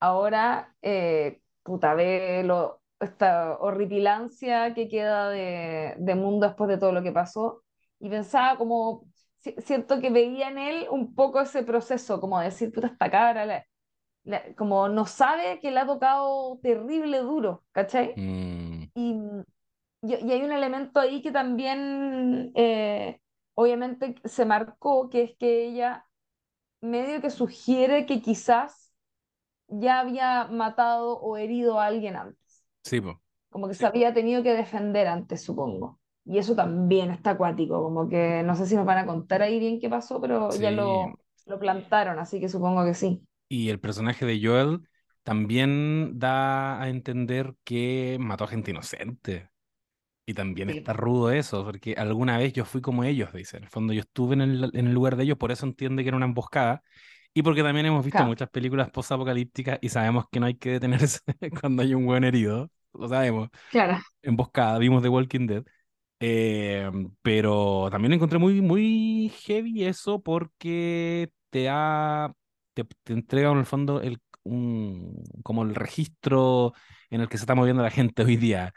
ahora, 0.00 0.76
eh, 0.82 1.42
puta, 1.62 1.94
ve 1.94 2.42
lo, 2.44 2.82
esta 3.00 3.58
horripilancia 3.58 4.74
que 4.74 4.88
queda 4.88 5.28
de, 5.30 5.94
de 5.98 6.14
mundo 6.14 6.46
después 6.46 6.68
de 6.68 6.78
todo 6.78 6.92
lo 6.92 7.02
que 7.02 7.12
pasó 7.12 7.62
y 7.98 8.08
pensaba 8.08 8.58
como, 8.58 9.04
siento 9.58 10.00
que 10.00 10.10
veía 10.10 10.48
en 10.48 10.58
él 10.58 10.86
un 10.90 11.14
poco 11.14 11.40
ese 11.40 11.62
proceso, 11.62 12.20
como 12.20 12.40
decir, 12.40 12.72
puta, 12.72 12.88
esta 12.88 13.10
cabra, 13.10 13.64
como 14.56 14.88
no 14.88 15.06
sabe 15.06 15.60
que 15.60 15.70
le 15.70 15.80
ha 15.80 15.86
tocado 15.86 16.58
terrible 16.62 17.18
duro, 17.18 17.64
¿cachai? 17.72 18.14
Mm. 18.16 18.90
Y, 18.94 19.16
y, 20.02 20.32
hay 20.32 20.42
un 20.42 20.52
elemento 20.52 21.00
ahí 21.00 21.22
que 21.22 21.30
también, 21.30 22.52
eh, 22.54 23.20
obviamente, 23.54 24.16
se 24.24 24.44
marcó, 24.44 25.08
que 25.08 25.22
es 25.22 25.36
que 25.36 25.66
ella 25.66 26.06
medio 26.80 27.20
que 27.20 27.30
sugiere 27.30 28.06
que 28.06 28.20
quizás 28.20 28.92
ya 29.68 30.00
había 30.00 30.44
matado 30.46 31.18
o 31.18 31.36
herido 31.36 31.80
a 31.80 31.86
alguien 31.86 32.16
antes. 32.16 32.45
Sí, 32.86 33.00
Como 33.50 33.68
que 33.68 33.74
se 33.74 33.86
había 33.86 34.12
tenido 34.14 34.42
que 34.42 34.52
defender 34.54 35.06
antes, 35.08 35.42
supongo. 35.42 36.00
Y 36.24 36.38
eso 36.38 36.54
también 36.56 37.10
está 37.10 37.30
acuático, 37.30 37.82
como 37.82 38.08
que 38.08 38.42
no 38.44 38.54
sé 38.56 38.66
si 38.66 38.74
nos 38.76 38.84
van 38.86 38.98
a 38.98 39.06
contar 39.06 39.42
ahí 39.42 39.58
bien 39.60 39.80
qué 39.80 39.88
pasó, 39.88 40.20
pero 40.20 40.56
ya 40.56 40.70
lo, 40.72 41.18
lo 41.46 41.58
plantaron, 41.58 42.18
así 42.18 42.40
que 42.40 42.48
supongo 42.48 42.84
que 42.84 42.94
sí. 42.94 43.24
Y 43.48 43.68
el 43.70 43.80
personaje 43.80 44.26
de 44.26 44.40
Joel 44.42 44.88
también 45.22 46.18
da 46.18 46.80
a 46.82 46.88
entender 46.88 47.54
que 47.64 48.16
mató 48.20 48.44
a 48.44 48.48
gente 48.48 48.70
inocente. 48.72 49.50
Y 50.26 50.34
también 50.34 50.70
está 50.70 50.92
rudo 50.92 51.30
eso, 51.32 51.64
porque 51.64 51.94
alguna 51.96 52.38
vez 52.38 52.52
yo 52.52 52.64
fui 52.64 52.80
como 52.82 53.04
ellos, 53.04 53.32
dice. 53.32 53.58
En 53.58 53.64
el 53.64 53.70
fondo 53.70 53.92
yo 53.92 54.00
estuve 54.00 54.34
en 54.34 54.42
el, 54.42 54.70
en 54.74 54.86
el 54.88 54.94
lugar 54.94 55.16
de 55.16 55.24
ellos, 55.24 55.38
por 55.38 55.52
eso 55.52 55.66
entiende 55.66 56.02
que 56.02 56.08
era 56.10 56.16
una 56.16 56.26
emboscada. 56.26 56.82
Y 57.36 57.42
porque 57.42 57.62
también 57.62 57.84
hemos 57.84 58.02
visto 58.02 58.24
muchas 58.24 58.48
películas 58.48 58.88
post-apocalípticas 58.90 59.78
y 59.82 59.90
sabemos 59.90 60.24
que 60.32 60.40
no 60.40 60.46
hay 60.46 60.54
que 60.54 60.70
detenerse 60.70 61.20
cuando 61.60 61.82
hay 61.82 61.92
un 61.92 62.06
buen 62.06 62.24
herido. 62.24 62.70
Lo 62.94 63.08
sabemos. 63.10 63.50
Claro. 63.70 63.98
Emboscada, 64.22 64.78
vimos 64.78 65.02
The 65.02 65.10
Walking 65.10 65.46
Dead. 65.46 65.62
Eh, 66.18 66.90
pero 67.20 67.88
también 67.90 68.14
encontré 68.14 68.38
muy, 68.38 68.62
muy 68.62 69.30
heavy 69.44 69.84
eso 69.84 70.22
porque 70.22 71.28
te, 71.50 71.68
ha, 71.68 72.32
te, 72.72 72.84
te 73.02 73.12
entrega 73.12 73.50
en 73.52 73.58
el 73.58 73.66
fondo 73.66 74.00
el, 74.00 74.18
un, 74.42 75.22
como 75.42 75.62
el 75.62 75.74
registro 75.74 76.72
en 77.10 77.20
el 77.20 77.28
que 77.28 77.36
se 77.36 77.42
está 77.42 77.54
moviendo 77.54 77.82
la 77.82 77.90
gente 77.90 78.22
hoy 78.22 78.38
día. 78.38 78.72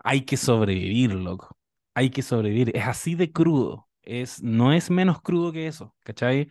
Hay 0.00 0.26
que 0.26 0.36
sobrevivir, 0.36 1.14
loco. 1.14 1.56
Hay 1.94 2.10
que 2.10 2.20
sobrevivir. 2.20 2.76
Es 2.76 2.86
así 2.86 3.14
de 3.14 3.32
crudo. 3.32 3.88
Es, 4.02 4.42
no 4.42 4.74
es 4.74 4.90
menos 4.90 5.22
crudo 5.22 5.50
que 5.50 5.66
eso, 5.66 5.94
¿cachai? 6.04 6.50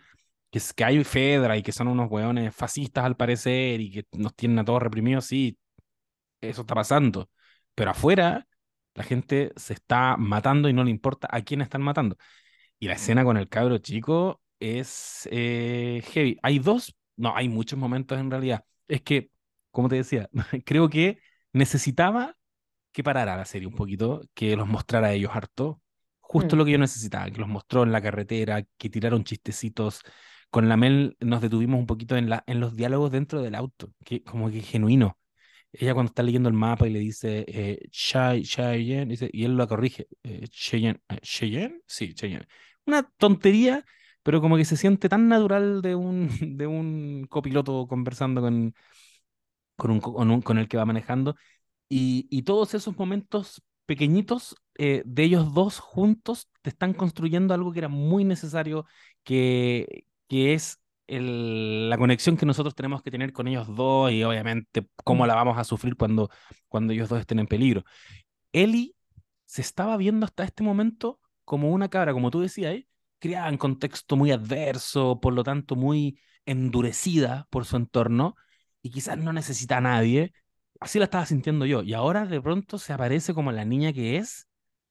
Que, 0.76 0.86
hay 0.86 1.04
Fedra 1.04 1.58
y 1.58 1.64
que 1.64 1.72
son 1.74 1.88
unos 1.90 2.10
hueones 2.10 2.56
fascistas 2.56 3.04
al 3.04 3.18
parecer 3.18 3.82
y 3.82 3.92
que 3.92 4.06
nos 4.14 4.36
tienen 4.36 4.60
a 4.60 4.66
todos 4.66 4.82
reprimidos, 4.82 5.26
sí, 5.26 5.58
eso 6.42 6.62
está 6.62 6.76
pasando. 6.76 7.30
Pero 7.76 7.92
afuera 7.92 8.48
la 8.94 9.04
gente 9.04 9.52
se 9.58 9.74
está 9.74 10.16
matando 10.18 10.70
y 10.70 10.74
no 10.74 10.84
le 10.86 10.92
importa 10.92 11.28
a 11.30 11.42
quién 11.42 11.62
están 11.62 11.82
matando. 11.82 12.18
Y 12.80 12.88
la 12.88 12.94
escena 12.94 13.26
con 13.26 13.38
el 13.38 13.50
cabro 13.50 13.78
chico 13.80 14.42
es 14.60 15.28
eh, 15.32 16.02
heavy. 16.14 16.40
Hay 16.42 16.60
dos, 16.60 16.96
no, 17.18 17.36
hay 17.36 17.50
muchos 17.50 17.78
momentos 17.78 18.18
en 18.18 18.32
realidad. 18.32 18.64
Es 18.88 19.02
que, 19.02 19.32
como 19.72 19.90
te 19.90 19.96
decía, 19.98 20.30
creo 20.66 20.90
que 20.90 21.20
necesitaba 21.52 22.36
que 22.94 23.04
parara 23.04 23.36
la 23.36 23.46
serie 23.46 23.68
un 23.68 23.76
poquito, 23.76 24.22
que 24.34 24.56
los 24.56 24.68
mostrara 24.68 25.08
a 25.08 25.14
ellos 25.14 25.32
harto. 25.34 25.82
Justo 26.22 26.56
mm. 26.56 26.60
lo 26.60 26.66
que 26.66 26.72
yo 26.72 26.78
necesitaba, 26.78 27.30
que 27.30 27.40
los 27.42 27.50
mostró 27.50 27.84
en 27.84 27.92
la 27.92 28.02
carretera, 28.02 28.64
que 28.78 28.90
tiraron 28.90 29.26
chistecitos. 29.26 30.02
Con 30.56 30.70
la 30.70 30.78
Mel 30.78 31.18
nos 31.20 31.42
detuvimos 31.42 31.78
un 31.82 31.86
poquito 31.86 32.16
en, 32.16 32.30
los 32.62 32.78
diálogos 32.78 33.12
dentro 33.12 33.42
del 33.42 33.56
auto, 33.56 33.92
que 34.06 34.24
como 34.24 34.50
que 34.50 34.62
genuino 34.62 35.18
ella 35.74 35.94
cuando 35.94 36.12
está 36.12 36.24
leyendo 36.24 36.48
el 36.48 36.56
mapa 36.56 36.88
y 36.88 36.92
le 36.92 37.00
dice 37.00 37.44
eh, 37.50 37.80
Cheyenne, 37.92 39.08
dice, 39.08 39.30
y 39.34 39.44
él 39.44 39.58
lo 39.58 39.68
corrige, 39.68 40.08
eh, 40.24 40.48
Cheyenne, 40.48 41.02
eh, 41.10 41.20
Cheyenne, 41.22 41.82
sí, 41.88 42.14
Cheyenne. 42.14 42.48
Una 42.86 43.04
tontería, 43.04 43.84
pero 44.24 44.40
como 44.40 44.56
que 44.56 44.64
se 44.64 44.78
siente 44.78 45.10
tan 45.10 45.28
natural 45.28 45.82
de 45.82 45.96
un, 45.96 46.30
copiloto 47.30 47.86
conversando 47.88 48.40
con, 48.42 48.74
el 50.58 50.68
que 50.70 50.78
va 50.78 50.86
manejando. 50.86 51.36
Y, 51.90 52.28
y 52.30 52.44
todos 52.44 52.74
esos 52.76 52.98
momentos 52.98 53.62
pequeñitos 53.86 54.56
eh, 54.78 55.04
de 55.06 55.24
ellos 55.24 55.54
dos 55.54 55.80
juntos 55.80 56.50
te 56.62 56.70
están 56.70 56.94
construyendo 56.94 57.54
algo 57.54 57.74
que 57.74 57.80
era 57.80 57.90
muy 57.90 58.24
necesario, 58.24 58.86
que, 59.24 60.06
que 60.28 60.54
es 60.54 60.80
la 61.08 61.98
conexión 61.98 62.38
que 62.38 62.46
nosotros 62.46 62.74
tenemos 62.74 63.04
que 63.04 63.12
tener 63.12 63.32
con 63.32 63.48
ellos 63.48 63.68
dos 63.76 64.12
y 64.12 64.24
obviamente 64.24 64.88
cómo 65.04 65.24
mm. 65.24 65.28
la 65.28 65.36
vamos 65.36 65.58
a 65.58 65.64
sufrir 65.64 65.96
cuando, 65.96 66.30
cuando 66.68 66.94
ellos 66.94 67.10
dos 67.10 67.20
estén 67.20 67.40
en 67.40 67.48
peligro. 67.48 67.84
Eli 68.52 68.96
se 69.46 69.62
estaba 69.62 69.98
viendo 69.98 70.26
hasta 70.26 70.44
este 70.44 70.64
momento 70.64 71.20
como 71.44 71.72
una 71.72 71.90
cabra, 71.90 72.14
como 72.14 72.32
tú 72.32 72.42
decías, 72.42 72.74
¿eh? 72.74 72.88
criada 73.20 73.50
en 73.50 73.58
contexto 73.58 74.16
muy 74.16 74.32
adverso, 74.32 75.20
por 75.20 75.34
lo 75.34 75.44
tanto 75.44 75.76
muy 75.76 76.20
endurecida 76.46 77.48
por 77.50 77.66
su 77.66 77.78
entorno 77.78 78.36
y 78.82 78.92
quizás 78.92 79.18
no 79.18 79.34
necesita 79.34 79.78
a 79.78 79.82
nadie. 79.82 80.34
Así 80.80 81.00
la 81.00 81.06
estaba 81.06 81.26
sintiendo 81.26 81.66
yo. 81.66 81.84
Y 81.84 81.94
ahora 81.94 82.26
de 82.26 82.42
pronto 82.42 82.78
se 82.78 82.94
aparece 82.94 83.34
como 83.34 83.52
la 83.52 83.66
niña 83.66 83.94
que 83.94 84.18
es, 84.18 84.48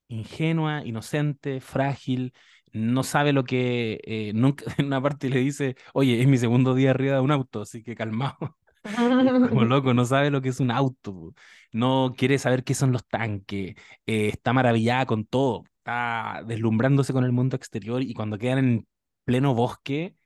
ingenua, 0.08 0.84
inocente, 0.84 1.60
frágil, 1.60 2.32
no 2.74 3.04
sabe 3.04 3.32
lo 3.32 3.44
que, 3.44 4.00
eh, 4.04 4.32
nunca 4.34 4.64
en 4.78 4.86
una 4.86 5.00
parte 5.00 5.30
le 5.30 5.40
dice, 5.40 5.76
oye, 5.94 6.20
es 6.20 6.28
mi 6.28 6.38
segundo 6.38 6.74
día 6.74 6.90
arriba 6.90 7.14
de 7.14 7.20
un 7.20 7.30
auto, 7.30 7.62
así 7.62 7.82
que 7.82 7.94
calmado. 7.96 8.36
como 9.48 9.64
loco, 9.64 9.94
no 9.94 10.04
sabe 10.04 10.30
lo 10.30 10.42
que 10.42 10.50
es 10.50 10.60
un 10.60 10.70
auto, 10.70 11.34
no 11.72 12.14
quiere 12.16 12.38
saber 12.38 12.64
qué 12.64 12.74
son 12.74 12.92
los 12.92 13.06
tanques, 13.06 13.74
eh, 14.06 14.28
está 14.28 14.52
maravillada 14.52 15.06
con 15.06 15.24
todo, 15.24 15.64
está 15.78 16.42
deslumbrándose 16.46 17.12
con 17.12 17.24
el 17.24 17.32
mundo 17.32 17.56
exterior 17.56 18.02
y 18.02 18.12
cuando 18.14 18.38
quedan 18.38 18.58
en 18.58 18.88
pleno 19.24 19.54
bosque, 19.54 20.16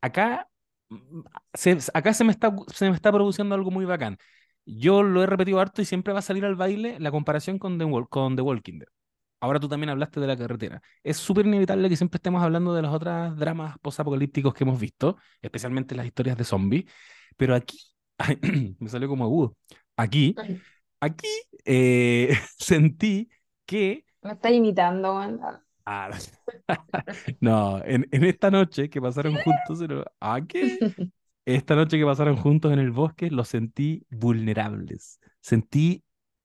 acá 0.00 0.48
mm, 0.90 1.20
se, 1.54 1.78
acá 1.94 2.14
se 2.14 2.24
me, 2.24 2.32
está, 2.32 2.54
se 2.68 2.88
me 2.90 2.96
está 2.96 3.12
produciendo 3.12 3.54
algo 3.54 3.70
muy 3.70 3.84
bacán. 3.84 4.18
Yo 4.66 5.02
lo 5.02 5.22
he 5.22 5.26
repetido 5.26 5.60
harto 5.60 5.82
y 5.82 5.84
siempre 5.84 6.12
va 6.14 6.20
a 6.20 6.22
salir 6.22 6.44
al 6.44 6.56
baile 6.56 6.98
la 7.00 7.10
comparación 7.10 7.58
con 7.58 7.78
con 8.06 8.36
The 8.36 8.42
Walking 8.42 8.78
Dead 8.78 8.88
ahora 9.44 9.60
tú 9.60 9.68
también 9.68 9.90
hablaste 9.90 10.20
de 10.20 10.26
la 10.26 10.36
carretera. 10.36 10.82
Es 11.02 11.18
súper 11.18 11.46
inevitable 11.46 11.88
que 11.88 11.96
siempre 11.96 12.16
estemos 12.16 12.42
hablando 12.42 12.74
de 12.74 12.82
los 12.82 12.92
otros 12.92 13.36
dramas 13.36 13.76
posapocalípticos 13.80 14.54
que 14.54 14.64
hemos 14.64 14.80
visto, 14.80 15.18
especialmente 15.42 15.94
las 15.94 16.06
historias 16.06 16.36
de 16.36 16.44
zombies, 16.44 16.84
pero 17.36 17.54
aquí, 17.54 17.78
me 18.80 18.88
salió 18.88 19.08
como 19.08 19.24
agudo, 19.24 19.56
aquí, 19.96 20.34
aquí 21.00 21.28
eh, 21.64 22.34
sentí 22.58 23.28
que... 23.66 24.04
Me 24.22 24.32
está 24.32 24.50
imitando, 24.50 25.18
ah, 25.84 26.10
no, 27.40 27.84
en, 27.84 28.08
en, 28.10 28.24
esta 28.24 28.50
noche 28.50 28.88
que 28.88 29.02
pasaron 29.02 29.34
juntos, 29.34 29.86
¿a 30.20 30.40
qué? 30.46 30.78
Esta 31.46 31.74
noche 31.76 31.98
que 31.98 32.06
pasaron 32.06 32.36
juntos 32.36 32.72
en 32.72 32.78
el 32.78 32.90
bosque, 32.90 33.30
los 33.30 33.48
sentí 33.48 34.06
vulnerables. 34.08 35.20
Sentí 35.42 36.02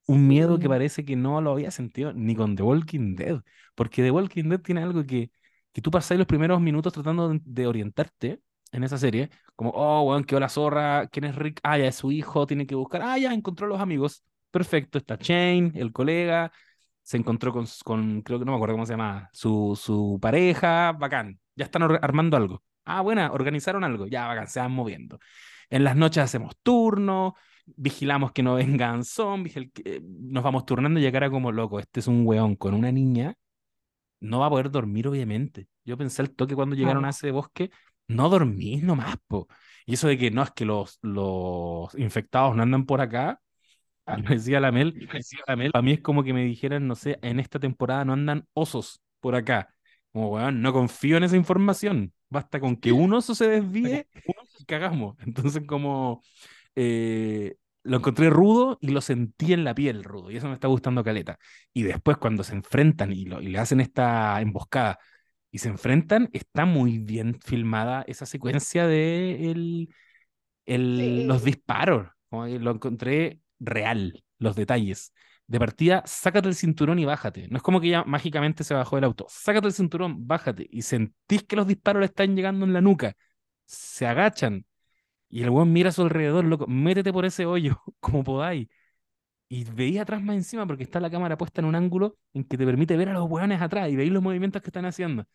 un 0.10 0.28
miedo 0.28 0.58
que 0.58 0.68
parece 0.68 1.06
que 1.06 1.16
no 1.16 1.40
lo 1.40 1.52
había 1.52 1.70
sentido 1.70 2.14
ni 2.14 2.36
con 2.36 2.56
The 2.56 2.64
Walking 2.64 3.16
Dead, 3.16 3.42
porque 3.76 4.02
The 4.02 4.10
Walking 4.10 4.46
Dead 4.50 4.60
tiene 4.60 4.82
algo 4.82 5.06
que, 5.06 5.30
que 5.72 5.82
tú 5.82 5.92
pasas 5.92 6.18
los 6.18 6.26
primeros 6.26 6.60
minutos 6.60 6.92
tratando 6.94 7.32
de, 7.44 7.68
orientarte 7.68 8.42
en 8.72 8.84
esa 8.84 8.98
serie, 8.98 9.30
como, 9.56 9.70
oh, 9.72 10.02
weón, 10.10 10.24
qué 10.24 10.40
la 10.40 10.50
zorra, 10.50 11.08
¿quién 11.10 11.26
es 11.26 11.36
Rick? 11.36 11.60
Ah, 11.62 11.78
ya 11.78 11.86
es 11.86 11.96
su 11.96 12.12
hijo, 12.12 12.48
tiene 12.48 12.66
que 12.66 12.74
buscar, 12.74 13.04
ah, 13.04 13.20
ya 13.20 13.32
encontró 13.34 13.68
a 13.68 13.70
los 13.70 13.80
amigos, 13.80 14.24
perfecto, 14.50 14.98
está 14.98 15.16
Shane, 15.20 15.74
el 15.76 15.92
colega, 15.92 16.52
se 17.04 17.18
encontró 17.18 17.54
con, 17.54 17.68
con, 17.84 18.24
creo 18.24 18.40
que 18.40 18.46
no 18.46 18.54
me 18.54 18.56
acuerdo 18.58 18.74
cómo 18.76 18.88
se 18.88 18.94
llama, 18.94 19.30
su, 19.32 19.80
su 19.80 20.18
pareja, 20.20 20.92
bacán, 20.94 21.40
ya 21.56 21.66
están 21.66 21.84
armando 21.84 22.36
algo. 22.36 22.64
Ah, 22.84 23.02
buena, 23.02 23.32
organizaron 23.32 23.84
algo, 23.84 24.08
ya 24.08 24.26
bacán, 24.26 24.48
se 24.48 24.60
van 24.60 24.72
moviendo. 24.72 25.20
En 25.70 25.84
las 25.84 25.96
noches 25.96 26.24
hacemos 26.24 26.56
turnos, 26.64 27.34
vigilamos 27.76 28.32
que 28.32 28.44
no 28.44 28.56
vengan 28.56 29.04
zombies, 29.04 29.58
el 29.58 29.72
que, 29.72 30.02
nos 30.04 30.44
vamos 30.44 30.66
turnando 30.66 31.00
y 31.00 31.04
llegar 31.04 31.30
como 31.30 31.52
loco, 31.52 31.80
este 31.80 32.00
es 32.00 32.08
un 32.08 32.26
weón 32.26 32.56
con 32.56 32.74
una 32.74 32.92
niña, 32.92 33.36
no 34.20 34.40
va 34.40 34.48
a 34.48 34.50
poder 34.50 34.72
dormir 34.72 35.08
obviamente. 35.08 35.68
Yo 35.86 35.98
pensé 35.98 36.22
al 36.22 36.32
toque 36.32 36.56
cuando 36.56 36.76
llegaron 36.76 37.06
a 37.06 37.10
ese 37.10 37.32
bosque, 37.32 37.72
no 38.08 38.30
dormís 38.30 38.84
nomás, 38.84 39.16
po. 39.28 39.48
Y 39.86 39.94
eso 39.94 40.08
de 40.08 40.18
que 40.18 40.32
no, 40.32 40.44
es 40.44 40.52
que 40.52 40.66
los, 40.66 41.00
los 41.02 41.94
infectados 41.96 42.56
no 42.56 42.64
andan 42.64 42.86
por 42.86 43.02
acá, 43.02 43.40
ah. 44.06 44.18
me 44.18 44.36
decía 44.36 44.60
la 44.60 44.72
Mel, 44.72 45.10
para 45.72 45.82
mí 45.82 45.94
es 45.94 46.02
como 46.02 46.24
que 46.24 46.34
me 46.34 46.44
dijeran, 46.44 46.88
no 46.88 46.96
sé, 46.96 47.18
en 47.22 47.40
esta 47.40 47.60
temporada 47.60 48.06
no 48.06 48.14
andan 48.14 48.46
osos 48.54 49.02
por 49.20 49.36
acá. 49.36 49.74
Como, 50.12 50.30
weón, 50.30 50.62
no 50.62 50.74
confío 50.74 51.18
en 51.18 51.24
esa 51.24 51.36
información. 51.36 52.14
Basta 52.30 52.60
con 52.60 52.76
que 52.78 52.92
un 52.92 53.14
oso 53.14 53.34
se 53.34 53.48
desvíe 53.48 54.08
y 54.60 54.66
cagamos. 54.66 55.18
Entonces, 55.26 55.64
como 55.66 56.22
eh, 56.82 57.56
lo 57.84 57.98
encontré 57.98 58.30
rudo 58.30 58.78
y 58.82 58.90
lo 58.90 59.02
sentí 59.02 59.54
en 59.54 59.64
la 59.64 59.76
piel 59.76 60.04
rudo, 60.04 60.32
y 60.32 60.38
eso 60.38 60.48
me 60.48 60.54
está 60.54 60.68
gustando 60.68 61.04
caleta. 61.04 61.38
Y 61.74 61.84
después 61.84 62.18
cuando 62.18 62.44
se 62.44 62.54
enfrentan 62.56 63.12
y, 63.12 63.26
lo, 63.26 63.42
y 63.42 63.50
le 63.50 63.60
hacen 63.60 63.82
esta 63.82 64.40
emboscada 64.42 65.00
y 65.52 65.60
se 65.60 65.70
enfrentan, 65.70 66.30
está 66.34 66.66
muy 66.66 67.00
bien 67.00 67.40
filmada 67.44 68.04
esa 68.08 68.26
secuencia 68.26 68.88
de 68.88 69.52
el, 69.52 69.90
el, 70.66 71.28
los 71.28 71.44
disparos. 71.44 72.08
lo 72.32 72.72
encontré 72.72 73.42
real, 73.60 74.24
los 74.38 74.56
detalles. 74.56 75.14
De 75.48 75.60
partida, 75.60 76.04
sácate 76.06 76.48
el 76.48 76.56
cinturón 76.56 77.00
y 77.00 77.06
bájate. 77.06 77.48
No 77.50 77.58
es 77.58 77.64
como 77.64 77.82
que 77.82 77.90
ya 77.90 78.04
mágicamente 78.04 78.64
se 78.64 78.76
bajó 78.76 78.98
del 78.98 79.06
auto. 79.06 79.26
Sácate 79.30 79.68
el 79.68 79.74
cinturón, 79.74 80.28
bájate. 80.28 80.68
Y 80.72 80.84
sentís 80.84 81.44
que 81.44 81.56
los 81.56 81.68
disparos 81.68 82.02
le 82.02 82.06
están 82.06 82.36
llegando 82.36 82.66
en 82.66 82.74
la 82.74 82.82
nuca. 82.82 83.16
Se 83.66 84.06
agachan. 84.08 84.66
Y 85.30 85.44
el 85.44 85.50
weón 85.50 85.72
mira 85.74 85.90
a 85.90 85.92
su 85.92 86.02
alrededor, 86.04 86.46
loco. 86.46 86.66
Métete 86.68 87.14
por 87.14 87.26
ese 87.26 87.46
hoyo, 87.46 87.82
como 88.00 88.24
podáis. 88.24 88.68
Y 89.50 89.64
veis 89.66 90.00
atrás 90.00 90.22
más 90.24 90.36
encima 90.38 90.68
porque 90.68 90.84
está 90.84 91.00
la 91.00 91.10
cámara 91.12 91.38
puesta 91.38 91.62
en 91.62 91.66
un 91.68 91.76
ángulo 91.76 92.18
en 92.34 92.44
que 92.46 92.58
te 92.58 92.66
permite 92.66 92.98
ver 92.98 93.10
a 93.10 93.14
los 93.14 93.30
weones 93.30 93.62
atrás 93.62 93.90
y 93.90 93.96
veis 93.96 94.12
los 94.12 94.24
movimientos 94.24 94.62
que 94.62 94.70
están 94.70 94.86
haciendo. 94.86 95.26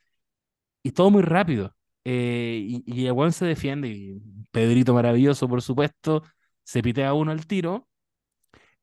Y 0.83 0.93
todo 0.93 1.11
muy 1.11 1.23
rápido. 1.23 1.75
Eh, 2.05 2.83
y, 2.87 3.07
el 3.07 3.13
weón 3.13 3.33
se 3.33 3.47
defiende. 3.47 3.89
Y 3.89 4.21
Pedrito 4.53 4.95
maravilloso, 4.95 5.49
por 5.49 5.63
supuesto, 5.63 6.23
se 6.65 6.83
pitea 6.83 7.15
uno 7.15 7.33
al 7.33 7.47
tiro. 7.47 7.89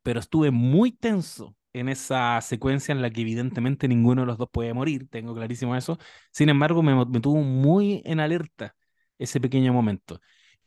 Pero 0.04 0.20
estuve 0.20 0.52
muy 0.52 0.92
tenso 0.92 1.56
en 1.74 1.90
esa 1.90 2.42
secuencia 2.42 2.92
en 2.92 3.02
la 3.02 3.10
que 3.12 3.22
evidentemente 3.22 3.88
ninguno 3.88 4.22
de 4.22 4.28
los 4.28 4.38
dos 4.38 4.50
puede 4.52 4.74
morir, 4.74 5.08
tengo 5.10 5.34
clarísimo 5.36 5.76
eso. 5.76 5.98
Sin 6.32 6.50
embargo, 6.50 6.84
me, 6.84 7.06
me 7.06 7.20
tuvo 7.22 7.42
muy 7.42 8.02
en 8.06 8.20
alerta 8.20 8.76
ese 9.18 9.40
pequeño 9.40 9.74
momento. 9.74 10.20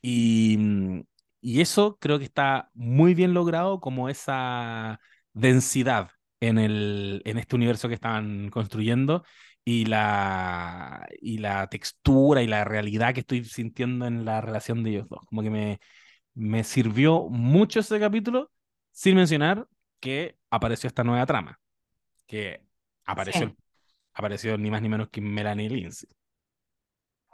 Y, 0.07 0.57
mm, 0.59 1.03
y 1.41 1.61
eso 1.63 1.97
creo 1.99 2.19
que 2.19 2.27
está 2.27 2.71
muy 2.75 3.15
bien 3.15 3.33
logrado 3.33 3.81
como 3.81 4.11
esa 4.11 5.01
densidad 5.33 6.11
en, 6.41 6.59
el, 6.59 7.23
en 7.25 7.39
este 7.39 7.57
universo 7.57 7.89
que 7.89 7.95
están 7.95 8.51
construyendo 8.51 9.25
y 9.65 9.87
la, 9.87 11.07
y 11.23 11.39
la 11.39 11.69
textura 11.69 12.43
y 12.43 12.47
la 12.47 12.65
realidad 12.65 13.15
que 13.15 13.21
estoy 13.21 13.45
sintiendo 13.45 14.07
en 14.07 14.27
la 14.27 14.43
relación 14.43 14.83
de 14.85 14.91
ellos 14.91 15.09
dos. 15.09 15.21
Como 15.27 15.43
que 15.43 15.49
me, 15.51 15.81
me 16.35 16.65
sirvió 16.65 17.29
mucho 17.31 17.81
ese 17.81 17.99
capítulo, 17.99 18.51
sin 18.93 19.17
mencionar 19.17 19.67
que 20.01 20.37
apareció 20.51 20.89
esta 20.89 21.03
nueva 21.05 21.25
trama, 21.27 21.61
que 22.27 22.63
apareció, 23.07 23.57
apareció 24.13 24.59
ni 24.59 24.71
más 24.71 24.83
ni 24.83 24.91
menos 24.91 25.09
que 25.11 25.21
Melanie 25.23 25.71
Lindsay. 25.71 26.11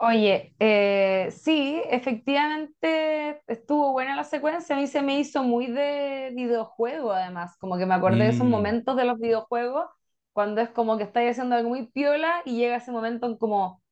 Oye, 0.03 0.55
eh, 0.57 1.29
sí, 1.29 1.79
efectivamente 1.87 3.39
estuvo 3.45 3.91
buena 3.91 4.15
la 4.15 4.23
secuencia, 4.23 4.75
a 4.75 4.79
mí 4.79 4.87
se 4.87 5.03
me 5.03 5.19
hizo 5.19 5.43
muy 5.43 5.67
de 5.67 6.31
videojuego 6.33 7.11
además, 7.11 7.55
como 7.57 7.77
que 7.77 7.85
me 7.85 7.93
acordé 7.93 8.23
de 8.23 8.29
esos 8.29 8.47
mm. 8.47 8.49
momentos 8.49 8.95
de 8.95 9.05
los 9.05 9.19
videojuegos, 9.19 9.85
cuando 10.33 10.61
es 10.61 10.69
como 10.71 10.97
que 10.97 11.03
estáis 11.03 11.31
haciendo 11.31 11.55
algo 11.55 11.69
muy 11.69 11.85
piola 11.85 12.41
y 12.45 12.57
llega 12.57 12.77
ese 12.77 12.91
momento 12.91 13.27
en 13.27 13.37
como 13.37 13.83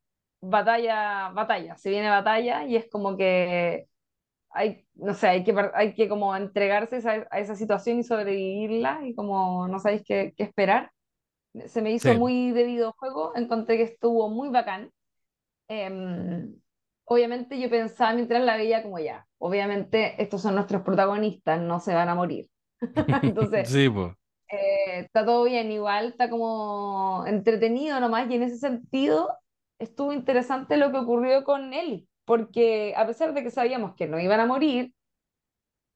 batalla, 0.41 1.29
batalla, 1.29 1.77
se 1.77 1.91
viene 1.91 2.09
batalla 2.09 2.65
y 2.65 2.75
es 2.75 2.89
como 2.89 3.15
que 3.15 3.87
hay, 4.49 4.87
no 4.95 5.13
sé, 5.13 5.27
hay 5.27 5.43
que, 5.43 5.53
hay 5.75 5.93
que 5.93 6.09
como 6.09 6.35
entregarse 6.35 7.07
a, 7.07 7.37
esa 7.37 7.55
situación 7.55 7.99
y 7.99 8.03
sobrevivirla 8.03 9.01
y 9.03 9.13
como 9.13 9.67
no 9.67 9.77
sabéis 9.77 10.01
qué, 10.03 10.33
qué 10.35 10.41
esperar. 10.41 10.91
Se 11.67 11.83
me 11.83 11.91
hizo 11.91 12.11
muy 12.15 12.51
de 12.51 12.63
videojuego, 12.63 13.33
encontré 13.35 13.77
que 13.77 13.83
estuvo 13.83 14.27
muy 14.29 14.49
bacán. 14.49 14.91
Em, 15.69 16.55
obviamente 17.05 17.59
yo 17.59 17.69
pensaba 17.69 18.13
mientras 18.13 18.43
la 18.43 18.57
veía 18.57 18.81
como 18.81 18.97
ya, 18.97 19.27
obviamente 19.37 20.21
estos 20.21 20.41
son 20.41 20.55
nuestros 20.55 20.81
protagonistas, 20.81 21.61
no 21.61 21.79
se 21.79 21.93
van 21.93 22.09
a 22.09 22.15
morir. 22.15 22.49
Entonces, 23.23 23.69
sí, 23.69 23.87
pues. 23.87 24.13
está 24.87 25.23
todo 25.23 25.43
bien, 25.43 25.71
igual 25.71 26.07
está 26.07 26.27
como 26.29 27.23
entretenido 27.27 27.99
nomás 27.99 28.29
y 28.29 28.35
en 28.35 28.43
ese 28.43 28.57
sentido 28.57 29.29
estuvo 29.77 30.11
interesante 30.11 30.75
lo 30.75 30.91
que 30.91 30.97
ocurrió 30.97 31.43
con 31.43 31.71
Ellie, 31.71 32.07
porque 32.25 32.95
a 32.97 33.05
pesar 33.05 33.35
de 33.35 33.43
que 33.43 33.51
sabíamos 33.51 33.93
que 33.95 34.07
no 34.07 34.19
iban 34.19 34.39
a 34.39 34.47
morir, 34.47 34.93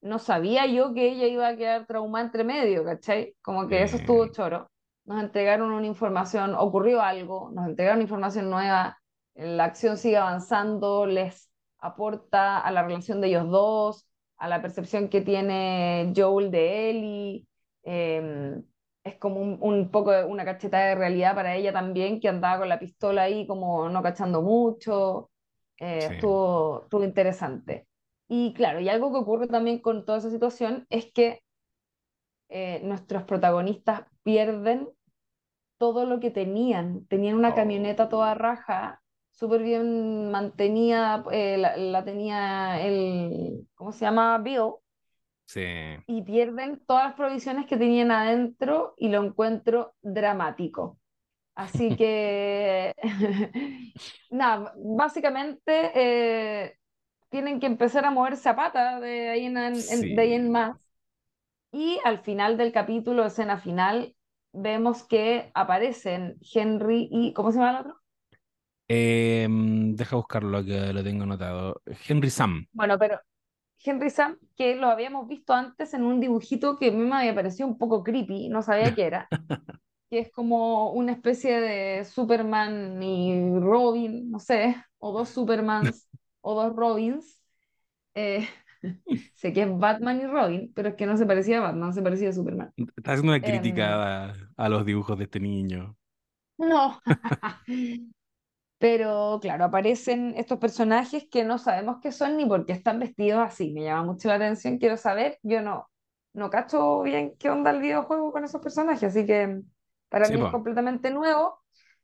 no 0.01 0.19
sabía 0.19 0.67
yo 0.67 0.93
que 0.93 1.09
ella 1.09 1.25
iba 1.25 1.47
a 1.47 1.57
quedar 1.57 1.87
traumada 1.87 2.25
entre 2.25 2.43
medio, 2.43 2.83
¿cachai? 2.83 3.35
Como 3.41 3.67
que 3.67 3.81
eso 3.81 3.95
estuvo 3.95 4.27
choro. 4.27 4.69
Nos 5.05 5.21
entregaron 5.21 5.71
una 5.71 5.87
información, 5.87 6.53
ocurrió 6.55 7.01
algo, 7.01 7.49
nos 7.53 7.67
entregaron 7.67 8.01
información 8.01 8.49
nueva 8.49 8.99
la 9.35 9.65
acción 9.65 9.97
sigue 9.97 10.17
avanzando, 10.17 11.05
les 11.05 11.49
aporta 11.79 12.59
a 12.59 12.71
la 12.71 12.83
relación 12.83 13.21
de 13.21 13.27
ellos 13.27 13.49
dos, 13.49 14.07
a 14.37 14.47
la 14.47 14.61
percepción 14.61 15.09
que 15.09 15.21
tiene 15.21 16.13
Joel 16.15 16.51
de 16.51 16.89
Ellie. 16.89 17.47
Em, 17.83 18.63
es 19.03 19.17
como 19.17 19.41
un, 19.41 19.57
un, 19.61 19.91
poco 19.91 20.11
una 20.27 20.45
cacheta 20.45 20.79
de 20.79 20.95
realidad 20.95 21.35
para 21.35 21.55
ella 21.55 21.73
también, 21.73 22.19
que 22.19 22.29
andaba 22.29 22.59
con 22.59 22.69
la 22.69 22.79
pistola 22.79 23.23
ahí 23.23 23.45
como 23.47 23.89
no 23.89 24.01
cachando 24.01 24.41
mucho. 24.41 25.29
Eh, 25.77 26.09
estuvo, 26.11 26.83
estuvo 26.83 27.03
interesante. 27.03 27.87
Y 28.29 28.53
claro, 28.53 28.79
y 28.79 28.89
algo 28.89 29.11
que 29.11 29.19
ocurre 29.19 29.47
también 29.47 29.79
con 29.79 30.05
toda 30.05 30.19
esa 30.19 30.29
situación 30.29 30.87
es 30.89 31.11
que 31.11 31.41
eh, 32.49 32.81
nuestros 32.83 33.23
protagonistas 33.23 34.03
pierden 34.23 34.89
todo 35.77 36.05
lo 36.05 36.19
que 36.19 36.31
tenían. 36.31 37.05
Tenían 37.07 37.35
una 37.35 37.53
camioneta 37.53 38.09
toda 38.09 38.31
oh. 38.31 38.35
raja 38.35 39.02
súper 39.33 39.63
bien 39.63 40.31
mantenida, 40.31 41.23
eh, 41.31 41.57
la, 41.57 42.03
tenía 42.05 42.79
el, 42.81 43.67
¿cómo 43.75 43.91
se 43.91 44.05
llama? 44.05 44.37
Bill. 44.37 44.75
Sí. 45.45 45.65
Y 46.07 46.21
pierden 46.21 46.81
todas 46.85 47.05
las 47.05 47.13
provisiones 47.15 47.65
que 47.65 47.77
tenían 47.77 48.11
adentro 48.11 48.93
y 48.97 49.09
lo 49.09 49.23
encuentro 49.23 49.95
dramático. 50.01 50.99
Así 51.55 51.95
que, 51.97 52.93
nada, 54.29 54.73
básicamente 54.77 55.91
eh, 55.95 56.77
tienen 57.29 57.59
que 57.59 57.65
empezar 57.65 58.05
a 58.05 58.11
moverse 58.11 58.49
a 58.49 58.55
pata 58.55 58.99
de 58.99 59.29
ahí 59.29 59.45
en, 59.45 59.55
de 59.55 60.21
ahí 60.21 60.33
en 60.33 60.51
más. 60.51 60.77
Y 61.71 61.99
al 62.03 62.19
final 62.19 62.55
del 62.57 62.71
capítulo, 62.71 63.25
escena 63.25 63.57
final, 63.57 64.15
vemos 64.51 65.03
que 65.03 65.51
aparecen 65.55 66.37
Henry 66.53 67.09
y, 67.11 67.33
¿cómo 67.33 67.51
se 67.51 67.57
llama 67.57 67.71
el 67.71 67.77
otro? 67.77 68.02
Em, 68.95 69.95
deja 69.95 70.15
buscarlo 70.15 70.63
que 70.63 70.93
lo 70.93 71.03
tengo 71.03 71.23
anotado. 71.23 71.81
Henry 72.07 72.29
Sam. 72.29 72.67
Bueno, 72.71 72.97
pero 72.97 73.19
Henry 73.83 74.09
Sam, 74.09 74.37
que 74.55 74.75
lo 74.75 74.87
habíamos 74.87 75.27
visto 75.27 75.53
antes 75.53 75.93
en 75.93 76.03
un 76.03 76.19
dibujito 76.19 76.77
que 76.77 76.89
a 76.89 76.91
mí 76.91 76.97
me 76.97 77.15
había 77.17 77.35
parecido 77.35 77.67
un 77.67 77.77
poco 77.77 78.03
creepy, 78.03 78.49
no 78.49 78.61
sabía 78.61 78.95
qué 78.95 79.05
era. 79.05 79.31
que 80.09 80.19
es 80.19 80.31
como 80.31 80.91
una 80.93 81.13
especie 81.13 81.59
de 81.61 82.05
Superman 82.05 83.01
y 83.03 83.59
Robin, 83.59 84.31
no 84.31 84.39
sé, 84.39 84.75
o 84.99 85.11
dos 85.13 85.29
Supermans 85.29 86.09
o 86.41 86.55
dos 86.55 86.75
Robins. 86.75 87.41
Eh, 88.15 88.47
sé 89.35 89.53
que 89.53 89.63
es 89.63 89.77
Batman 89.79 90.21
y 90.21 90.27
Robin, 90.27 90.71
pero 90.75 90.89
es 90.89 90.95
que 90.95 91.05
no 91.07 91.17
se 91.17 91.25
parecía 91.25 91.59
a 91.59 91.61
Batman, 91.61 91.93
se 91.93 92.01
parecía 92.03 92.29
a 92.29 92.33
Superman. 92.33 92.73
Está 92.97 93.11
haciendo 93.13 93.31
una 93.33 93.43
crítica 93.43 93.85
em, 93.85 94.29
a, 94.29 94.35
a 94.57 94.69
los 94.69 94.85
dibujos 94.85 95.17
de 95.17 95.25
este 95.25 95.39
niño. 95.39 95.97
No, 96.57 96.99
Pero 98.83 99.39
claro, 99.41 99.63
aparecen 99.63 100.33
estos 100.35 100.59
personajes 100.59 101.25
que 101.31 101.45
no 101.45 101.57
sabemos 101.57 101.99
qué 102.01 102.11
son 102.11 102.35
ni 102.35 102.45
por 102.45 102.65
qué 102.65 102.73
están 102.73 102.99
vestidos 102.99 103.39
así. 103.39 103.71
Me 103.71 103.85
llama 103.85 104.03
mucho 104.03 104.27
la 104.27 104.35
atención, 104.35 104.77
quiero 104.77 104.97
saber. 104.97 105.39
Yo 105.41 105.61
no, 105.61 105.89
no 106.33 106.49
cacho 106.49 107.01
bien 107.01 107.33
qué 107.39 107.49
onda 107.49 107.71
el 107.71 107.79
videojuego 107.79 108.33
con 108.33 108.43
esos 108.43 108.59
personajes, 108.61 109.03
así 109.03 109.25
que 109.25 109.61
para 110.09 110.27
mí 110.27 110.35
es 110.35 110.51
completamente 110.51 111.11
nuevo, 111.11 111.61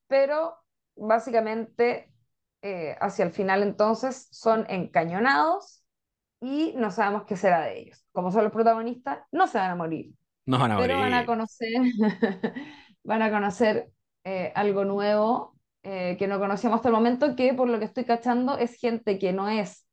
pero 0.08 0.56
básicamente 0.96 2.14
eh, 2.62 2.96
hacia 3.02 3.26
el 3.26 3.32
final 3.32 3.62
entonces 3.62 4.30
son 4.32 4.66
encañonados 4.70 5.84
y 6.40 6.76
no 6.78 6.92
sabemos 6.92 7.24
qué 7.26 7.36
será 7.36 7.60
de 7.60 7.78
ellos. 7.78 8.06
Como 8.14 8.32
son 8.32 8.46
los 8.46 8.54
protagonistas, 8.54 9.20
no 9.34 9.48
se 9.48 9.58
van 9.58 9.72
a 9.72 9.76
morir. 9.76 10.14
No 10.46 10.58
van 10.58 10.72
a 10.72 10.78
pero 10.78 10.98
van 10.98 11.14
a 11.14 11.26
conocer, 11.26 11.74
van 13.04 13.22
a 13.22 13.30
conocer 13.30 13.92
eh, 14.24 14.54
algo 14.56 14.86
nuevo 14.86 15.59
eh, 15.84 16.18
que 16.18 16.28
no 16.28 16.40
conocíamos 16.40 16.78
hasta 16.78 16.90
el 16.90 16.96
momento, 16.96 17.36
que 17.36 17.54
por 17.54 17.70
lo 17.70 17.80
que 17.80 17.86
estoy 17.86 18.06
cachando 18.06 18.58
es 18.58 18.76
gente 18.80 19.18
que 19.20 19.34
no 19.34 19.50
es 19.50 19.86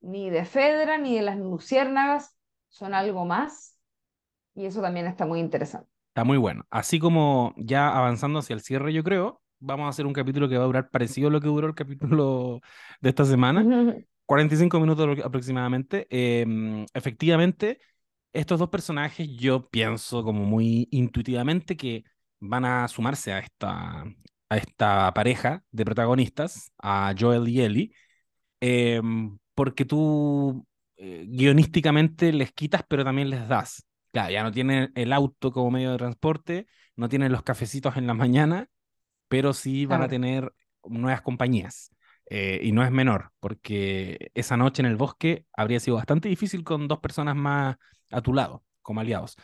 ni 0.00 0.30
de 0.30 0.44
Fedra 0.44 0.98
ni 0.98 1.16
de 1.16 1.22
las 1.22 1.38
Luciérnagas, 1.38 2.36
son 2.68 2.94
algo 2.94 3.24
más, 3.24 3.78
y 4.54 4.66
eso 4.66 4.80
también 4.80 5.06
está 5.06 5.26
muy 5.26 5.40
interesante. 5.40 5.88
Está 6.08 6.24
muy 6.24 6.38
bueno. 6.38 6.64
Así 6.70 6.98
como 6.98 7.54
ya 7.58 7.94
avanzando 7.96 8.38
hacia 8.38 8.54
el 8.54 8.62
cierre, 8.62 8.92
yo 8.92 9.04
creo, 9.04 9.42
vamos 9.58 9.86
a 9.86 9.90
hacer 9.90 10.06
un 10.06 10.12
capítulo 10.12 10.48
que 10.48 10.56
va 10.56 10.64
a 10.64 10.66
durar 10.66 10.90
parecido 10.90 11.28
a 11.28 11.30
lo 11.30 11.40
que 11.40 11.48
duró 11.48 11.66
el 11.66 11.74
capítulo 11.74 12.60
de 13.00 13.08
esta 13.10 13.24
semana, 13.24 13.62
45 14.26 14.80
minutos 14.80 15.18
aproximadamente. 15.24 16.06
Em, 16.10 16.86
efectivamente, 16.94 17.80
estos 18.32 18.58
dos 18.58 18.70
personajes 18.70 19.28
yo 19.36 19.68
pienso 19.68 20.22
como 20.24 20.44
muy 20.44 20.88
intuitivamente 20.90 21.76
que 21.76 22.04
van 22.40 22.64
a 22.64 22.88
sumarse 22.88 23.32
a 23.32 23.38
esta, 23.40 24.04
a 24.48 24.56
esta 24.56 25.12
pareja 25.14 25.62
de 25.70 25.84
protagonistas, 25.84 26.72
a 26.78 27.14
Joel 27.18 27.48
y 27.48 27.60
Ellie, 27.60 27.92
em, 28.60 29.38
porque 29.54 29.84
tú 29.84 30.66
eh, 30.96 31.26
guionísticamente 31.28 32.32
les 32.32 32.52
quitas, 32.52 32.82
pero 32.88 33.04
también 33.04 33.30
les 33.30 33.48
das. 33.48 33.86
Claro, 34.12 34.30
ya 34.30 34.42
no 34.42 34.52
tienen 34.52 34.92
el 34.94 35.12
auto 35.12 35.52
como 35.52 35.70
medio 35.70 35.92
de 35.92 35.98
transporte, 35.98 36.66
no 36.96 37.08
tienen 37.08 37.32
los 37.32 37.42
cafecitos 37.42 37.96
en 37.96 38.06
la 38.06 38.14
mañana, 38.14 38.68
pero 39.28 39.52
sí 39.52 39.86
van 39.86 40.02
a 40.02 40.08
tener 40.08 40.52
nuevas 40.84 41.22
compañías. 41.22 41.90
Eh, 42.28 42.60
y 42.62 42.72
no 42.72 42.82
es 42.82 42.90
menor, 42.90 43.30
porque 43.38 44.30
esa 44.34 44.56
noche 44.56 44.82
en 44.82 44.86
el 44.86 44.96
bosque 44.96 45.44
habría 45.52 45.78
sido 45.78 45.96
bastante 45.96 46.28
difícil 46.28 46.64
con 46.64 46.88
dos 46.88 46.98
personas 46.98 47.36
más 47.36 47.76
a 48.10 48.20
tu 48.20 48.34
lado, 48.34 48.64
como 48.82 49.00
aliados. 49.00 49.36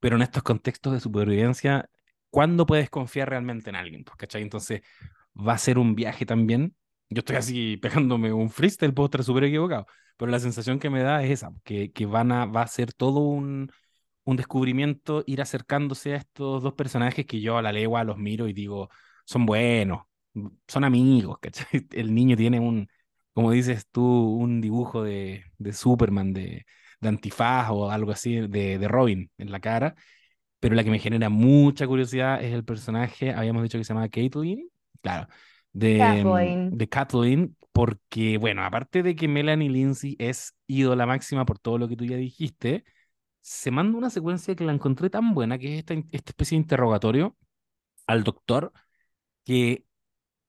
Pero 0.00 0.16
en 0.16 0.22
estos 0.22 0.42
contextos 0.42 0.92
de 0.94 1.00
supervivencia, 1.00 1.88
¿cuándo 2.34 2.66
puedes 2.66 2.90
confiar 2.90 3.30
realmente 3.30 3.70
en 3.70 3.76
alguien? 3.76 4.02
Pues, 4.02 4.16
¿cachai? 4.16 4.42
Entonces, 4.42 4.80
va 5.36 5.52
a 5.54 5.58
ser 5.58 5.78
un 5.78 5.94
viaje 5.94 6.26
también. 6.26 6.74
Yo 7.08 7.20
estoy 7.20 7.36
así 7.36 7.76
pegándome 8.10 8.32
un 8.32 8.50
freestyle, 8.50 8.92
puedo 8.92 9.06
estar 9.06 9.22
súper 9.22 9.44
equivocado, 9.44 9.86
pero 10.16 10.32
la 10.32 10.40
sensación 10.40 10.80
que 10.80 10.90
me 10.90 11.02
da 11.04 11.22
es 11.22 11.30
esa, 11.30 11.52
que, 11.62 11.92
que 11.92 12.06
van 12.06 12.32
a, 12.32 12.46
va 12.46 12.62
a 12.62 12.66
ser 12.66 12.92
todo 12.92 13.20
un, 13.20 13.70
un 14.24 14.36
descubrimiento 14.36 15.22
ir 15.28 15.40
acercándose 15.42 16.14
a 16.14 16.16
estos 16.16 16.62
dos 16.62 16.74
personajes 16.74 17.24
que 17.26 17.40
yo 17.40 17.56
a 17.58 17.62
la 17.62 17.72
legua 17.72 18.02
los 18.04 18.18
miro 18.18 18.48
y 18.48 18.52
digo, 18.52 18.88
son 19.24 19.46
buenos, 19.46 20.02
son 20.66 20.82
amigos, 20.84 21.38
¿cachai? 21.40 21.86
El 21.92 22.14
niño 22.14 22.36
tiene 22.36 22.58
un, 22.60 22.88
como 23.32 23.52
dices 23.52 23.86
tú, 23.92 24.02
un 24.04 24.60
dibujo 24.60 25.04
de, 25.04 25.44
de 25.58 25.72
Superman, 25.72 26.32
de, 26.32 26.66
de, 27.00 27.08
antifaz 27.08 27.68
o 27.70 27.90
algo 27.92 28.10
así, 28.12 28.40
de, 28.48 28.78
de 28.78 28.88
Robin 28.88 29.30
en 29.38 29.52
la 29.52 29.60
cara, 29.60 29.94
pero 30.64 30.76
la 30.76 30.82
que 30.82 30.90
me 30.90 30.98
genera 30.98 31.28
mucha 31.28 31.86
curiosidad 31.86 32.42
es 32.42 32.54
el 32.54 32.64
personaje, 32.64 33.34
habíamos 33.34 33.62
dicho 33.64 33.76
que 33.76 33.84
se 33.84 33.92
llama 33.92 34.08
Caitlyn, 34.08 34.70
claro, 35.02 35.28
de 35.74 35.98
Kathleen. 35.98 36.78
de 36.78 36.88
Kathleen, 36.88 37.56
porque, 37.70 38.38
bueno, 38.38 38.64
aparte 38.64 39.02
de 39.02 39.14
que 39.14 39.28
Melanie 39.28 39.68
Lindsay 39.68 40.16
es 40.18 40.56
ídola 40.66 41.04
máxima 41.04 41.44
por 41.44 41.58
todo 41.58 41.76
lo 41.76 41.86
que 41.86 41.96
tú 41.96 42.06
ya 42.06 42.16
dijiste, 42.16 42.82
se 43.42 43.70
manda 43.70 43.98
una 43.98 44.08
secuencia 44.08 44.54
que 44.54 44.64
la 44.64 44.72
encontré 44.72 45.10
tan 45.10 45.34
buena, 45.34 45.58
que 45.58 45.74
es 45.74 45.78
esta, 45.80 45.92
esta 45.92 46.30
especie 46.30 46.56
de 46.56 46.62
interrogatorio 46.62 47.36
al 48.06 48.24
doctor, 48.24 48.72
que 49.44 49.84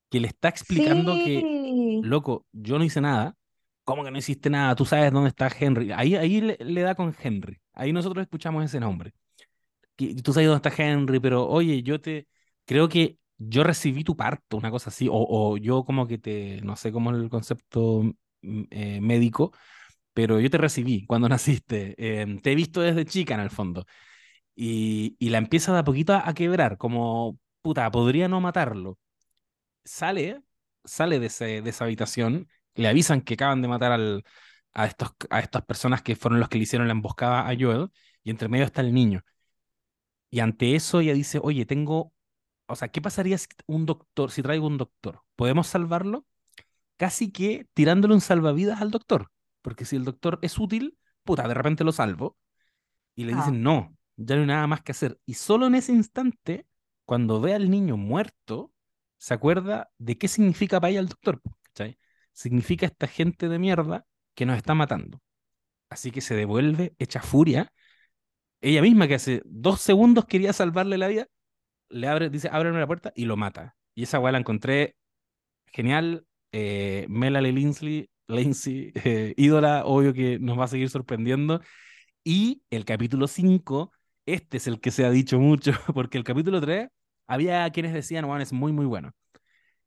que 0.09 0.22
le 0.22 0.28
está 0.28 0.47
explicando 0.47 1.13
que, 1.16 1.99
loco, 2.01 2.45
yo 2.53 2.78
no 2.78 2.86
hice 2.86 3.01
nada. 3.01 3.36
¿Cómo 3.84 4.05
que 4.05 4.11
no 4.11 4.18
hiciste 4.18 4.49
nada? 4.49 4.74
Tú 4.74 4.86
sabes 4.86 5.11
dónde 5.11 5.28
está 5.28 5.49
Henry. 5.59 5.91
Ahí, 5.91 6.16
ahí 6.16 6.39
le, 6.39 6.82
da 6.84 6.95
con 6.95 7.13
Henry. 7.22 7.59
Ahí 7.74 7.91
nosotros 7.91 8.22
escuchamos 8.22 8.63
ese 8.63 8.80
nombre. 8.80 9.13
Que, 9.96 10.16
tú 10.16 10.34
sabes 10.34 10.48
dónde 10.50 10.68
está 10.68 10.84
Henry, 10.84 11.20
pero 11.20 11.48
oye, 11.48 11.84
yo 11.84 12.00
te. 12.02 12.28
Creo 12.66 12.89
que 12.89 13.18
yo 13.38 13.64
recibí 13.64 14.04
tu 14.04 14.16
parto, 14.16 14.58
una 14.58 14.72
cosa 14.72 14.89
así. 14.89 15.08
O, 15.10 15.14
o 15.16 15.58
yo, 15.58 15.86
como 15.86 16.08
que 16.08 16.18
te. 16.18 16.62
No 16.62 16.76
sé 16.76 16.91
cómo 16.91 17.12
es 17.12 17.18
el 17.22 17.30
concepto 17.30 18.04
mm, 18.41 18.62
eh, 18.72 19.02
médico, 19.02 19.52
pero 20.14 20.39
yo 20.39 20.50
te 20.50 20.58
recibí 20.60 21.06
cuando 21.06 21.30
naciste. 21.30 21.96
Em, 22.22 22.39
te 22.41 22.52
he 22.54 22.56
visto 22.56 22.82
desde 22.82 23.06
chica, 23.06 23.36
en 23.36 23.41
el 23.41 23.52
fondo. 23.52 23.86
Y, 24.56 25.16
y 25.20 25.30
la 25.30 25.39
empieza 25.39 25.74
de 25.74 25.80
a 25.80 25.84
poquito 25.84 26.14
a 26.16 26.34
quebrar, 26.34 26.78
como, 26.78 27.39
puta, 27.62 27.89
podría 27.91 28.28
no 28.30 28.41
matarlo 28.41 29.00
sale, 29.84 30.41
sale 30.84 31.20
de, 31.20 31.28
ese, 31.28 31.62
de 31.62 31.70
esa 31.70 31.86
habitación, 31.86 32.48
le 32.76 32.88
avisan 32.88 33.22
que 33.22 33.36
acaban 33.36 33.62
de 33.62 33.68
matar 33.68 33.91
al, 33.91 34.24
a, 34.74 34.86
estos, 34.88 35.12
a 35.30 35.39
estas 35.39 35.64
personas 35.66 36.02
que 36.02 36.16
fueron 36.16 36.39
los 36.39 36.50
que 36.50 36.58
le 36.58 36.64
hicieron 36.64 36.88
la 36.88 36.93
emboscada 36.93 37.48
a 37.50 37.56
Joel, 37.58 37.89
y 38.24 38.32
entre 38.32 38.50
medio 38.50 38.66
está 38.66 38.82
el 38.82 38.93
niño. 38.93 39.24
Y 40.30 40.39
ante 40.39 40.76
eso 40.76 40.99
ella 40.99 41.13
dice, 41.13 41.39
oye, 41.41 41.65
tengo, 41.65 42.13
o 42.67 42.76
sea, 42.76 42.89
¿qué 42.89 43.01
pasaría 43.01 43.38
si 43.38 43.47
un 43.67 43.86
doctor, 43.86 44.32
si 44.32 44.41
traigo 44.41 44.67
un 44.67 44.78
doctor? 44.78 45.21
¿Podemos 45.36 45.67
salvarlo? 45.67 46.26
Casi 46.97 47.32
que 47.32 47.67
tirándole 47.73 48.13
un 48.13 48.21
salvavidas 48.21 48.82
al 48.82 48.91
doctor, 48.91 49.32
porque 49.61 49.86
si 49.86 49.95
el 49.95 50.05
doctor 50.05 50.39
es 50.41 50.57
útil, 50.59 50.97
puta, 51.23 51.47
de 51.47 51.53
repente 51.53 51.84
lo 51.84 51.91
salvo. 51.91 52.38
Y 53.15 53.26
le 53.26 53.34
dicen, 53.34 53.63
no, 53.63 53.95
ya 54.17 54.36
no 54.36 54.41
hay 54.41 54.47
nada 54.47 54.67
más 54.67 54.82
que 54.82 54.91
hacer. 54.91 55.19
Y 55.26 55.36
solo 55.36 55.67
en 55.67 55.76
ese 55.76 55.93
instante, 55.93 56.67
cuando 57.05 57.39
ve 57.41 57.53
al 57.53 57.69
niño 57.69 57.97
muerto, 57.97 58.73
se 59.17 59.34
acuerda 59.34 59.89
de 59.97 60.17
qué 60.17 60.28
significa 60.28 60.80
para 60.80 60.91
ella 60.91 60.99
el 60.99 61.07
doctor. 61.07 61.41
¿cachai? 61.63 61.97
Significa 62.34 62.86
esta 62.86 63.07
gente 63.07 63.47
de 63.49 63.59
mierda 63.59 64.05
que 64.34 64.45
nos 64.45 64.57
está 64.57 64.76
matando. 64.76 65.21
Así 65.89 66.11
que 66.11 66.21
se 66.21 66.36
devuelve 66.36 66.95
hecha 66.99 67.21
furia. 67.21 67.71
Ella 68.66 68.82
misma 68.82 69.07
que 69.07 69.13
hace 69.13 69.43
dos 69.45 69.80
segundos 69.80 70.26
quería 70.26 70.51
salvarle 70.51 70.97
la 70.97 71.07
vida, 71.07 71.28
le 71.89 72.07
abre, 72.07 72.32
dice, 72.32 72.49
ábreme 72.51 72.80
la 72.80 72.88
puerta 72.88 73.13
y 73.16 73.26
lo 73.26 73.38
mata. 73.38 73.76
Y 73.93 74.01
esa 74.03 74.20
weá 74.20 74.32
la 74.32 74.39
encontré 74.39 74.95
genial. 75.68 76.26
Eh, 76.51 77.05
Melanie 77.07 77.51
Linsley, 77.51 78.09
Lindsay, 78.28 78.91
eh, 79.03 79.36
ídola, 79.38 79.84
obvio 79.86 80.13
que 80.13 80.39
nos 80.39 80.57
va 80.59 80.63
a 80.63 80.68
seguir 80.68 80.89
sorprendiendo. 80.89 81.61
Y 82.24 82.63
el 82.72 82.86
capítulo 82.86 83.28
5, 83.28 83.91
este 84.26 84.57
es 84.57 84.66
el 84.66 84.80
que 84.82 84.89
se 84.89 85.05
ha 85.05 85.11
dicho 85.11 85.39
mucho, 85.39 85.74
porque 85.93 86.18
el 86.18 86.24
capítulo 86.24 86.59
3 86.59 86.89
había 87.28 87.70
quienes 87.70 87.93
decían, 87.93 88.26
bueno, 88.26 88.41
es 88.41 88.51
muy, 88.51 88.72
muy 88.72 88.88
bueno. 88.88 89.11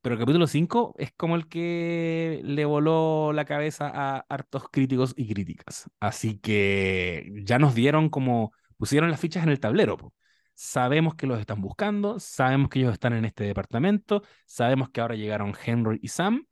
Pero 0.02 0.14
el 0.14 0.20
capítulo 0.20 0.46
5 0.46 0.94
es 0.98 1.12
como 1.16 1.34
el 1.34 1.48
que 1.48 2.40
le 2.44 2.64
voló 2.64 3.32
la 3.32 3.44
cabeza 3.44 3.90
a 3.92 4.24
hartos 4.28 4.68
críticos 4.70 5.14
y 5.16 5.26
críticas. 5.32 5.90
Así 5.98 6.38
que 6.38 7.32
ya 7.44 7.58
nos 7.58 7.74
dieron 7.74 8.08
como, 8.08 8.52
pusieron 8.78 9.10
las 9.10 9.20
fichas 9.20 9.42
en 9.42 9.50
el 9.50 9.60
tablero. 9.60 10.14
Sabemos 10.54 11.14
que 11.14 11.26
los 11.26 11.38
están 11.38 11.60
buscando, 11.60 12.18
sabemos 12.18 12.70
que 12.70 12.80
ellos 12.80 12.94
están 12.94 13.12
en 13.12 13.26
este 13.26 13.44
departamento, 13.44 14.22
sabemos 14.46 14.88
que 14.90 15.00
ahora 15.00 15.14
llegaron 15.14 15.54
Henry 15.64 15.98
y 16.02 16.08
Sam, 16.08 16.46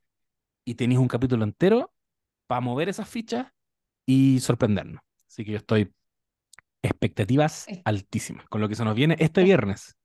y 0.63 0.75
tenéis 0.75 0.99
un 0.99 1.07
capítulo 1.07 1.43
entero 1.43 1.93
para 2.45 2.61
mover 2.61 2.89
esas 2.89 3.09
fichas 3.09 3.47
y 4.05 4.39
sorprendernos. 4.39 5.01
Así 5.27 5.43
que 5.43 5.51
yo 5.51 5.57
estoy 5.57 5.91
expectativas 6.81 7.67
altísimas 7.85 8.47
con 8.47 8.61
lo 8.61 8.69
que 8.69 8.75
se 8.75 8.85
nos 8.85 8.95
viene 8.95 9.15
este 9.19 9.43
viernes. 9.43 9.95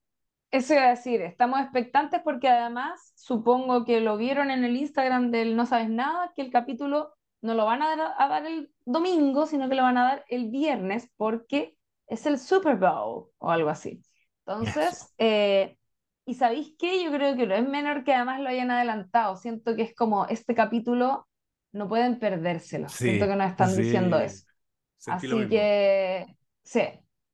Eso 0.50 0.74
iba 0.74 0.84
a 0.84 0.90
decir, 0.90 1.22
estamos 1.22 1.60
expectantes 1.60 2.20
porque 2.22 2.48
además 2.48 3.12
supongo 3.16 3.84
que 3.84 4.00
lo 4.00 4.16
vieron 4.16 4.50
en 4.50 4.64
el 4.64 4.76
Instagram 4.76 5.30
del 5.30 5.56
No 5.56 5.64
Sabes 5.64 5.88
Nada, 5.88 6.32
que 6.36 6.42
el 6.42 6.50
capítulo 6.50 7.14
no 7.40 7.54
lo 7.54 7.64
van 7.64 7.82
a 7.82 8.14
dar, 8.28 8.46
el 8.46 8.70
domingo, 8.84 9.46
sino 9.46 9.68
que 9.68 9.74
lo 9.74 9.82
van 9.82 9.96
a 9.96 10.04
dar 10.04 10.24
el 10.28 10.50
viernes 10.50 11.10
porque 11.16 11.76
es 12.12 12.26
el 12.26 12.38
Super 12.38 12.76
Bowl 12.76 13.28
o 13.38 13.50
algo 13.50 13.70
así. 13.70 14.02
Entonces, 14.46 15.12
eh, 15.18 15.76
¿y 16.26 16.34
sabéis 16.34 16.74
qué? 16.78 17.02
Yo 17.02 17.10
creo 17.10 17.36
que 17.36 17.46
no 17.46 17.54
es 17.54 17.66
menor 17.66 18.04
que 18.04 18.14
además 18.14 18.40
lo 18.40 18.48
hayan 18.48 18.70
adelantado. 18.70 19.36
Siento 19.36 19.74
que 19.74 19.82
es 19.82 19.94
como 19.94 20.26
este 20.26 20.54
capítulo 20.54 21.26
no 21.72 21.88
pueden 21.88 22.18
perdérselo. 22.18 22.88
Siento 22.88 23.26
que 23.26 23.36
nos 23.36 23.50
están 23.50 23.74
diciendo 23.74 24.18
eso. 24.18 24.44
Así 25.06 25.48
que, 25.48 26.26
sí, 26.62 26.82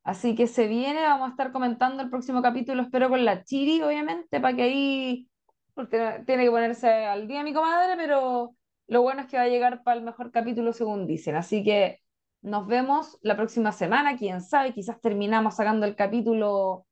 Así 0.05 0.35
que 0.35 0.47
se 0.47 0.69
viene, 0.69 1.03
vamos 1.03 1.29
a 1.29 1.31
estar 1.33 1.53
comentando 1.53 2.03
el 2.03 2.09
próximo 2.09 2.41
capítulo, 2.41 2.81
espero 2.81 3.11
con 3.11 3.27
la 3.27 3.45
Chiri, 3.45 3.83
obviamente, 3.83 4.41
para 4.41 4.57
que 4.57 4.63
ahí, 4.63 5.29
porque 5.75 6.23
tiene 6.25 6.45
que 6.45 6.51
ponerse 6.51 6.89
al 6.89 7.29
día 7.29 7.43
mi 7.43 7.53
comadre, 7.53 7.95
pero 7.95 8.55
lo 8.87 9.03
bueno 9.03 9.21
es 9.21 9.27
que 9.27 9.37
va 9.37 9.43
a 9.43 9.49
llegar 9.49 9.83
para 9.83 9.99
el 9.99 10.07
mejor 10.07 10.31
capítulo 10.31 10.73
según 10.73 11.07
dicen. 11.07 11.37
Así 11.37 11.63
que 11.63 12.01
nos 12.43 12.67
vemos 12.67 13.19
la 13.23 13.37
próxima 13.37 13.73
semana, 13.73 14.17
quién 14.17 14.41
sabe, 14.41 14.73
quizás 14.73 15.01
terminamos 15.01 15.57
sacando 15.57 15.87
el 15.87 15.97
capítulo 15.97 16.87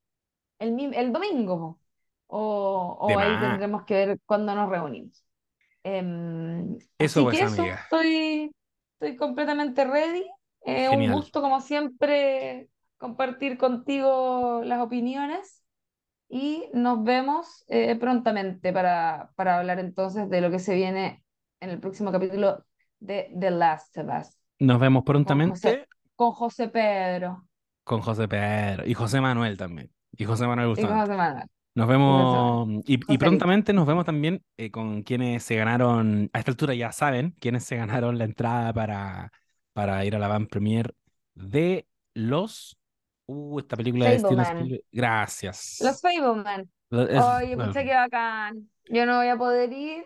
el, 0.58 0.94
el 0.94 1.12
domingo, 1.12 1.78
o, 2.26 2.98
o 3.00 3.18
ahí 3.18 3.38
tendremos 3.40 3.84
que 3.84 3.94
ver 3.94 4.20
cuándo 4.26 4.54
nos 4.54 4.68
reunimos. 4.68 5.24
Em, 5.82 6.76
eso, 6.98 7.28
así 7.28 7.38
que 7.38 7.44
eso, 7.44 7.64
estoy, 7.64 8.52
estoy 8.94 9.16
completamente 9.16 9.84
ready. 9.84 10.26
Eh, 10.64 10.88
un 10.88 11.12
gusto, 11.12 11.40
como 11.40 11.60
siempre, 11.60 12.68
compartir 12.98 13.56
contigo 13.56 14.62
las 14.64 14.80
opiniones 14.80 15.62
y 16.28 16.68
nos 16.72 17.04
vemos 17.04 17.64
eh, 17.68 17.94
prontamente 17.96 18.72
para, 18.72 19.30
para 19.36 19.58
hablar 19.58 19.78
entonces 19.78 20.28
de 20.28 20.40
lo 20.40 20.50
que 20.50 20.58
se 20.58 20.74
viene 20.74 21.24
en 21.60 21.70
el 21.70 21.78
próximo 21.78 22.10
capítulo 22.10 22.64
de 22.98 23.32
The 23.38 23.50
Last 23.52 23.96
of 23.98 24.06
Us. 24.08 24.35
Nos 24.58 24.80
vemos 24.80 25.04
prontamente. 25.04 25.86
Con 26.14 26.32
José, 26.32 26.68
Pedro. 26.68 27.46
Con 27.84 28.00
José 28.00 28.26
Pedro. 28.26 28.86
Y 28.86 28.94
José 28.94 29.20
Manuel 29.20 29.56
también. 29.56 29.90
Y 30.16 30.24
José 30.24 30.46
Manuel 30.46 30.68
Gustavo. 30.68 30.94
Nos 31.74 31.88
vemos 31.88 32.68
y, 32.86 33.18
prontamente 33.18 33.74
nos 33.74 33.86
vemos 33.86 34.06
también 34.06 34.42
eh, 34.56 34.70
con 34.70 35.02
quienes 35.02 35.42
se 35.42 35.56
ganaron, 35.56 36.30
a 36.32 36.38
esta 36.38 36.50
altura 36.50 36.72
ya 36.72 36.90
saben, 36.90 37.34
quienes 37.38 37.64
se 37.64 37.76
ganaron 37.76 38.16
la 38.16 38.24
entrada 38.24 38.72
para, 38.72 39.30
para 39.74 40.02
ir 40.06 40.16
a 40.16 40.18
la 40.18 40.26
van 40.26 40.46
premier 40.46 40.94
de 41.34 41.86
los 42.14 42.78
Uh, 43.26 43.58
esta 43.58 43.76
película 43.76 44.08
de 44.08 44.20
Steven 44.20 44.80
Gracias. 44.92 45.78
Los 45.82 46.00
Fableman. 46.00 46.70
Oye, 46.90 47.56
pensé 47.56 47.84
que 47.84 47.94
bacán. 47.94 48.70
Yo 48.88 49.04
no 49.04 49.16
voy 49.16 49.28
a 49.28 49.36
poder 49.36 49.72
ir, 49.72 50.04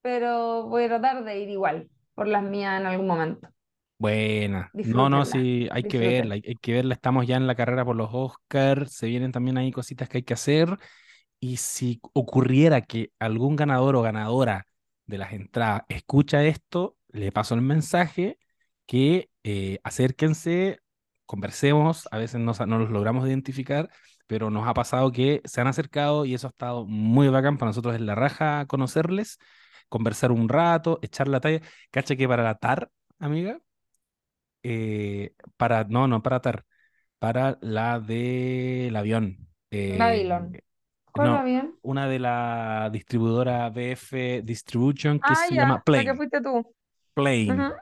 pero 0.00 0.64
voy 0.64 0.84
a 0.84 0.88
tratar 0.88 1.24
de 1.24 1.40
ir 1.40 1.50
igual, 1.50 1.90
por 2.14 2.26
las 2.26 2.42
mías 2.42 2.80
en 2.80 2.86
algún 2.86 3.06
momento. 3.06 3.48
Buena. 3.98 4.70
No, 4.74 5.08
no, 5.08 5.24
sí, 5.24 5.68
hay 5.70 5.84
que 5.84 5.98
verla, 5.98 6.34
hay, 6.34 6.56
que 6.60 6.72
verla. 6.72 6.94
Estamos 6.94 7.26
ya 7.26 7.36
en 7.36 7.46
la 7.46 7.54
carrera 7.54 7.84
por 7.84 7.96
los 7.96 8.10
Oscars, 8.12 8.92
se 8.92 9.06
vienen 9.06 9.32
también 9.32 9.56
ahí 9.56 9.70
cositas 9.72 10.08
que 10.08 10.18
hay 10.18 10.22
que 10.24 10.34
hacer. 10.34 10.76
Y 11.40 11.58
si 11.58 12.00
ocurriera 12.12 12.82
que 12.82 13.12
algún 13.18 13.56
ganador 13.56 13.96
o 13.96 14.02
ganadora 14.02 14.66
de 15.06 15.18
las 15.18 15.32
entradas 15.32 15.82
escucha 15.88 16.44
esto, 16.44 16.96
le 17.08 17.32
paso 17.32 17.54
el 17.54 17.60
mensaje 17.60 18.38
que 18.86 19.30
eh, 19.44 19.78
acérquense, 19.84 20.80
conversemos, 21.26 22.08
a 22.10 22.18
veces 22.18 22.40
no, 22.40 22.52
no 22.66 22.78
los 22.78 22.90
logramos 22.90 23.26
identificar, 23.26 23.90
pero 24.26 24.50
nos 24.50 24.66
ha 24.66 24.74
pasado 24.74 25.12
que 25.12 25.40
se 25.44 25.60
han 25.60 25.66
acercado 25.66 26.24
y 26.24 26.34
eso 26.34 26.46
ha 26.48 26.50
estado 26.50 26.86
muy 26.86 27.28
bacán 27.28 27.58
para 27.58 27.70
nosotros 27.70 27.94
es 27.94 28.00
la 28.00 28.14
raja 28.14 28.66
conocerles, 28.66 29.38
conversar 29.88 30.32
un 30.32 30.48
rato, 30.48 30.98
echar 31.02 31.28
la 31.28 31.40
talla. 31.40 31.60
Cacha 31.90 32.16
que 32.16 32.28
para 32.28 32.42
la 32.42 32.56
TAR, 32.56 32.90
amiga, 33.18 33.58
eh, 34.64 35.34
para, 35.58 35.84
no, 35.84 36.08
no 36.08 36.22
para 36.22 36.40
TAR, 36.40 36.64
para 37.18 37.58
la 37.60 38.00
del 38.00 38.96
avión. 38.96 39.46
Eh, 39.70 39.96
Babylon. 39.98 40.58
¿Cuál 41.12 41.30
no, 41.30 41.38
avión? 41.38 41.78
Una 41.82 42.08
de 42.08 42.18
la 42.18 42.88
distribuidora 42.90 43.68
BF 43.68 44.42
Distribution 44.42 45.18
que 45.18 45.32
ah, 45.32 45.34
se 45.36 45.54
llama 45.54 45.82
Plane. 45.84 46.04
La 46.04 46.10
que 46.10 46.16
fuiste 46.16 46.40
tú. 46.40 46.74
Plane. 47.12 47.72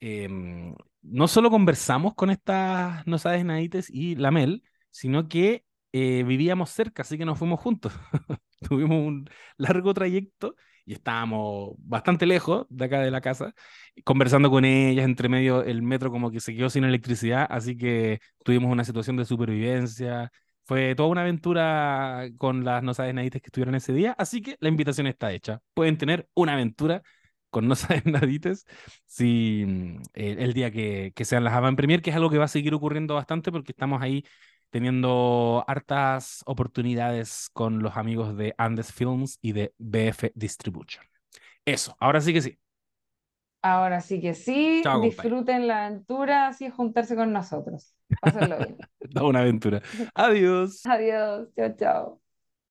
Em, 0.00 0.74
no 1.02 1.28
solo 1.28 1.50
conversamos 1.50 2.14
con 2.14 2.30
estas 2.30 3.06
no 3.06 3.18
sabes 3.18 3.44
nadites 3.44 3.88
y 3.90 4.16
la 4.16 4.30
Mel, 4.30 4.64
sino 4.90 5.28
que 5.28 5.64
eh, 5.92 6.24
vivíamos 6.24 6.70
cerca, 6.70 7.02
así 7.02 7.18
que 7.18 7.26
nos 7.26 7.38
fuimos 7.38 7.60
juntos. 7.60 7.92
Tuvimos 8.68 9.06
un 9.06 9.28
largo 9.58 9.92
trayecto 9.92 10.56
y 10.86 10.94
estábamos 10.94 11.74
bastante 11.78 12.26
lejos 12.26 12.66
de 12.70 12.86
acá 12.86 13.00
de 13.00 13.10
la 13.10 13.20
casa, 13.20 13.54
conversando 14.04 14.50
con 14.50 14.64
ellas, 14.64 15.04
entre 15.04 15.28
medio 15.28 15.62
el 15.64 15.82
metro 15.82 16.10
como 16.10 16.30
que 16.30 16.40
se 16.40 16.54
quedó 16.54 16.70
sin 16.70 16.84
electricidad, 16.84 17.46
así 17.50 17.76
que 17.76 18.20
tuvimos 18.44 18.70
una 18.72 18.84
situación 18.84 19.16
de 19.16 19.24
supervivencia. 19.26 20.30
Fue 20.64 20.94
toda 20.94 21.08
una 21.10 21.22
aventura 21.22 22.28
con 22.38 22.64
las 22.64 22.82
no 22.82 22.94
sabes 22.94 23.14
nadites 23.14 23.42
que 23.42 23.48
estuvieron 23.48 23.74
ese 23.74 23.92
día, 23.92 24.12
así 24.18 24.42
que 24.42 24.56
la 24.60 24.68
invitación 24.68 25.06
está 25.06 25.32
hecha. 25.32 25.60
Pueden 25.74 25.98
tener 25.98 26.28
una 26.34 26.54
aventura 26.54 27.02
con 27.50 27.68
No 27.68 27.74
Sabes 27.76 28.04
Nadites 28.04 28.66
si, 29.06 29.64
mm, 29.66 30.02
el, 30.14 30.52
día 30.52 30.70
que, 30.70 31.12
que 31.14 31.24
sean 31.24 31.44
las 31.44 31.54
Avant 31.54 31.76
Premier, 31.76 32.02
que 32.02 32.10
es 32.10 32.16
algo 32.16 32.30
que 32.30 32.38
va 32.38 32.44
a 32.44 32.48
seguir 32.48 32.74
ocurriendo 32.74 33.14
bastante 33.14 33.50
porque 33.52 33.72
estamos 33.72 34.02
ahí 34.02 34.24
teniendo 34.70 35.64
hartas 35.66 36.42
oportunidades 36.46 37.48
con 37.52 37.82
los 37.82 37.96
amigos 37.96 38.36
de 38.36 38.54
Andes 38.58 38.92
Films 38.92 39.38
y 39.42 39.52
de 39.52 39.74
BF 39.78 40.32
Distribution. 40.34 41.04
Eso, 41.64 41.96
ahora 42.00 42.20
sí 42.20 42.32
que 42.32 42.42
sí. 42.42 42.58
Ahora 43.62 44.00
sí 44.00 44.20
que 44.20 44.34
sí, 44.34 44.82
disfruten 45.02 45.66
la 45.66 45.86
aventura, 45.86 46.48
así 46.48 46.70
juntarse 46.70 47.16
con 47.16 47.32
nosotros. 47.32 47.94
Pásenlo 48.20 48.58
bien. 48.58 48.78
una 49.22 49.40
aventura. 49.40 49.82
Adiós. 50.14 50.82
Adiós, 50.84 51.48
chao, 51.54 51.74
chao. 51.76 52.20